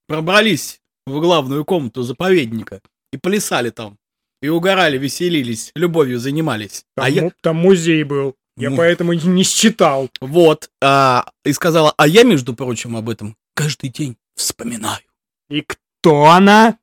пробрались 0.08 0.82
в 1.06 1.20
главную 1.20 1.66
комнату 1.66 2.04
заповедника 2.04 2.82
и 3.12 3.18
плясали 3.18 3.70
там, 3.70 3.98
и 4.42 4.50
угорали, 4.50 4.98
веселились, 4.98 5.72
любовью 5.76 6.20
занимались. 6.20 6.86
Там, 6.96 7.06
а 7.06 7.10
я... 7.10 7.32
там 7.42 7.58
музей 7.58 8.04
был. 8.04 8.36
Я 8.58 8.70
ну, 8.70 8.78
поэтому 8.78 9.14
не 9.14 9.44
считал. 9.44 10.10
Вот. 10.22 10.70
А, 10.82 11.26
и 11.44 11.52
сказала, 11.52 11.94
а 11.98 12.08
я, 12.08 12.24
между 12.24 12.54
прочим, 12.54 12.96
об 12.96 13.10
этом 13.10 13.36
каждый 13.54 13.90
день 13.90 14.18
вспоминаю. 14.36 15.02
И 15.50 15.62
кто 15.62 16.26
она? 16.26 16.78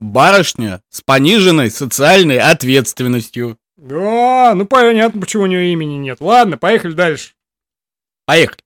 Барышня 0.00 0.82
с 0.90 1.00
пониженной 1.00 1.70
социальной 1.70 2.38
ответственностью. 2.38 3.58
Да, 3.76 4.54
ну 4.54 4.66
понятно, 4.66 5.20
почему 5.20 5.44
у 5.44 5.46
нее 5.46 5.72
имени 5.72 5.94
нет. 5.94 6.18
Ладно, 6.20 6.58
поехали 6.58 6.92
дальше. 6.92 7.34
Поехали. 8.26 8.62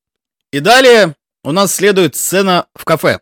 И 0.53 0.61
далее 0.61 1.15
у 1.45 1.53
нас 1.53 1.75
следует 1.75 2.17
сцена 2.17 2.67
в 2.75 2.85
кафе, 2.85 3.21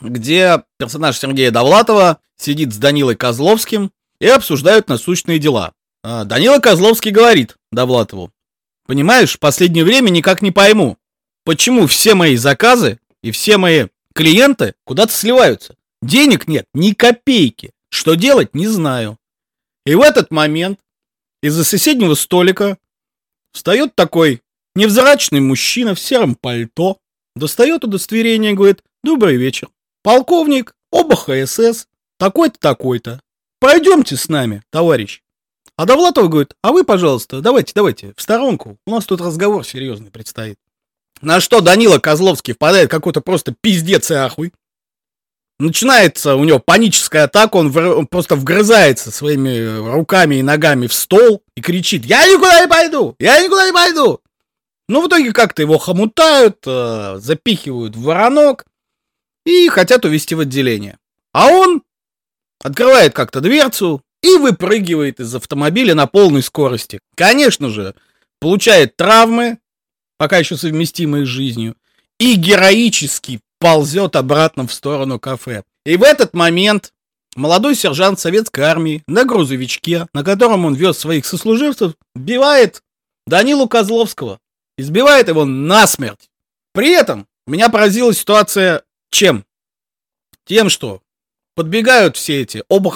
где 0.00 0.62
персонаж 0.78 1.18
Сергея 1.18 1.50
Довлатова 1.50 2.20
сидит 2.36 2.72
с 2.72 2.78
Данилой 2.78 3.16
Козловским 3.16 3.92
и 4.20 4.26
обсуждают 4.26 4.88
насущные 4.88 5.38
дела. 5.38 5.72
А, 6.02 6.24
Данила 6.24 6.58
Козловский 6.58 7.10
говорит 7.10 7.56
Довлатову. 7.72 8.32
Понимаешь, 8.86 9.34
в 9.34 9.38
последнее 9.38 9.84
время 9.84 10.10
никак 10.10 10.40
не 10.42 10.50
пойму, 10.50 10.96
почему 11.44 11.86
все 11.86 12.14
мои 12.14 12.36
заказы 12.36 12.98
и 13.22 13.30
все 13.30 13.58
мои 13.58 13.88
клиенты 14.14 14.74
куда-то 14.84 15.12
сливаются. 15.12 15.76
Денег 16.00 16.48
нет, 16.48 16.66
ни 16.74 16.92
копейки. 16.92 17.72
Что 17.90 18.14
делать, 18.14 18.54
не 18.54 18.66
знаю. 18.66 19.18
И 19.84 19.94
в 19.94 20.00
этот 20.00 20.30
момент 20.30 20.78
из-за 21.42 21.64
соседнего 21.64 22.14
столика 22.14 22.78
встает 23.52 23.94
такой 23.94 24.42
невзрачный 24.74 25.40
мужчина 25.40 25.94
в 25.94 26.00
сером 26.00 26.34
пальто, 26.34 26.98
достает 27.34 27.84
удостоверение 27.84 28.52
и 28.52 28.54
говорит 28.54 28.82
«Добрый 29.02 29.36
вечер. 29.36 29.68
Полковник, 30.08 30.72
оба 30.90 31.16
ХСС, 31.16 31.86
такой-то, 32.18 32.58
такой-то. 32.58 33.20
Пойдемте 33.60 34.16
с 34.16 34.30
нами, 34.30 34.62
товарищ». 34.70 35.20
А 35.76 35.84
Довлатов 35.84 36.30
говорит, 36.30 36.54
а 36.62 36.72
вы, 36.72 36.84
пожалуйста, 36.84 37.42
давайте, 37.42 37.72
давайте, 37.74 38.14
в 38.16 38.22
сторонку. 38.22 38.78
У 38.86 38.90
нас 38.90 39.04
тут 39.04 39.20
разговор 39.20 39.66
серьезный 39.66 40.10
предстоит. 40.10 40.56
На 41.20 41.40
что 41.40 41.60
Данила 41.60 41.98
Козловский 41.98 42.54
впадает 42.54 42.90
какой-то 42.90 43.20
просто 43.20 43.54
пиздец 43.60 44.10
и 44.10 44.14
ахуй. 44.14 44.54
начинается 45.58 46.36
у 46.36 46.44
него 46.44 46.58
паническая 46.58 47.24
атака, 47.24 47.56
он, 47.56 47.70
в, 47.70 47.76
он 47.76 48.06
просто 48.06 48.34
вгрызается 48.34 49.10
своими 49.10 49.90
руками 49.92 50.36
и 50.36 50.42
ногами 50.42 50.86
в 50.86 50.94
стол 50.94 51.42
и 51.54 51.60
кричит 51.60 52.06
«Я 52.06 52.26
никуда 52.26 52.62
не 52.62 52.66
пойду! 52.66 53.14
Я 53.18 53.42
никуда 53.42 53.66
не 53.66 53.74
пойду!» 53.74 54.22
Ну, 54.88 55.02
в 55.02 55.08
итоге 55.08 55.34
как-то 55.34 55.60
его 55.60 55.76
хомутают, 55.76 56.60
э, 56.64 57.18
запихивают 57.18 57.94
в 57.94 58.04
воронок 58.04 58.64
и 59.48 59.68
хотят 59.68 60.04
увезти 60.04 60.34
в 60.34 60.40
отделение. 60.40 60.98
А 61.32 61.48
он 61.48 61.82
открывает 62.62 63.14
как-то 63.14 63.40
дверцу 63.40 64.02
и 64.22 64.36
выпрыгивает 64.36 65.20
из 65.20 65.34
автомобиля 65.34 65.94
на 65.94 66.06
полной 66.06 66.42
скорости. 66.42 67.00
Конечно 67.14 67.70
же, 67.70 67.94
получает 68.40 68.96
травмы, 68.96 69.58
пока 70.18 70.36
еще 70.36 70.56
совместимые 70.58 71.24
с 71.24 71.28
жизнью, 71.28 71.76
и 72.18 72.34
героически 72.34 73.40
ползет 73.58 74.16
обратно 74.16 74.66
в 74.66 74.72
сторону 74.72 75.18
кафе. 75.18 75.62
И 75.86 75.96
в 75.96 76.02
этот 76.02 76.34
момент 76.34 76.92
молодой 77.34 77.74
сержант 77.74 78.20
советской 78.20 78.60
армии 78.60 79.02
на 79.06 79.24
грузовичке, 79.24 80.08
на 80.12 80.24
котором 80.24 80.66
он 80.66 80.74
вез 80.74 80.98
своих 80.98 81.24
сослуживцев, 81.24 81.94
сбивает 82.14 82.82
Данилу 83.26 83.66
Козловского. 83.66 84.40
Избивает 84.76 85.28
его 85.28 85.44
насмерть. 85.44 86.28
При 86.74 86.90
этом 86.90 87.26
меня 87.46 87.70
поразила 87.70 88.12
ситуация 88.12 88.82
чем? 89.10 89.44
Тем, 90.46 90.70
что 90.70 91.02
подбегают 91.54 92.16
все 92.16 92.42
эти 92.42 92.62
оба 92.68 92.94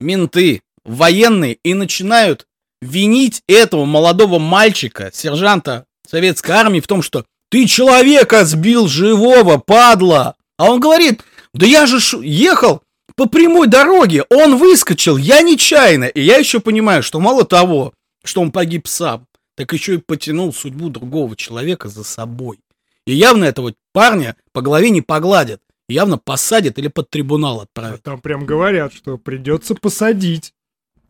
менты, 0.00 0.62
военные 0.84 1.54
и 1.62 1.74
начинают 1.74 2.46
винить 2.80 3.42
этого 3.46 3.84
молодого 3.84 4.38
мальчика, 4.38 5.10
сержанта 5.12 5.86
советской 6.08 6.50
армии 6.50 6.80
в 6.80 6.86
том, 6.86 7.00
что 7.00 7.24
ты 7.50 7.66
человека 7.66 8.44
сбил 8.44 8.88
живого, 8.88 9.58
падла. 9.58 10.34
А 10.58 10.70
он 10.70 10.80
говорит, 10.80 11.22
да 11.54 11.66
я 11.66 11.86
же 11.86 11.98
ехал 12.22 12.82
по 13.14 13.26
прямой 13.26 13.68
дороге, 13.68 14.24
он 14.30 14.56
выскочил, 14.56 15.16
я 15.16 15.42
нечаянно. 15.42 16.04
И 16.04 16.20
я 16.20 16.38
еще 16.38 16.60
понимаю, 16.60 17.02
что 17.02 17.20
мало 17.20 17.44
того, 17.44 17.92
что 18.24 18.40
он 18.40 18.52
погиб 18.52 18.88
сам, 18.88 19.26
так 19.56 19.72
еще 19.72 19.94
и 19.94 19.98
потянул 19.98 20.52
судьбу 20.52 20.88
другого 20.88 21.36
человека 21.36 21.88
за 21.88 22.04
собой. 22.04 22.58
И 23.06 23.14
явно 23.14 23.44
этого 23.44 23.74
парня 23.92 24.36
по 24.52 24.62
голове 24.62 24.90
не 24.90 25.02
погладят. 25.02 25.62
Явно 25.88 26.18
посадят 26.18 26.78
или 26.78 26.88
под 26.88 27.10
трибунал 27.10 27.60
отправят. 27.60 28.00
А 28.00 28.02
там 28.02 28.20
прям 28.20 28.46
говорят, 28.46 28.92
что 28.94 29.18
придется 29.18 29.74
посадить. 29.74 30.54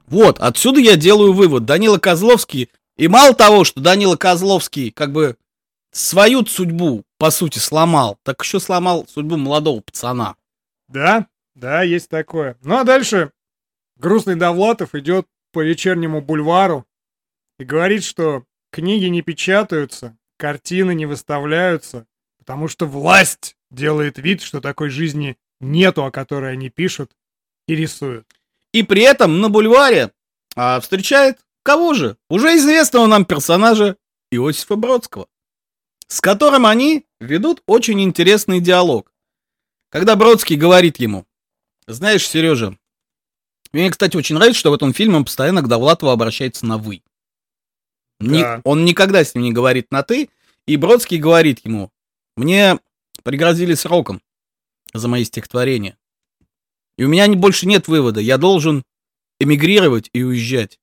Вот, 0.06 0.38
отсюда 0.40 0.80
я 0.80 0.96
делаю 0.96 1.32
вывод. 1.32 1.64
Данила 1.64 1.98
Козловский, 1.98 2.70
и 2.96 3.08
мало 3.08 3.34
того, 3.34 3.64
что 3.64 3.80
Данила 3.80 4.16
Козловский 4.16 4.90
как 4.90 5.12
бы 5.12 5.36
свою 5.92 6.44
судьбу, 6.46 7.04
по 7.18 7.30
сути, 7.30 7.58
сломал, 7.58 8.18
так 8.22 8.42
еще 8.42 8.60
сломал 8.60 9.06
судьбу 9.08 9.36
молодого 9.36 9.80
пацана. 9.80 10.36
Да, 10.88 11.26
да, 11.54 11.82
есть 11.82 12.08
такое. 12.08 12.56
Ну 12.62 12.76
а 12.76 12.84
дальше 12.84 13.32
грустный 13.96 14.36
Довлатов 14.36 14.94
идет 14.94 15.26
по 15.52 15.62
вечернему 15.62 16.20
бульвару 16.20 16.86
и 17.58 17.64
говорит, 17.64 18.04
что 18.04 18.44
книги 18.70 19.06
не 19.06 19.22
печатаются, 19.22 20.16
картины 20.42 20.92
не 20.92 21.06
выставляются, 21.06 22.04
потому 22.36 22.66
что 22.66 22.84
власть 22.84 23.56
делает 23.70 24.18
вид, 24.18 24.42
что 24.42 24.60
такой 24.60 24.90
жизни 24.90 25.36
нету, 25.60 26.04
о 26.04 26.10
которой 26.10 26.54
они 26.54 26.68
пишут 26.68 27.12
и 27.68 27.76
рисуют. 27.76 28.26
И 28.72 28.82
при 28.82 29.02
этом 29.02 29.40
на 29.40 29.48
бульваре 29.48 30.10
а, 30.56 30.80
встречает 30.80 31.38
кого 31.62 31.94
же? 31.94 32.16
Уже 32.28 32.56
известного 32.56 33.06
нам 33.06 33.24
персонажа 33.24 33.96
Иосифа 34.32 34.74
Бродского, 34.74 35.28
с 36.08 36.20
которым 36.20 36.66
они 36.66 37.06
ведут 37.20 37.62
очень 37.66 38.00
интересный 38.00 38.58
диалог. 38.58 39.12
Когда 39.90 40.16
Бродский 40.16 40.56
говорит 40.56 40.98
ему, 40.98 41.24
знаешь, 41.86 42.26
Сережа, 42.26 42.76
мне, 43.72 43.88
кстати, 43.92 44.16
очень 44.16 44.34
нравится, 44.34 44.58
что 44.58 44.72
в 44.72 44.74
этом 44.74 44.92
фильме 44.92 45.18
он 45.18 45.24
постоянно 45.24 45.62
к 45.62 45.68
Довлатову 45.68 46.10
обращается 46.10 46.66
на 46.66 46.78
«вы». 46.78 47.04
Да. 48.30 48.60
он 48.64 48.84
никогда 48.84 49.24
с 49.24 49.34
ним 49.34 49.44
не 49.44 49.52
говорит 49.52 49.90
на 49.90 50.02
«ты», 50.02 50.30
и 50.66 50.76
Бродский 50.76 51.18
говорит 51.18 51.60
ему, 51.64 51.90
мне 52.36 52.78
пригрозили 53.22 53.74
сроком 53.74 54.22
за 54.94 55.08
мои 55.08 55.24
стихотворения. 55.24 55.96
И 56.96 57.04
у 57.04 57.08
меня 57.08 57.26
больше 57.32 57.66
нет 57.66 57.88
вывода. 57.88 58.20
Я 58.20 58.38
должен 58.38 58.84
эмигрировать 59.40 60.10
и 60.12 60.22
уезжать. 60.22 60.78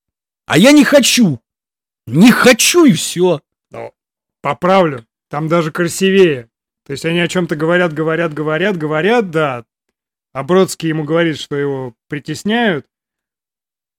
А 0.46 0.58
я 0.58 0.72
не 0.72 0.84
хочу. 0.84 1.40
Не 2.08 2.32
хочу 2.32 2.86
и 2.86 2.94
все. 2.94 3.42
Ну, 3.72 3.94
поправлю. 4.42 5.06
Там 5.30 5.48
даже 5.48 5.72
красивее. 5.72 6.50
То 6.86 6.92
есть 6.92 7.06
они 7.06 7.20
о 7.20 7.28
чем-то 7.28 7.56
говорят, 7.56 7.94
говорят, 7.94 8.34
говорят, 8.34 8.76
говорят, 8.78 9.30
да. 9.30 9.64
А 10.34 10.44
Бродский 10.44 10.90
ему 10.90 11.04
говорит, 11.04 11.38
что 11.38 11.56
его 11.56 11.94
притесняют. 12.08 12.88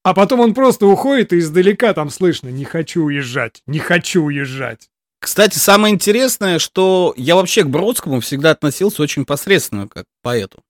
А 0.03 0.14
потом 0.14 0.40
он 0.40 0.55
просто 0.55 0.86
уходит, 0.86 1.32
и 1.32 1.38
издалека 1.38 1.92
там 1.92 2.11
слышно 2.11 2.48
«не 2.48 2.64
хочу 2.64 3.05
уезжать, 3.05 3.62
не 3.66 3.78
хочу 3.78 4.24
уезжать». 4.24 4.88
Кстати, 5.20 5.59
самое 5.59 5.94
интересное, 5.94 6.59
что 6.59 7.12
я 7.16 7.36
вообще 7.36 7.62
к 7.64 7.68
Бродскому 7.68 8.20
всегда 8.20 8.53
относился 8.53 9.03
очень 9.03 9.26
посредственно, 9.26 9.86
как 9.86 10.05
к 10.05 10.22
поэту. 10.22 10.62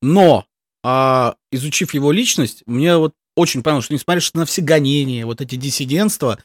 Но 0.00 0.46
а 0.84 1.36
изучив 1.50 1.94
его 1.94 2.12
личность, 2.12 2.62
мне 2.66 2.98
вот 2.98 3.14
очень 3.36 3.62
понравилось, 3.62 3.86
что 3.86 3.94
несмотря 3.94 4.22
на 4.34 4.44
все 4.44 4.60
гонения, 4.60 5.24
вот 5.24 5.40
эти 5.40 5.56
диссидентства, 5.56 6.38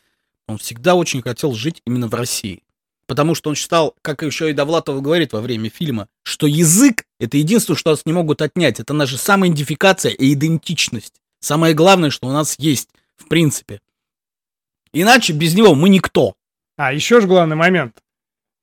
он 0.47 0.57
всегда 0.57 0.95
очень 0.95 1.21
хотел 1.21 1.53
жить 1.53 1.81
именно 1.85 2.07
в 2.07 2.15
России. 2.15 2.63
Потому 3.05 3.35
что 3.35 3.49
он 3.49 3.55
считал, 3.55 3.95
как 4.01 4.23
еще 4.23 4.49
и 4.49 4.53
Довлатов 4.53 5.01
говорит 5.01 5.33
во 5.33 5.41
время 5.41 5.69
фильма, 5.69 6.07
что 6.23 6.47
язык— 6.47 7.03
это 7.19 7.35
единственное, 7.35 7.77
что 7.77 7.91
нас 7.91 8.05
не 8.05 8.13
могут 8.13 8.41
отнять. 8.41 8.79
Это 8.79 8.93
наша 8.93 9.17
самоидентификация 9.17 10.11
и 10.11 10.33
идентичность. 10.33 11.18
Самое 11.39 11.73
главное, 11.73 12.09
что 12.09 12.27
у 12.27 12.31
нас 12.31 12.55
есть, 12.57 12.89
в 13.15 13.27
принципе. 13.27 13.81
Иначе 14.93 15.33
без 15.33 15.55
него 15.55 15.75
мы 15.75 15.89
никто. 15.89 16.35
А, 16.77 16.93
еще 16.93 17.21
же 17.21 17.27
главный 17.27 17.55
момент. 17.55 17.97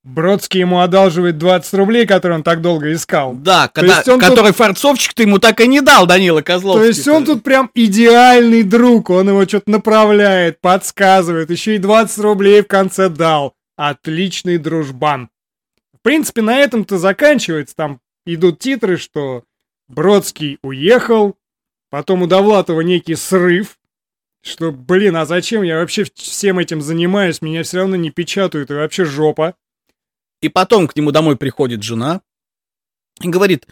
Бродский 0.07 0.61
ему 0.61 0.81
одалживает 0.81 1.37
20 1.37 1.75
рублей, 1.75 2.07
которые 2.07 2.37
он 2.37 2.45
так 2.45 2.63
долго 2.63 2.93
искал. 2.93 3.35
Да, 3.35 3.69
когда, 3.69 4.05
который 4.05 4.49
тут... 4.49 4.57
форцовчик 4.57 5.13
ты 5.15 5.25
ему 5.25 5.41
так 5.41 5.61
и 5.61 5.67
не 5.67 5.81
дал, 5.81 6.07
Данила 6.07 6.43
Козловский. 6.43 6.83
То 6.83 6.87
есть 6.87 7.09
он 7.09 7.25
тут 7.25 7.43
прям 7.43 7.73
идеальный 7.75 8.63
друг, 8.63 9.11
он 9.11 9.29
его 9.31 9.45
что-то 9.49 9.69
направляет, 9.69 10.61
подсказывает, 10.61 11.51
еще 11.51 11.75
и 11.75 11.79
20 11.79 12.19
рублей 12.19 12.63
в 12.63 12.69
конце 12.69 13.09
дал. 13.09 13.55
Отличный 13.77 14.59
дружбан. 14.59 15.29
В 15.93 16.01
принципе, 16.03 16.41
на 16.41 16.57
этом-то 16.57 16.99
заканчивается, 16.99 17.75
там 17.75 18.01
идут 18.25 18.61
титры, 18.61 18.99
что 18.99 19.43
Бродский 19.89 20.59
уехал, 20.63 21.37
потом 21.97 22.21
у 22.21 22.27
Довлатова 22.27 22.83
некий 22.83 23.15
срыв, 23.15 23.79
что, 24.43 24.71
блин, 24.71 25.17
а 25.17 25.25
зачем 25.25 25.63
я 25.63 25.79
вообще 25.79 26.05
всем 26.15 26.59
этим 26.59 26.83
занимаюсь, 26.83 27.41
меня 27.41 27.63
все 27.63 27.79
равно 27.79 27.97
не 27.97 28.11
печатают, 28.11 28.71
и 28.71 28.75
вообще 28.75 29.07
жопа. 29.07 29.55
И 30.43 30.51
потом 30.51 30.89
к 30.89 30.95
нему 30.95 31.11
домой 31.11 31.39
приходит 31.39 31.83
жена 31.83 32.21
и 33.23 33.29
говорит, 33.29 33.67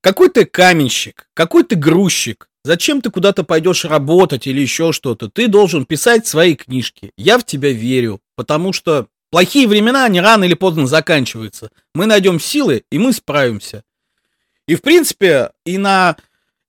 какой 0.00 0.28
ты 0.28 0.44
каменщик, 0.44 1.28
какой 1.34 1.64
ты 1.64 1.74
грузчик, 1.74 2.48
зачем 2.62 3.00
ты 3.00 3.10
куда-то 3.10 3.42
пойдешь 3.42 3.84
работать 3.84 4.46
или 4.46 4.60
еще 4.60 4.92
что-то, 4.92 5.28
ты 5.28 5.48
должен 5.48 5.86
писать 5.86 6.24
свои 6.24 6.54
книжки, 6.54 7.10
я 7.16 7.36
в 7.36 7.44
тебя 7.44 7.72
верю, 7.72 8.20
потому 8.36 8.72
что 8.72 9.08
плохие 9.30 9.66
времена, 9.66 10.04
они 10.04 10.20
рано 10.20 10.44
или 10.44 10.54
поздно 10.54 10.86
заканчиваются, 10.86 11.72
мы 11.96 12.06
найдем 12.06 12.38
силы 12.38 12.84
и 12.92 12.98
мы 13.00 13.12
справимся. 13.12 13.82
И 14.68 14.76
в 14.76 14.82
принципе, 14.82 15.50
и 15.64 15.78
на 15.78 16.16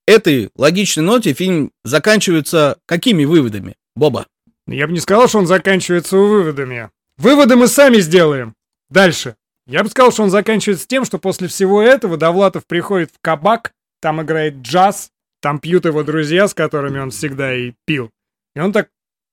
этой 0.08 0.50
логичной 0.56 1.04
ноте 1.04 1.34
фильм 1.34 1.72
заканчивается 1.84 2.80
какими 2.88 3.26
выводами, 3.26 3.76
Боба? 3.96 4.26
Я 4.66 4.88
бы 4.88 4.94
не 4.94 5.00
сказал, 5.00 5.28
что 5.28 5.40
он 5.40 5.48
заканчивается 5.48 6.18
выводами. 6.18 6.90
Выводы 7.18 7.56
мы 7.56 7.68
сами 7.68 7.98
сделаем. 7.98 8.56
Дальше. 8.90 9.36
Я 9.68 9.84
бы 9.84 9.90
сказал, 9.90 10.12
что 10.12 10.24
он 10.24 10.30
заканчивается 10.30 10.88
тем, 10.88 11.04
что 11.06 11.20
после 11.20 11.48
всего 11.48 11.82
этого 11.82 12.18
Довлатов 12.18 12.66
приходит 12.66 13.12
в 13.12 13.20
кабак, 13.22 13.74
там 14.02 14.22
играет 14.22 14.56
джаз, 14.62 15.12
там 15.42 15.60
пьют 15.60 15.86
его 15.86 16.04
друзья, 16.04 16.48
с 16.48 16.54
которыми 16.54 17.00
он 17.00 17.12
всегда 17.12 17.54
и 17.54 17.74
пил. 17.86 18.12
И 18.56 18.60
он 18.60 18.72
так 18.72 18.90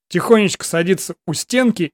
тихонечко 0.09 0.65
садится 0.65 1.15
у 1.27 1.35
стенки, 1.35 1.93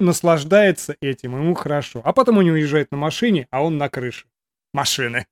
наслаждается 0.00 0.96
этим, 1.00 1.36
ему 1.36 1.54
хорошо. 1.54 2.02
А 2.04 2.12
потом 2.12 2.38
он 2.38 2.46
уезжает 2.46 2.90
на 2.90 2.98
машине, 2.98 3.48
а 3.50 3.64
он 3.64 3.78
на 3.78 3.88
крыше 3.88 4.26
машины. 4.72 5.26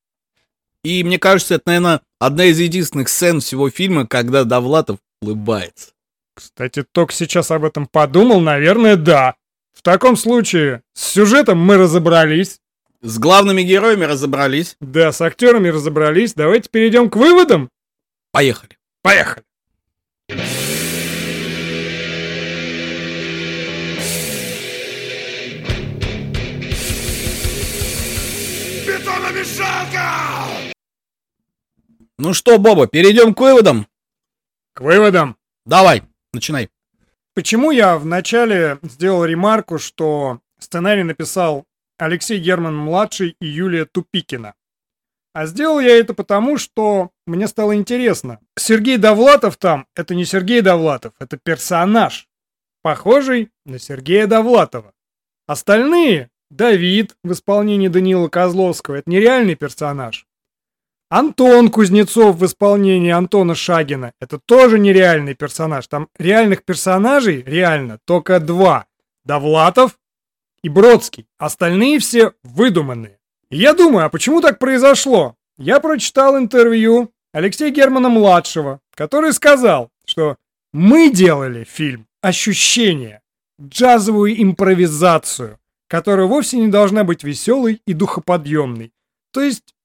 И 0.86 1.02
мне 1.02 1.18
кажется, 1.18 1.56
это, 1.56 1.64
наверное, 1.66 2.00
одна 2.20 2.44
из 2.44 2.60
единственных 2.60 3.08
сцен 3.08 3.40
всего 3.40 3.70
фильма, 3.70 4.06
когда 4.06 4.44
Довлатов 4.44 4.98
улыбается. 5.20 5.90
Кстати, 6.32 6.84
только 6.92 7.12
сейчас 7.12 7.50
об 7.50 7.64
этом 7.64 7.88
подумал, 7.88 8.38
наверное, 8.38 8.94
да. 8.94 9.34
В 9.74 9.82
таком 9.82 10.16
случае, 10.16 10.82
с 10.94 11.08
сюжетом 11.08 11.58
мы 11.58 11.76
разобрались. 11.76 12.60
С 13.02 13.18
главными 13.18 13.62
героями 13.62 14.04
разобрались. 14.04 14.76
Да, 14.80 15.10
с 15.10 15.20
актерами 15.20 15.70
разобрались. 15.70 16.34
Давайте 16.34 16.68
перейдем 16.70 17.10
к 17.10 17.16
выводам. 17.16 17.68
Поехали. 18.30 18.78
Поехали. 19.02 19.42
Бетономешалка! 28.86 30.65
Ну 32.18 32.32
что, 32.32 32.58
Боба, 32.58 32.86
перейдем 32.86 33.34
к 33.34 33.40
выводам? 33.40 33.86
К 34.72 34.80
выводам? 34.80 35.36
Давай, 35.66 36.02
начинай. 36.32 36.70
Почему 37.34 37.70
я 37.70 37.98
вначале 37.98 38.78
сделал 38.82 39.26
ремарку, 39.26 39.78
что 39.78 40.40
сценарий 40.58 41.02
написал 41.02 41.66
Алексей 41.98 42.38
Герман-младший 42.38 43.36
и 43.38 43.46
Юлия 43.46 43.84
Тупикина? 43.84 44.54
А 45.34 45.44
сделал 45.44 45.78
я 45.78 45.98
это 45.98 46.14
потому, 46.14 46.56
что 46.56 47.10
мне 47.26 47.46
стало 47.46 47.76
интересно. 47.76 48.40
Сергей 48.58 48.96
Довлатов 48.96 49.58
там— 49.58 49.86
это 49.94 50.14
не 50.14 50.24
Сергей 50.24 50.62
Довлатов, 50.62 51.12
это 51.18 51.36
персонаж, 51.36 52.30
похожий 52.80 53.50
на 53.66 53.78
Сергея 53.78 54.26
Довлатова. 54.26 54.94
Остальные— 55.46 56.30
Давид 56.50 57.16
в 57.22 57.32
исполнении 57.32 57.88
Данила 57.88 58.28
Козловского— 58.28 58.94
это 58.96 59.10
нереальный 59.10 59.56
персонаж. 59.56 60.25
Антон 61.08 61.70
Кузнецов 61.70 62.36
в 62.36 62.44
исполнении 62.44 63.12
Антона 63.12 63.54
Шагина— 63.54 64.12
это 64.20 64.40
тоже 64.40 64.80
нереальный 64.80 65.34
персонаж. 65.34 65.86
Там 65.86 66.08
реальных 66.18 66.64
персонажей 66.64 67.42
реально 67.46 68.00
только 68.04 68.40
два— 68.40 68.86
Довлатов 69.24 69.98
и 70.62 70.68
Бродский. 70.68 71.28
Остальные 71.38 72.00
все 72.00 72.32
выдуманные. 72.42 73.20
Я 73.50 73.72
думаю, 73.72 74.06
а 74.06 74.08
почему 74.08 74.40
так 74.40 74.58
произошло? 74.58 75.36
Я 75.58 75.78
прочитал 75.78 76.36
интервью 76.36 77.12
Алексея 77.32 77.70
Германа-младшего, 77.70 78.80
который 78.92 79.32
сказал, 79.32 79.90
что 80.04 80.36
мы 80.72 81.10
делали 81.10 81.62
фильм 81.62 82.08
«Ощущение», 82.20 83.22
джазовую 83.62 84.42
импровизацию, 84.42 85.60
которая 85.86 86.26
вовсе 86.26 86.58
не 86.58 86.66
должна 86.66 87.04
быть 87.04 87.22
веселой 87.22 87.80
и 87.86 87.92
духоподъемной. 87.92 88.92
То 89.32 89.40
есть 89.40 89.75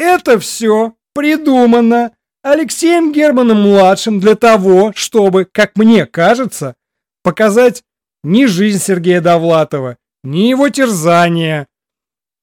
это 0.00 0.38
все 0.38 0.94
придумано 1.14 2.12
Алексеем 2.42 3.12
Германом-младшим 3.12 4.18
для 4.18 4.34
того, 4.34 4.92
чтобы, 4.94 5.44
как 5.44 5.76
мне 5.76 6.06
кажется, 6.06 6.74
показать 7.22 7.84
ни 8.24 8.46
жизнь 8.46 8.82
Сергея 8.82 9.20
Довлатова, 9.20 9.98
ни 10.24 10.48
его 10.48 10.70
терзания, 10.70 11.68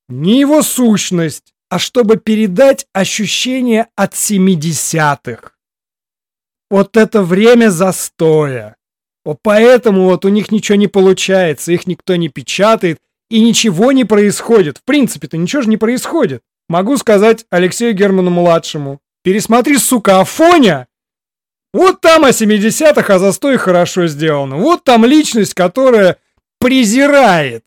не 0.07 0.39
его 0.39 0.61
сущность, 0.61 1.53
а 1.69 1.79
чтобы 1.79 2.17
передать 2.17 2.85
ощущение 2.93 3.87
от 3.95 4.13
70-х. 4.13 5.51
Вот 6.69 6.95
это 6.95 7.23
время 7.23 7.69
застоя. 7.69 8.75
Вот 9.25 9.39
поэтому 9.41 10.03
вот 10.03 10.25
у 10.25 10.29
них 10.29 10.51
ничего 10.51 10.77
не 10.77 10.87
получается, 10.87 11.71
их 11.71 11.87
никто 11.87 12.15
не 12.15 12.29
печатает, 12.29 12.99
и 13.29 13.41
ничего 13.41 13.91
не 13.91 14.05
происходит. 14.05 14.77
В 14.77 14.83
принципе-то 14.83 15.37
ничего 15.37 15.63
же 15.63 15.69
не 15.69 15.77
происходит. 15.77 16.43
Могу 16.69 16.97
сказать 16.97 17.45
Алексею 17.49 17.93
Герману-младшему. 17.93 18.99
Пересмотри, 19.23 19.77
сука, 19.77 20.19
Афоня! 20.19 20.87
Вот 21.73 22.01
там 22.01 22.25
о 22.25 22.29
70-х, 22.29 23.13
о 23.13 23.19
застое 23.19 23.57
хорошо 23.57 24.07
сделано. 24.07 24.57
Вот 24.57 24.83
там 24.83 25.05
личность, 25.05 25.53
которая 25.53 26.17
презирает 26.59 27.65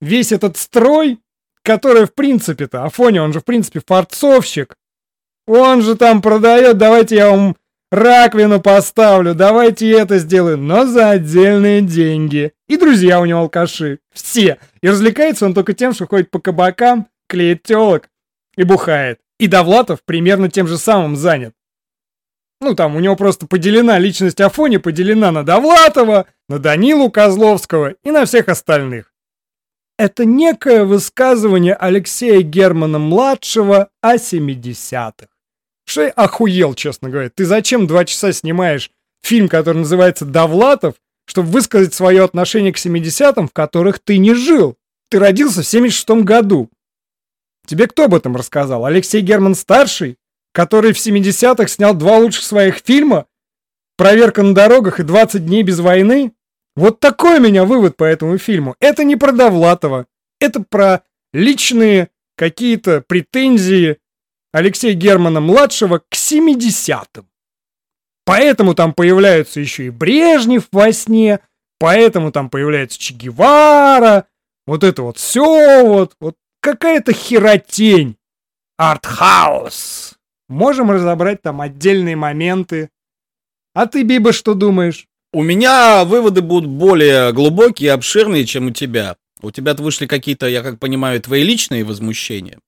весь 0.00 0.32
этот 0.32 0.56
строй 0.56 1.18
который 1.62 2.06
в 2.06 2.14
принципе-то, 2.14 2.84
Афоня, 2.84 3.22
он 3.22 3.32
же 3.32 3.40
в 3.40 3.44
принципе 3.44 3.80
фарцовщик. 3.84 4.76
Он 5.46 5.82
же 5.82 5.96
там 5.96 6.22
продает, 6.22 6.78
давайте 6.78 7.16
я 7.16 7.30
вам 7.30 7.56
раковину 7.90 8.60
поставлю, 8.60 9.34
давайте 9.34 9.90
это 9.90 10.18
сделаю, 10.18 10.58
но 10.58 10.86
за 10.86 11.10
отдельные 11.10 11.82
деньги. 11.82 12.52
И 12.68 12.76
друзья 12.76 13.20
у 13.20 13.24
него 13.24 13.40
алкаши. 13.40 13.98
Все. 14.12 14.58
И 14.80 14.88
развлекается 14.88 15.44
он 15.46 15.54
только 15.54 15.74
тем, 15.74 15.92
что 15.92 16.06
ходит 16.06 16.30
по 16.30 16.38
кабакам, 16.38 17.08
клеит 17.28 17.62
телок 17.62 18.08
и 18.60 18.64
бухает. 18.64 19.18
И 19.38 19.46
Довлатов 19.46 20.02
примерно 20.04 20.50
тем 20.50 20.66
же 20.66 20.78
самым 20.78 21.16
занят. 21.16 21.54
Ну, 22.60 22.74
там 22.74 22.94
у 22.94 23.00
него 23.00 23.16
просто 23.16 23.46
поделена 23.46 23.98
личность 23.98 24.40
Афони, 24.40 24.76
поделена 24.76 25.32
на 25.32 25.44
Довлатова, 25.44 26.26
на 26.48 26.58
Данилу 26.58 27.10
Козловского 27.10 27.94
и 28.04 28.10
на 28.10 28.26
всех 28.26 28.48
остальных 28.48 29.10
это 30.00 30.24
некое 30.24 30.84
высказывание 30.84 31.74
Алексея 31.74 32.40
Германа-младшего 32.40 33.90
о 34.00 34.16
70-х. 34.16 35.28
Что 35.84 36.04
я 36.04 36.08
охуел, 36.08 36.72
честно 36.72 37.10
говоря. 37.10 37.28
Ты 37.28 37.44
зачем 37.44 37.86
два 37.86 38.06
часа 38.06 38.32
снимаешь 38.32 38.90
фильм, 39.22 39.46
который 39.46 39.78
называется 39.78 40.24
«Довлатов», 40.24 40.94
чтобы 41.26 41.50
высказать 41.50 41.92
свое 41.92 42.24
отношение 42.24 42.72
к 42.72 42.78
70-м, 42.78 43.48
в 43.48 43.52
которых 43.52 43.98
ты 43.98 44.16
не 44.16 44.32
жил? 44.32 44.78
Ты 45.10 45.18
родился 45.18 45.60
в 45.60 45.66
76-м 45.66 46.24
году. 46.24 46.70
Тебе 47.66 47.86
кто 47.86 48.04
об 48.04 48.14
этом 48.14 48.36
рассказал? 48.36 48.84
Алексей 48.84 49.20
Герман-старший, 49.20 50.18
который 50.52 50.92
в 50.92 50.98
70-х 50.98 51.68
снял 51.68 51.94
два 51.94 52.18
лучших 52.18 52.44
своих 52.44 52.78
фильма 52.78 53.26
«Проверка 53.96 54.42
на 54.42 54.54
дорогах» 54.54 55.00
и 55.00 55.02
«20 55.02 55.40
дней 55.40 55.62
без 55.62 55.78
войны»? 55.80 56.32
Вот 56.76 57.00
такой 57.00 57.38
у 57.38 57.42
меня 57.42 57.64
вывод 57.64 57.96
по 57.96 58.04
этому 58.04 58.38
фильму. 58.38 58.76
Это 58.80 59.04
не 59.04 59.16
про 59.16 59.32
Довлатова. 59.32 60.06
Это 60.40 60.60
про 60.62 61.02
личные 61.32 62.08
какие-то 62.36 63.02
претензии 63.06 63.98
Алексея 64.52 64.94
Германа-младшего 64.94 65.98
к 65.98 66.14
70-м. 66.14 67.28
Поэтому 68.24 68.74
там 68.74 68.94
появляются 68.94 69.60
еще 69.60 69.86
и 69.86 69.90
Брежнев 69.90 70.68
во 70.72 70.92
сне, 70.92 71.40
поэтому 71.78 72.32
там 72.32 72.48
появляется 72.48 72.98
Че 72.98 73.14
Гевара, 73.14 74.26
вот 74.66 74.84
это 74.84 75.02
вот 75.02 75.18
все 75.18 75.84
вот, 75.84 76.14
вот 76.20 76.36
какая-то 76.60 77.12
херотень. 77.12 78.16
Артхаус. 78.76 80.14
Можем 80.48 80.90
разобрать 80.90 81.42
там 81.42 81.60
отдельные 81.60 82.16
моменты. 82.16 82.90
А 83.74 83.86
ты, 83.86 84.02
Биба, 84.02 84.32
что 84.32 84.54
думаешь? 84.54 85.06
У 85.32 85.42
меня 85.42 86.04
выводы 86.04 86.42
будут 86.42 86.68
более 86.68 87.32
глубокие 87.32 87.92
обширные, 87.92 88.46
чем 88.46 88.66
у 88.66 88.70
тебя. 88.70 89.16
У 89.42 89.50
тебя 89.50 89.74
вышли 89.74 90.06
какие-то, 90.06 90.48
я 90.48 90.62
как 90.62 90.78
понимаю, 90.78 91.20
твои 91.20 91.44
личные 91.44 91.84
возмущения. 91.84 92.58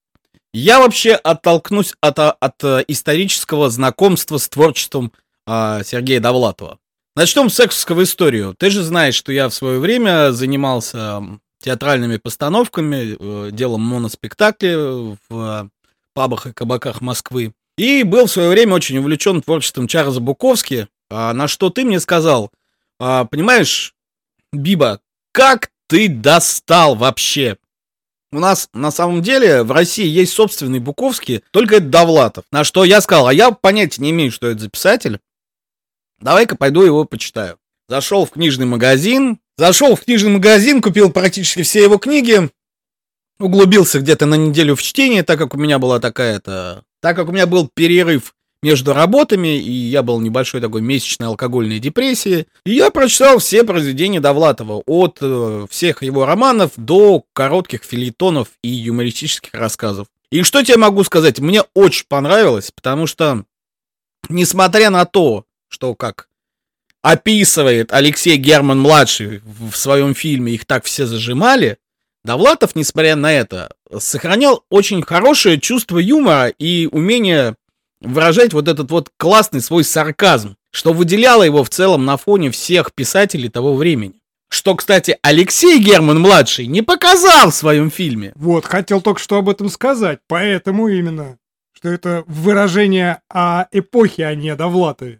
Я 0.53 0.79
вообще 0.79 1.13
оттолкнусь 1.13 1.93
от, 1.99 2.19
от 2.19 2.63
исторического 2.87 3.69
знакомства 3.69 4.37
с 4.37 4.47
творчеством 4.47 5.11
э, 5.47 5.81
Сергея 5.83 6.19
Довлатова. 6.19 6.77
Начнем 7.15 7.49
с 7.49 7.55
сексовского 7.55 8.03
историю. 8.03 8.55
Ты 8.57 8.69
же 8.69 8.81
знаешь, 8.81 9.15
что 9.15 9.31
я 9.31 9.49
в 9.49 9.53
свое 9.53 9.79
время 9.79 10.31
занимался 10.31 11.21
театральными 11.63 12.17
постановками, 12.17 13.15
э, 13.17 13.51
делом 13.51 13.81
моноспектакли 13.81 14.75
в 14.75 15.17
э, 15.31 15.69
пабах 16.13 16.47
и 16.47 16.53
кабаках 16.53 17.01
Москвы. 17.01 17.53
И 17.77 18.03
был 18.03 18.27
в 18.27 18.31
свое 18.31 18.49
время 18.49 18.75
очень 18.75 18.97
увлечен 18.97 19.41
творчеством 19.41 19.87
Чарльза 19.87 20.19
Буковски, 20.19 20.87
а, 21.09 21.33
на 21.33 21.47
что 21.47 21.69
ты 21.69 21.85
мне 21.85 21.99
сказал, 21.99 22.51
а, 22.99 23.25
понимаешь, 23.25 23.95
Биба, 24.51 24.99
как 25.31 25.71
ты 25.87 26.09
достал 26.09 26.95
вообще? 26.95 27.57
У 28.31 28.39
нас 28.39 28.69
на 28.73 28.91
самом 28.91 29.21
деле 29.21 29.63
в 29.63 29.71
России 29.71 30.05
есть 30.05 30.33
собственный 30.33 30.79
Буковский, 30.79 31.43
только 31.51 31.77
это 31.77 31.85
Довлатов. 31.85 32.45
На 32.51 32.63
что 32.63 32.83
я 32.83 32.99
сказал, 32.99 33.27
а 33.27 33.33
я 33.33 33.51
понятия 33.51 34.01
не 34.01 34.09
имею, 34.11 34.31
что 34.31 34.47
это 34.47 34.59
за 34.61 34.69
писатель. 34.69 35.19
Давай-ка 36.19 36.55
пойду 36.55 36.81
его 36.81 37.05
почитаю. 37.05 37.57
Зашел 37.87 38.25
в 38.25 38.31
книжный 38.31 38.65
магазин, 38.65 39.39
зашел 39.57 39.95
в 39.95 40.01
книжный 40.01 40.31
магазин, 40.31 40.81
купил 40.81 41.11
практически 41.11 41.63
все 41.63 41.83
его 41.83 41.97
книги, 41.97 42.49
углубился 43.39 43.99
где-то 43.99 44.25
на 44.25 44.35
неделю 44.35 44.75
в 44.75 44.81
чтение, 44.81 45.23
так 45.23 45.39
как 45.39 45.53
у 45.53 45.57
меня 45.57 45.79
была 45.79 45.99
такая-то... 45.99 46.83
Так 47.01 47.15
как 47.15 47.27
у 47.27 47.31
меня 47.31 47.47
был 47.47 47.69
перерыв 47.73 48.33
между 48.63 48.93
работами, 48.93 49.59
и 49.59 49.71
я 49.71 50.01
был 50.01 50.21
небольшой 50.21 50.61
такой 50.61 50.81
месячной 50.81 51.27
алкогольной 51.27 51.79
депрессии. 51.79 52.47
И 52.65 52.75
я 52.75 52.89
прочитал 52.91 53.39
все 53.39 53.63
произведения 53.65 54.21
Довлатова, 54.21 54.81
от 54.87 55.17
э, 55.19 55.67
всех 55.69 56.01
его 56.01 56.25
романов 56.25 56.71
до 56.77 57.25
коротких 57.33 57.83
филитонов 57.83 58.47
и 58.63 58.69
юмористических 58.69 59.53
рассказов. 59.53 60.07
И 60.31 60.41
что 60.43 60.63
тебе 60.63 60.77
могу 60.77 61.03
сказать, 61.03 61.39
мне 61.39 61.63
очень 61.75 62.05
понравилось, 62.07 62.71
потому 62.73 63.05
что, 63.05 63.43
несмотря 64.29 64.89
на 64.89 65.05
то, 65.05 65.45
что 65.67 65.93
как 65.93 66.29
описывает 67.03 67.91
Алексей 67.93 68.37
Герман-младший 68.37 69.41
в 69.43 69.75
своем 69.75 70.15
фильме, 70.15 70.53
их 70.53 70.65
так 70.65 70.85
все 70.85 71.05
зажимали, 71.05 71.77
Довлатов, 72.23 72.75
несмотря 72.75 73.17
на 73.17 73.33
это, 73.33 73.69
сохранял 73.99 74.63
очень 74.69 75.01
хорошее 75.03 75.59
чувство 75.59 75.97
юмора 75.97 76.47
и 76.47 76.87
умение 76.89 77.55
выражать 77.99 78.53
вот 78.53 78.69
этот 78.69 78.89
вот 78.91 79.09
классный 79.17 79.59
свой 79.59 79.83
сарказм, 79.83 80.55
что 80.71 80.93
выделяло 80.93 81.43
его 81.43 81.65
в 81.65 81.69
целом 81.69 82.05
на 82.05 82.15
фоне 82.15 82.49
всех 82.49 82.93
писателей 82.93 83.49
того 83.49 83.75
времени. 83.75 84.15
Что, 84.49 84.75
кстати, 84.75 85.17
Алексей 85.21 85.79
Герман-младший 85.79 86.67
не 86.67 86.81
показал 86.81 87.49
в 87.49 87.55
своем 87.55 87.91
фильме. 87.91 88.31
Вот, 88.35 88.65
хотел 88.65 89.01
только 89.01 89.19
что 89.19 89.37
об 89.37 89.49
этом 89.49 89.67
сказать, 89.67 90.19
поэтому 90.27 90.87
именно, 90.87 91.37
что 91.73 91.89
это 91.89 92.23
выражение 92.27 93.21
о 93.29 93.65
эпохе, 93.71 94.27
а 94.27 94.35
не 94.35 94.49
о 94.49 94.55
Довлатове. 94.55 95.19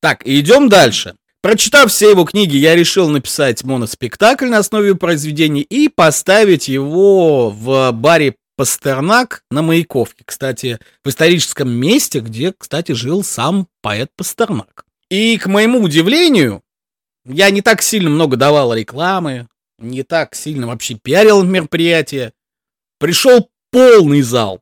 Так, 0.00 0.26
идем 0.26 0.68
дальше. 0.68 1.14
Прочитав 1.42 1.90
все 1.90 2.10
его 2.10 2.24
книги, 2.24 2.56
я 2.56 2.76
решил 2.76 3.08
написать 3.08 3.64
моноспектакль 3.64 4.46
на 4.46 4.58
основе 4.58 4.94
произведений 4.94 5.62
и 5.62 5.88
поставить 5.88 6.68
его 6.68 7.48
в 7.48 7.92
баре 7.92 8.36
Пастернак 8.56 9.42
на 9.50 9.62
Маяковке. 9.62 10.22
Кстати, 10.26 10.78
в 11.02 11.08
историческом 11.08 11.70
месте, 11.70 12.20
где, 12.20 12.52
кстати, 12.52 12.92
жил 12.92 13.24
сам 13.24 13.68
поэт 13.80 14.10
Пастернак. 14.16 14.84
И, 15.08 15.38
к 15.38 15.46
моему 15.46 15.80
удивлению, 15.80 16.62
я 17.24 17.48
не 17.50 17.62
так 17.62 17.80
сильно 17.80 18.10
много 18.10 18.36
давал 18.36 18.74
рекламы, 18.74 19.48
не 19.78 20.02
так 20.02 20.34
сильно 20.34 20.66
вообще 20.66 20.94
пиарил 20.94 21.42
мероприятие. 21.42 22.34
Пришел 22.98 23.48
полный 23.70 24.20
зал. 24.20 24.60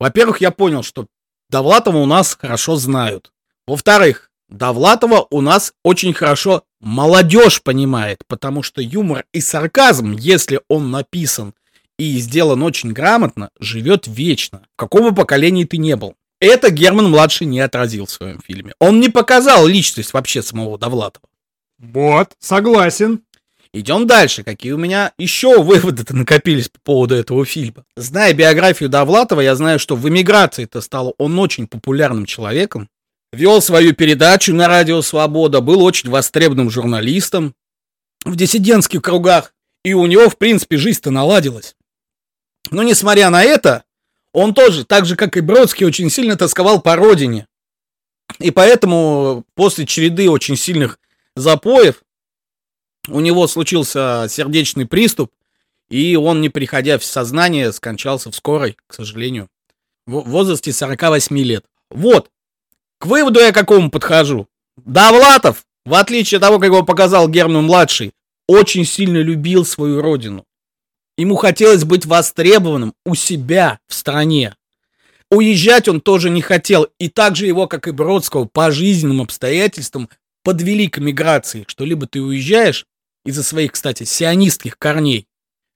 Во-первых, 0.00 0.40
я 0.40 0.50
понял, 0.50 0.82
что 0.82 1.06
Довлатова 1.50 1.98
у 1.98 2.06
нас 2.06 2.34
хорошо 2.34 2.76
знают. 2.76 3.30
Во-вторых, 3.66 4.30
Довлатова 4.48 5.26
у 5.30 5.40
нас 5.40 5.72
очень 5.82 6.12
хорошо 6.12 6.64
молодежь 6.80 7.62
понимает, 7.62 8.22
потому 8.26 8.62
что 8.62 8.80
юмор 8.82 9.24
и 9.32 9.40
сарказм, 9.40 10.12
если 10.12 10.60
он 10.68 10.90
написан 10.90 11.54
и 11.98 12.18
сделан 12.18 12.62
очень 12.62 12.92
грамотно, 12.92 13.50
живет 13.58 14.06
вечно. 14.06 14.62
В 14.74 14.76
каком 14.76 15.04
бы 15.04 15.14
поколении 15.14 15.64
ты 15.64 15.78
не 15.78 15.96
был. 15.96 16.14
Это 16.40 16.70
Герман-младший 16.70 17.46
не 17.46 17.60
отразил 17.60 18.06
в 18.06 18.10
своем 18.10 18.40
фильме. 18.44 18.74
Он 18.78 19.00
не 19.00 19.08
показал 19.08 19.66
личность 19.66 20.12
вообще 20.12 20.42
самого 20.42 20.78
Довлатова. 20.78 21.26
Вот, 21.78 22.32
согласен. 22.38 23.22
Идем 23.72 24.06
дальше. 24.06 24.44
Какие 24.44 24.72
у 24.72 24.78
меня 24.78 25.12
еще 25.18 25.60
выводы-то 25.60 26.14
накопились 26.14 26.68
по 26.68 26.78
поводу 26.80 27.16
этого 27.16 27.44
фильма? 27.44 27.84
Зная 27.96 28.32
биографию 28.32 28.88
Довлатова, 28.88 29.40
я 29.40 29.56
знаю, 29.56 29.78
что 29.78 29.96
в 29.96 30.08
эмиграции-то 30.08 30.80
стал 30.80 31.14
он 31.18 31.38
очень 31.38 31.66
популярным 31.66 32.24
человеком. 32.24 32.88
Вел 33.34 33.60
свою 33.60 33.94
передачу 33.94 34.54
на 34.54 34.68
радио 34.68 35.02
«Свобода», 35.02 35.60
был 35.60 35.82
очень 35.82 36.08
востребованным 36.08 36.70
журналистом 36.70 37.54
в 38.24 38.36
диссидентских 38.36 39.02
кругах. 39.02 39.52
И 39.84 39.92
у 39.92 40.06
него, 40.06 40.28
в 40.28 40.38
принципе, 40.38 40.76
жизнь-то 40.76 41.10
наладилась. 41.10 41.76
Но, 42.70 42.82
несмотря 42.82 43.30
на 43.30 43.42
это, 43.42 43.84
он 44.32 44.54
тоже, 44.54 44.84
так 44.84 45.04
же, 45.04 45.16
как 45.16 45.36
и 45.36 45.40
Бродский, 45.40 45.84
очень 45.84 46.10
сильно 46.10 46.36
тосковал 46.36 46.80
по 46.80 46.94
родине. 46.96 47.46
И 48.38 48.50
поэтому 48.50 49.44
после 49.54 49.84
череды 49.84 50.30
очень 50.30 50.56
сильных 50.56 50.98
запоев 51.34 52.02
у 53.08 53.20
него 53.20 53.46
случился 53.48 54.26
сердечный 54.30 54.86
приступ, 54.86 55.32
и 55.88 56.16
он, 56.16 56.40
не 56.40 56.48
приходя 56.48 56.98
в 56.98 57.04
сознание, 57.04 57.72
скончался 57.72 58.30
в 58.30 58.36
скорой, 58.36 58.76
к 58.86 58.94
сожалению, 58.94 59.48
в 60.06 60.20
возрасте 60.20 60.72
48 60.72 61.36
лет. 61.38 61.66
Вот, 61.90 62.30
к 62.98 63.06
выводу 63.06 63.40
я 63.40 63.52
какому 63.52 63.90
подхожу. 63.90 64.48
Довлатов, 64.76 65.64
в 65.84 65.94
отличие 65.94 66.38
от 66.38 66.42
того, 66.42 66.58
как 66.58 66.68
его 66.68 66.82
показал 66.82 67.28
Герман-младший, 67.28 68.12
очень 68.48 68.84
сильно 68.84 69.18
любил 69.18 69.64
свою 69.64 70.00
родину. 70.00 70.44
Ему 71.16 71.36
хотелось 71.36 71.84
быть 71.84 72.06
востребованным 72.06 72.94
у 73.04 73.14
себя 73.14 73.78
в 73.86 73.94
стране. 73.94 74.56
Уезжать 75.30 75.88
он 75.88 76.00
тоже 76.00 76.28
не 76.30 76.42
хотел, 76.42 76.88
и 76.98 77.08
также 77.08 77.46
его, 77.46 77.66
как 77.66 77.88
и 77.88 77.92
Бродского, 77.92 78.46
по 78.46 78.70
жизненным 78.70 79.20
обстоятельствам 79.20 80.08
подвели 80.42 80.88
к 80.88 80.98
миграции, 80.98 81.64
что 81.66 81.84
либо 81.84 82.06
ты 82.06 82.20
уезжаешь, 82.20 82.86
из-за 83.24 83.42
своих, 83.42 83.72
кстати, 83.72 84.04
сионистских 84.04 84.78
корней, 84.78 85.26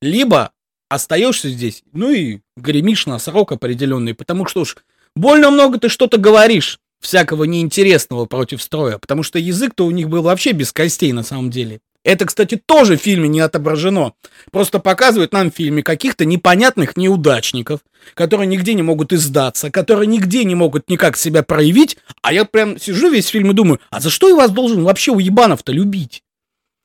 либо 0.02 0.52
остаешься 0.88 1.48
здесь, 1.48 1.82
ну 1.92 2.10
и 2.10 2.40
гремишь 2.56 3.06
на 3.06 3.18
срок 3.18 3.52
определенный, 3.52 4.14
потому 4.14 4.46
что 4.46 4.60
уж 4.60 4.76
больно 5.16 5.50
много 5.50 5.78
ты 5.78 5.88
что-то 5.88 6.18
говоришь 6.18 6.78
всякого 7.01 7.44
неинтересного 7.44 8.26
против 8.26 8.62
строя, 8.62 8.99
потому 8.99 9.22
что 9.22 9.38
язык-то 9.38 9.86
у 9.86 9.90
них 9.90 10.09
был 10.09 10.22
вообще 10.22 10.53
без 10.53 10.72
костей 10.72 11.12
на 11.12 11.22
самом 11.22 11.51
деле. 11.51 11.80
Это, 12.05 12.24
кстати, 12.24 12.61
тоже 12.64 12.96
в 12.96 13.03
фильме 13.03 13.28
не 13.28 13.40
отображено. 13.40 14.14
Просто 14.51 14.78
показывают 14.78 15.32
нам 15.32 15.51
в 15.51 15.55
фильме 15.55 15.82
каких-то 15.82 16.24
непонятных 16.24 16.96
неудачников, 16.96 17.80
которые 18.14 18.46
нигде 18.46 18.74
не 18.74 18.82
могут 18.82 19.12
издаться, 19.12 19.70
которые 19.70 20.07
нигде 20.07 20.44
не 20.44 20.55
могут 20.55 20.88
никак 20.88 21.16
себя 21.16 21.42
проявить. 21.42 21.99
А 22.22 22.32
я 22.32 22.44
прям 22.44 22.78
сижу 22.78 23.11
весь 23.11 23.26
фильм 23.26 23.51
и 23.51 23.55
думаю, 23.55 23.80
а 23.90 24.01
за 24.01 24.11
что 24.11 24.28
я 24.28 24.36
вас 24.36 24.51
должен 24.51 24.84
вообще 24.84 25.11
у 25.11 25.18
ебанов-то 25.18 25.72
любить? 25.72 26.22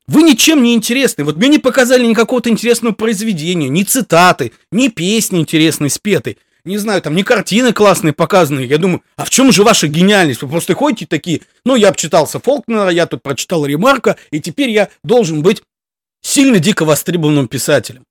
Вы 0.07 0.23
ничем 0.23 0.61
не 0.61 0.73
интересны. 0.73 1.23
Вот 1.23 1.37
мне 1.37 1.47
не 1.47 1.59
показали 1.59 2.05
ни 2.05 2.13
какого-то 2.13 2.49
интересного 2.49 2.93
произведения, 2.93 3.69
ни 3.69 3.83
цитаты, 3.83 4.51
ни 4.71 4.89
песни 4.89 5.39
интересной 5.39 5.89
спеты. 5.89 6.37
Не 6.65 6.77
знаю, 6.77 7.01
там 7.01 7.15
ни 7.15 7.23
картины 7.23 7.73
классные 7.73 8.13
показаны. 8.13 8.61
Я 8.61 8.77
думаю, 8.77 9.03
а 9.17 9.25
в 9.25 9.29
чем 9.29 9.51
же 9.51 9.63
ваша 9.63 9.87
гениальность? 9.87 10.41
Вы 10.41 10.49
просто 10.49 10.75
ходите 10.75 11.05
такие, 11.05 11.41
ну, 11.65 11.75
я 11.75 11.89
обчитался 11.89 12.39
Фолкнера, 12.39 12.89
я 12.89 13.05
тут 13.05 13.21
прочитал 13.21 13.65
Ремарка, 13.65 14.15
и 14.31 14.39
теперь 14.39 14.69
я 14.69 14.89
должен 15.03 15.41
быть 15.41 15.61
сильно 16.21 16.59
дико 16.59 16.85
востребованным 16.85 17.47
писателем. 17.47 18.05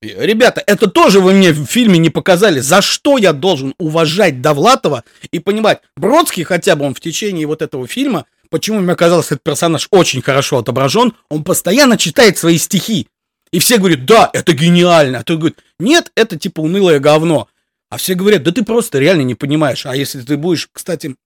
Ребята, 0.00 0.62
это 0.64 0.88
тоже 0.88 1.18
вы 1.18 1.32
мне 1.32 1.50
в 1.50 1.66
фильме 1.66 1.98
не 1.98 2.10
показали. 2.10 2.60
За 2.60 2.80
что 2.80 3.18
я 3.18 3.32
должен 3.32 3.74
уважать 3.78 4.40
Довлатова 4.40 5.02
и 5.32 5.40
понимать, 5.40 5.80
Бродский 5.96 6.44
хотя 6.44 6.76
бы 6.76 6.84
он 6.84 6.94
в 6.94 7.00
течение 7.00 7.46
вот 7.48 7.62
этого 7.62 7.88
фильма 7.88 8.26
почему 8.50 8.80
мне 8.80 8.94
казалось, 8.94 9.26
этот 9.26 9.42
персонаж 9.42 9.88
очень 9.90 10.22
хорошо 10.22 10.58
отображен, 10.58 11.12
он 11.30 11.44
постоянно 11.44 11.96
читает 11.96 12.38
свои 12.38 12.58
стихи. 12.58 13.08
И 13.50 13.58
все 13.58 13.78
говорят, 13.78 14.04
да, 14.04 14.30
это 14.32 14.52
гениально. 14.52 15.20
А 15.20 15.24
ты 15.24 15.36
говорит, 15.36 15.58
нет, 15.78 16.12
это 16.14 16.38
типа 16.38 16.60
унылое 16.60 17.00
говно. 17.00 17.48
А 17.90 17.96
все 17.96 18.14
говорят, 18.14 18.42
да 18.42 18.52
ты 18.52 18.64
просто 18.64 18.98
реально 18.98 19.22
не 19.22 19.34
понимаешь. 19.34 19.86
А 19.86 19.96
если 19.96 20.20
ты 20.20 20.36
будешь, 20.36 20.68
кстати, 20.72 21.16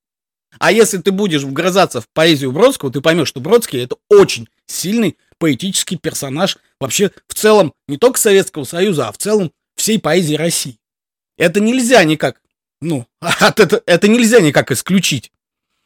а 0.59 0.70
если 0.70 0.99
ты 0.99 1.11
будешь 1.11 1.43
вгрызаться 1.43 2.01
в 2.01 2.09
поэзию 2.09 2.53
Бродского, 2.53 2.93
ты 2.93 3.01
поймешь, 3.01 3.29
что 3.29 3.41
Бродский 3.41 3.83
это 3.83 3.97
очень 4.09 4.49
сильный 4.66 5.16
поэтический 5.39 5.97
персонаж 5.97 6.59
вообще 6.79 7.11
в 7.27 7.35
целом 7.35 7.75
не 7.89 7.97
только 7.97 8.20
Советского 8.20 8.64
Союза, 8.64 9.09
а 9.09 9.12
в 9.12 9.18
целом 9.18 9.51
всей 9.75 9.99
поэзии 9.99 10.35
России. 10.35 10.79
Это 11.37 11.59
нельзя 11.59 12.05
никак, 12.05 12.41
ну, 12.81 13.07
это, 13.41 13.83
это 13.87 14.09
нельзя 14.09 14.41
никак 14.41 14.70
исключить. 14.70 15.33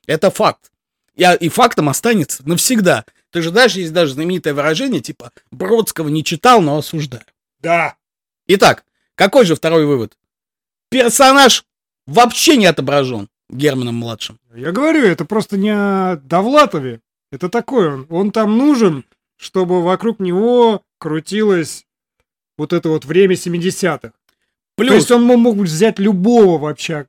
Это 0.06 0.30
факт 0.30 0.70
и, 1.16 1.24
и 1.40 1.48
фактом 1.48 1.88
останется 1.88 2.46
навсегда. 2.46 3.04
Ты 3.36 3.42
же 3.42 3.50
знаешь, 3.50 3.74
есть 3.74 3.92
даже 3.92 4.14
знаменитое 4.14 4.54
выражение, 4.54 5.02
типа, 5.02 5.30
Бродского 5.50 6.08
не 6.08 6.24
читал, 6.24 6.62
но 6.62 6.78
осуждаю. 6.78 7.22
Да. 7.60 7.94
Итак, 8.46 8.86
какой 9.14 9.44
же 9.44 9.54
второй 9.54 9.84
вывод? 9.84 10.16
Персонаж 10.88 11.66
вообще 12.06 12.56
не 12.56 12.64
отображен 12.64 13.28
Германом-младшим. 13.50 14.38
Я 14.54 14.72
говорю, 14.72 15.04
это 15.04 15.26
просто 15.26 15.58
не 15.58 15.68
о 15.68 16.16
Довлатове. 16.16 17.02
Это 17.30 17.50
такой 17.50 17.92
он. 17.92 18.06
Он 18.08 18.30
там 18.30 18.56
нужен, 18.56 19.04
чтобы 19.36 19.82
вокруг 19.82 20.18
него 20.18 20.80
крутилось 20.96 21.84
вот 22.56 22.72
это 22.72 22.88
вот 22.88 23.04
время 23.04 23.34
70-х. 23.34 24.14
Плюс... 24.76 24.88
То 24.88 24.94
есть 24.94 25.10
он 25.10 25.24
мог 25.24 25.58
взять 25.58 25.98
любого 25.98 26.56
вообще 26.56 27.06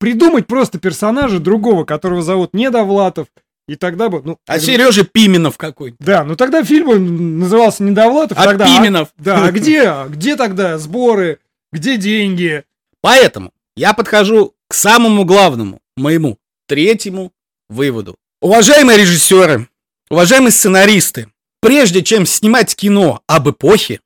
придумать 0.00 0.48
просто 0.48 0.80
персонажа 0.80 1.38
другого, 1.38 1.84
которого 1.84 2.22
зовут 2.22 2.54
не 2.54 2.70
Довлатов, 2.72 3.28
и 3.68 3.74
тогда 3.76 4.08
бы... 4.08 4.22
Ну, 4.24 4.38
а 4.46 4.60
Сережа 4.60 5.04
Пименов 5.04 5.56
какой-то. 5.56 5.96
Да, 6.00 6.24
ну 6.24 6.36
тогда 6.36 6.62
фильм 6.62 7.38
назывался 7.38 7.82
не 7.82 7.92
Довлатов, 7.92 8.38
а 8.38 8.44
тогда... 8.44 8.64
Пименов. 8.66 9.08
А, 9.18 9.22
да, 9.22 9.44
а 9.46 9.52
где, 9.52 9.92
где 10.08 10.36
тогда 10.36 10.78
сборы, 10.78 11.40
где 11.72 11.96
деньги? 11.96 12.64
Поэтому 13.00 13.52
я 13.76 13.92
подхожу 13.92 14.54
к 14.68 14.74
самому 14.74 15.24
главному, 15.24 15.80
моему 15.96 16.38
третьему 16.66 17.32
выводу. 17.68 18.16
Уважаемые 18.40 18.98
режиссеры, 18.98 19.68
уважаемые 20.10 20.52
сценаристы, 20.52 21.28
прежде 21.60 22.02
чем 22.02 22.26
снимать 22.26 22.74
кино 22.76 23.22
об 23.26 23.48
эпохе, 23.50 24.00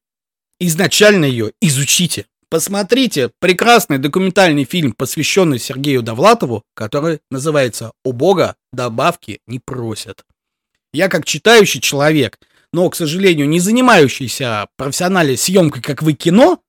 изначально 0.58 1.24
ее 1.24 1.52
изучите. 1.60 2.26
Посмотрите 2.50 3.30
прекрасный 3.38 3.98
документальный 3.98 4.64
фильм, 4.64 4.92
посвященный 4.92 5.60
Сергею 5.60 6.02
Довлатову, 6.02 6.64
который 6.74 7.20
называется 7.30 7.92
«У 8.04 8.10
Бога 8.10 8.56
добавки 8.72 9.38
не 9.46 9.60
просят». 9.60 10.24
Я 10.92 11.06
как 11.06 11.24
читающий 11.24 11.80
человек, 11.80 12.40
но, 12.72 12.90
к 12.90 12.96
сожалению, 12.96 13.48
не 13.48 13.60
занимающийся 13.60 14.66
профессиональной 14.76 15.36
съемкой, 15.36 15.80
как 15.80 16.02
вы, 16.02 16.14
кино, 16.14 16.60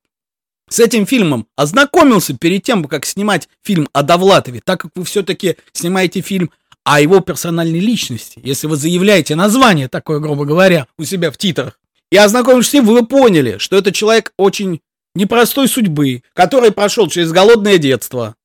с 0.69 0.79
этим 0.79 1.07
фильмом 1.07 1.47
ознакомился 1.55 2.37
перед 2.37 2.61
тем, 2.61 2.85
как 2.85 3.07
снимать 3.07 3.49
фильм 3.63 3.89
о 3.91 4.03
Довлатове, 4.03 4.61
так 4.63 4.81
как 4.81 4.91
вы 4.93 5.03
все-таки 5.03 5.57
снимаете 5.73 6.21
фильм 6.21 6.51
о 6.83 7.01
его 7.01 7.21
персональной 7.21 7.79
личности, 7.79 8.39
если 8.43 8.67
вы 8.67 8.75
заявляете 8.75 9.33
название 9.33 9.87
такое, 9.87 10.19
грубо 10.19 10.45
говоря, 10.45 10.85
у 10.99 11.05
себя 11.05 11.31
в 11.31 11.37
титрах. 11.37 11.79
И 12.11 12.17
ознакомившись 12.17 12.69
с 12.69 12.73
ним, 12.73 12.85
вы 12.85 13.03
поняли, 13.03 13.57
что 13.57 13.77
это 13.77 13.91
человек 13.91 14.31
очень 14.37 14.81
непростой 15.15 15.67
судьбы, 15.67 16.23
который 16.33 16.71
прошел 16.71 17.07
через 17.07 17.31
голодное 17.31 17.77
детство, 17.77 18.35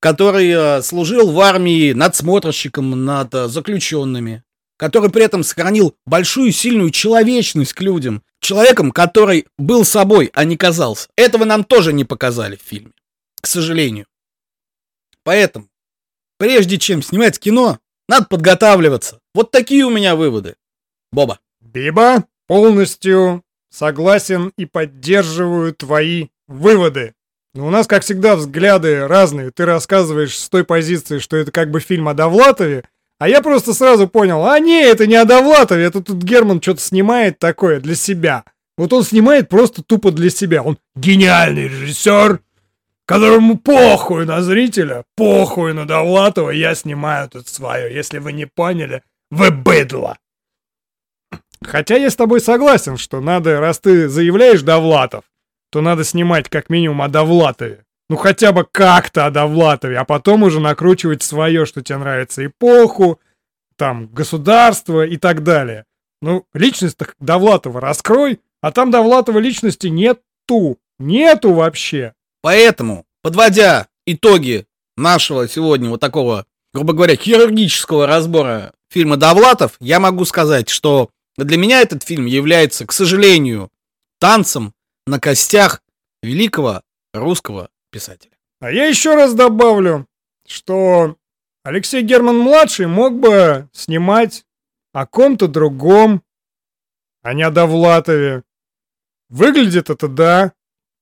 который 0.00 0.50
э, 0.50 0.82
служил 0.82 1.30
в 1.32 1.40
армии 1.40 1.92
надсмотрщиком 1.92 3.04
над 3.04 3.34
э, 3.34 3.48
заключенными, 3.48 4.44
который 4.76 5.10
при 5.10 5.24
этом 5.24 5.42
сохранил 5.42 5.96
большую 6.04 6.52
сильную 6.52 6.90
человечность 6.90 7.72
к 7.72 7.80
людям, 7.80 8.22
человеком, 8.40 8.92
который 8.92 9.46
был 9.58 9.84
собой, 9.84 10.30
а 10.34 10.44
не 10.44 10.56
казался. 10.56 11.08
Этого 11.16 11.44
нам 11.44 11.64
тоже 11.64 11.92
не 11.92 12.04
показали 12.04 12.56
в 12.56 12.62
фильме, 12.62 12.92
к 13.40 13.46
сожалению. 13.46 14.06
Поэтому, 15.24 15.68
прежде 16.38 16.78
чем 16.78 17.02
снимать 17.02 17.38
кино, 17.38 17.78
надо 18.08 18.26
подготавливаться. 18.26 19.20
Вот 19.34 19.50
такие 19.50 19.84
у 19.84 19.90
меня 19.90 20.14
выводы. 20.14 20.56
Боба. 21.10 21.40
Биба, 21.60 22.24
полностью 22.46 23.42
Согласен 23.76 24.52
и 24.56 24.64
поддерживаю 24.64 25.74
твои 25.74 26.28
выводы. 26.48 27.12
Ну, 27.52 27.66
у 27.66 27.70
нас, 27.70 27.86
как 27.86 28.04
всегда, 28.04 28.34
взгляды 28.34 29.06
разные. 29.06 29.50
Ты 29.50 29.66
рассказываешь 29.66 30.38
с 30.38 30.48
той 30.48 30.64
позиции, 30.64 31.18
что 31.18 31.36
это 31.36 31.52
как 31.52 31.70
бы 31.70 31.80
фильм 31.80 32.08
о 32.08 32.14
Довлатове, 32.14 32.84
а 33.18 33.28
я 33.28 33.42
просто 33.42 33.74
сразу 33.74 34.08
понял, 34.08 34.46
а 34.46 34.58
не, 34.60 34.82
это 34.82 35.06
не 35.06 35.16
о 35.16 35.26
Довлатове, 35.26 35.84
это 35.84 36.02
тут 36.02 36.22
Герман 36.22 36.62
что-то 36.62 36.80
снимает 36.80 37.38
такое 37.38 37.78
для 37.80 37.94
себя. 37.96 38.44
Вот 38.78 38.94
он 38.94 39.02
снимает 39.02 39.50
просто 39.50 39.82
тупо 39.82 40.10
для 40.10 40.30
себя. 40.30 40.62
Он 40.62 40.78
гениальный 40.94 41.64
режиссер, 41.64 42.40
которому 43.04 43.58
похуй 43.58 44.24
на 44.24 44.40
зрителя, 44.40 45.04
похуй 45.16 45.74
на 45.74 45.86
Довлатова, 45.86 46.48
я 46.48 46.74
снимаю 46.74 47.28
тут 47.28 47.46
свое. 47.48 47.94
Если 47.94 48.20
вы 48.20 48.32
не 48.32 48.46
поняли, 48.46 49.02
вы 49.30 49.50
быдло. 49.50 50.16
Хотя 51.62 51.96
я 51.96 52.10
с 52.10 52.16
тобой 52.16 52.40
согласен, 52.40 52.96
что 52.96 53.20
надо, 53.20 53.60
раз 53.60 53.78
ты 53.78 54.08
заявляешь 54.08 54.62
Довлатов, 54.62 55.24
то 55.70 55.80
надо 55.80 56.04
снимать 56.04 56.48
как 56.48 56.70
минимум 56.70 57.02
о 57.02 57.08
Довлатове. 57.08 57.84
Ну 58.08 58.16
хотя 58.16 58.52
бы 58.52 58.66
как-то 58.70 59.26
о 59.26 59.30
Довлатове, 59.30 59.98
а 59.98 60.04
потом 60.04 60.42
уже 60.44 60.60
накручивать 60.60 61.22
свое, 61.22 61.66
что 61.66 61.82
тебе 61.82 61.98
нравится 61.98 62.46
эпоху, 62.46 63.20
там, 63.76 64.08
государство 64.08 65.04
и 65.04 65.16
так 65.16 65.42
далее. 65.42 65.84
Ну, 66.22 66.46
личность 66.54 66.98
Довлатова 67.20 67.80
раскрой, 67.80 68.40
а 68.60 68.72
там 68.72 68.90
Довлатова 68.90 69.38
личности 69.38 69.88
нету. 69.88 70.78
Нету 70.98 71.52
вообще. 71.52 72.14
Поэтому, 72.40 73.04
подводя 73.22 73.88
итоги 74.06 74.66
нашего 74.96 75.46
сегодня 75.46 75.90
вот 75.90 76.00
такого, 76.00 76.46
грубо 76.72 76.94
говоря, 76.94 77.16
хирургического 77.16 78.06
разбора 78.06 78.72
фильма 78.88 79.16
«Довлатов», 79.16 79.76
я 79.80 80.00
могу 80.00 80.24
сказать, 80.24 80.68
что 80.70 81.10
для 81.44 81.56
меня 81.56 81.82
этот 81.82 82.02
фильм 82.02 82.26
является, 82.26 82.86
к 82.86 82.92
сожалению, 82.92 83.70
танцем 84.18 84.74
на 85.06 85.20
костях 85.20 85.82
великого 86.22 86.82
русского 87.12 87.68
писателя. 87.90 88.32
А 88.60 88.70
я 88.70 88.86
еще 88.86 89.14
раз 89.14 89.34
добавлю, 89.34 90.06
что 90.46 91.16
Алексей 91.62 92.02
Герман-младший 92.02 92.86
мог 92.86 93.18
бы 93.18 93.68
снимать 93.72 94.44
о 94.92 95.06
ком-то 95.06 95.46
другом, 95.46 96.22
а 97.22 97.34
не 97.34 97.42
о 97.42 97.50
Довлатове. 97.50 98.44
Выглядит 99.28 99.90
это, 99.90 100.08
да, 100.08 100.52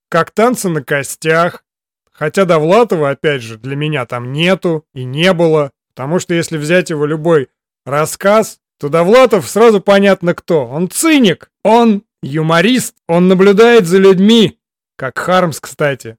как 0.08 0.30
танцы 0.30 0.68
на 0.68 0.82
костях. 0.82 1.64
Хотя 2.10 2.44
Довлатова, 2.44 3.10
опять 3.10 3.42
же, 3.42 3.58
для 3.58 3.76
меня 3.76 4.06
там 4.06 4.32
нету 4.32 4.86
и 4.94 5.04
не 5.04 5.32
было. 5.32 5.70
Потому 5.94 6.18
что 6.18 6.32
если 6.32 6.56
взять 6.56 6.90
его 6.90 7.06
любой 7.06 7.50
рассказ, 7.84 8.60
то 8.84 8.90
Довлатов 8.90 9.48
сразу 9.48 9.80
понятно 9.80 10.34
кто. 10.34 10.66
Он 10.66 10.90
циник, 10.90 11.50
он 11.62 12.02
юморист, 12.22 12.94
он 13.08 13.28
наблюдает 13.28 13.86
за 13.86 13.96
людьми. 13.96 14.58
Как 14.98 15.16
Хармс, 15.16 15.58
кстати. 15.58 16.18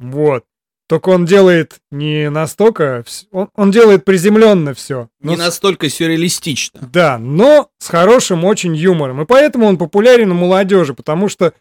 Вот. 0.00 0.44
Только 0.88 1.10
он 1.10 1.24
делает 1.24 1.76
не 1.92 2.30
настолько... 2.30 3.04
Он, 3.30 3.48
он 3.54 3.70
делает 3.70 4.04
приземленно 4.04 4.74
все. 4.74 5.08
Не 5.20 5.36
настолько 5.36 5.88
сюрреалистично. 5.88 6.80
Да, 6.92 7.16
но 7.18 7.70
с 7.78 7.86
хорошим 7.86 8.44
очень 8.44 8.74
юмором. 8.74 9.22
И 9.22 9.24
поэтому 9.24 9.66
он 9.66 9.78
популярен 9.78 10.32
у 10.32 10.34
молодежи, 10.34 10.94
потому 10.94 11.28
что 11.28 11.54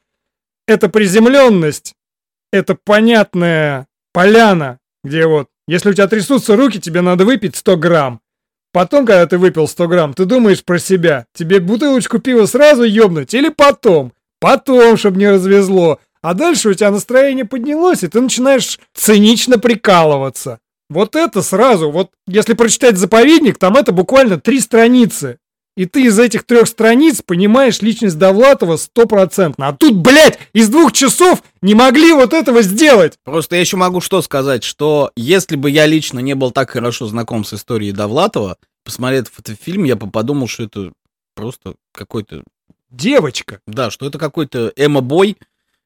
эта 0.68 0.90
приземленность, 0.90 1.94
это 2.52 2.74
понятная 2.74 3.86
поляна, 4.14 4.80
где 5.04 5.28
вот, 5.28 5.50
если 5.68 5.92
у 5.92 5.94
тебя 5.94 6.08
трясутся 6.08 6.56
руки, 6.56 6.82
тебе 6.82 7.02
надо 7.02 7.24
выпить 7.24 7.56
100 7.56 7.78
грамм. 7.78 8.22
Потом, 8.74 9.06
когда 9.06 9.26
ты 9.26 9.38
выпил 9.38 9.68
100 9.68 9.88
грамм, 9.88 10.14
ты 10.14 10.26
думаешь 10.26 10.64
про 10.64 10.80
себя. 10.80 11.26
Тебе 11.34 11.60
бутылочку 11.60 12.20
пива 12.20 12.46
сразу 12.46 12.84
ёбнуть 12.84 13.34
или 13.34 13.50
потом? 13.50 14.14
Потом, 14.40 14.98
чтобы 14.98 15.18
не 15.18 15.30
развезло. 15.30 16.00
А 16.22 16.34
дальше 16.34 16.70
у 16.70 16.74
тебя 16.74 16.92
настроение 16.92 17.46
поднялось, 17.46 18.04
и 18.04 18.08
ты 18.08 18.22
начинаешь 18.22 18.80
цинично 18.94 19.58
прикалываться. 19.60 20.60
Вот 20.90 21.16
это 21.16 21.42
сразу, 21.42 21.90
вот 21.90 22.12
если 22.28 22.54
прочитать 22.54 22.98
заповедник, 22.98 23.58
там 23.58 23.76
это 23.76 23.92
буквально 23.92 24.40
три 24.40 24.60
страницы. 24.60 25.38
И 25.78 25.86
ты 25.86 26.04
из 26.04 26.20
этих 26.20 26.44
трех 26.44 26.68
страниц 26.68 27.22
понимаешь 27.26 27.82
личность 27.82 28.18
Довлатова 28.18 28.76
стопроцентно. 28.76 29.70
А 29.70 29.74
тут, 29.74 29.96
блядь, 29.96 30.38
из 30.54 30.68
двух 30.70 30.92
часов 30.92 31.42
не 31.62 31.76
могли 31.76 32.12
вот 32.12 32.34
этого 32.34 32.62
сделать. 32.62 33.14
Просто 33.24 33.56
я 33.56 33.62
еще 33.62 33.78
могу 33.78 34.02
что 34.02 34.22
сказать, 34.22 34.64
что 34.64 35.12
если 35.16 35.56
бы 35.56 35.70
я 35.70 35.86
лично 35.86 36.20
не 36.20 36.36
был 36.36 36.52
так 36.52 36.72
хорошо 36.72 37.08
знаком 37.08 37.46
с 37.46 37.54
историей 37.54 37.94
Довлатова, 37.94 38.58
посмотрев 38.84 39.32
этот 39.40 39.62
фильм, 39.62 39.86
я 39.86 39.96
бы 39.96 40.10
подумал, 40.10 40.48
что 40.48 40.64
это 40.64 40.92
просто 41.36 41.76
какой-то... 41.94 42.44
Девочка. 42.90 43.62
Да, 43.66 43.90
что 43.90 44.06
это 44.06 44.20
какой-то 44.20 44.74
эмо-бой, 44.76 45.38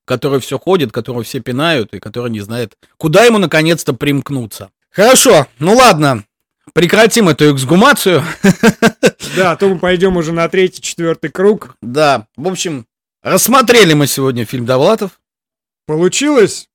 который 0.05 0.39
все 0.39 0.57
ходит, 0.57 0.91
которого 0.91 1.23
все 1.23 1.39
пинают 1.39 1.93
и 1.93 1.99
который 1.99 2.31
не 2.31 2.39
знает, 2.39 2.75
куда 2.97 3.25
ему 3.25 3.37
наконец-то 3.37 3.93
примкнуться. 3.93 4.71
Хорошо, 4.89 5.45
ну 5.59 5.75
ладно, 5.75 6.23
прекратим 6.73 7.29
эту 7.29 7.53
эксгумацию. 7.53 8.23
Да, 9.35 9.51
а 9.51 9.55
то 9.57 9.67
мы 9.67 9.79
пойдем 9.79 10.15
уже 10.15 10.31
на 10.31 10.47
третий, 10.47 10.81
четвертый 10.81 11.29
круг. 11.29 11.75
Да, 11.81 12.27
в 12.37 12.47
общем, 12.47 12.85
рассмотрели 13.21 13.93
мы 13.93 14.07
сегодня 14.07 14.45
фильм 14.45 14.65
Довлатов. 14.65 15.19
Получилось 15.87 16.69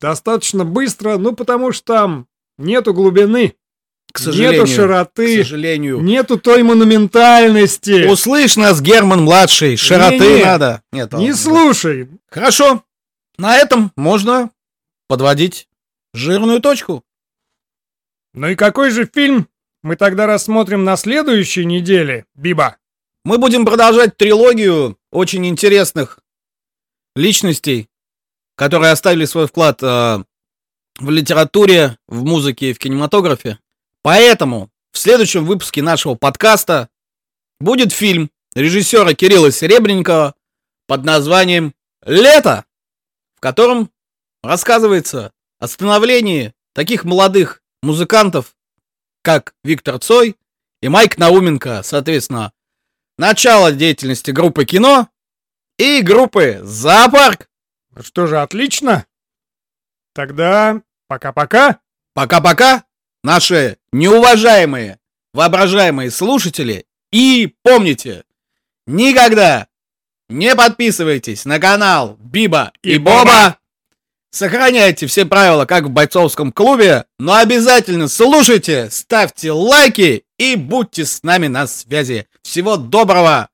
достаточно 0.00 0.64
быстро, 0.64 1.18
ну 1.18 1.32
потому 1.34 1.72
что 1.72 1.92
там 1.94 2.26
нету 2.58 2.94
глубины. 2.94 3.54
К 4.12 4.18
сожалению, 4.18 4.62
нету 4.62 4.66
широты, 4.72 5.42
к 5.42 5.44
сожалению. 5.44 6.00
нету 6.00 6.38
той 6.38 6.62
монументальности. 6.62 8.06
Услышь 8.08 8.56
нас, 8.56 8.80
Герман 8.80 9.24
младший, 9.24 9.76
широты 9.76 10.18
Не-не, 10.20 10.44
надо. 10.44 10.82
Нет, 10.92 11.12
Не 11.12 11.18
ладно. 11.18 11.36
слушай. 11.36 12.08
Хорошо, 12.30 12.82
на 13.36 13.56
этом 13.58 13.92
можно 13.96 14.50
подводить 15.08 15.68
жирную 16.14 16.60
точку. 16.60 17.02
Ну 18.36 18.48
и 18.48 18.54
какой 18.54 18.90
же 18.90 19.06
фильм 19.06 19.48
мы 19.82 19.96
тогда 19.96 20.26
рассмотрим 20.26 20.84
на 20.84 20.96
следующей 20.96 21.64
неделе, 21.64 22.26
Биба? 22.34 22.76
Мы 23.24 23.38
будем 23.38 23.64
продолжать 23.64 24.18
трилогию 24.18 24.98
очень 25.10 25.46
интересных 25.46 26.18
личностей, 27.14 27.88
которые 28.54 28.92
оставили 28.92 29.24
свой 29.24 29.46
вклад 29.46 29.82
э, 29.82 30.22
в 30.98 31.10
литературе, 31.10 31.96
в 32.08 32.24
музыке 32.24 32.70
и 32.70 32.72
в 32.74 32.78
кинематографе. 32.78 33.58
Поэтому 34.02 34.70
в 34.92 34.98
следующем 34.98 35.46
выпуске 35.46 35.80
нашего 35.80 36.14
подкаста 36.14 36.90
будет 37.58 37.90
фильм 37.90 38.30
режиссера 38.54 39.14
Кирилла 39.14 39.50
Серебренникова 39.50 40.34
под 40.86 41.04
названием 41.04 41.74
«Лето», 42.04 42.66
в 43.36 43.40
котором 43.40 43.90
рассказывается 44.42 45.32
о 45.58 45.68
становлении 45.68 46.52
таких 46.74 47.04
молодых 47.04 47.62
музыкантов, 47.86 48.54
как 49.22 49.54
Виктор 49.64 49.98
Цой 49.98 50.36
и 50.82 50.88
Майк 50.88 51.16
Науменко, 51.16 51.82
соответственно, 51.82 52.52
начало 53.16 53.72
деятельности 53.72 54.30
группы 54.30 54.64
кино 54.64 55.08
и 55.78 56.02
группы 56.02 56.60
Зоопарк. 56.62 57.48
Ну 57.90 58.02
Что 58.02 58.26
же, 58.26 58.40
отлично. 58.40 59.06
Тогда 60.14 60.82
пока-пока. 61.08 61.80
Пока-пока, 62.14 62.84
наши 63.22 63.78
неуважаемые, 63.92 64.98
воображаемые 65.34 66.10
слушатели. 66.10 66.86
И 67.12 67.54
помните, 67.62 68.24
никогда 68.86 69.68
не 70.28 70.54
подписывайтесь 70.54 71.44
на 71.44 71.60
канал 71.60 72.16
Биба 72.18 72.72
и, 72.82 72.94
И 72.94 72.98
Боба. 72.98 73.58
Сохраняйте 74.36 75.06
все 75.06 75.24
правила, 75.24 75.64
как 75.64 75.84
в 75.84 75.88
бойцовском 75.88 76.52
клубе, 76.52 77.06
но 77.18 77.36
обязательно 77.36 78.06
слушайте, 78.06 78.90
ставьте 78.90 79.50
лайки 79.50 80.24
и 80.36 80.56
будьте 80.56 81.06
с 81.06 81.22
нами 81.22 81.46
на 81.46 81.66
связи. 81.66 82.26
Всего 82.42 82.76
доброго! 82.76 83.48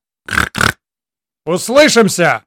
Услышимся. 1.45 2.43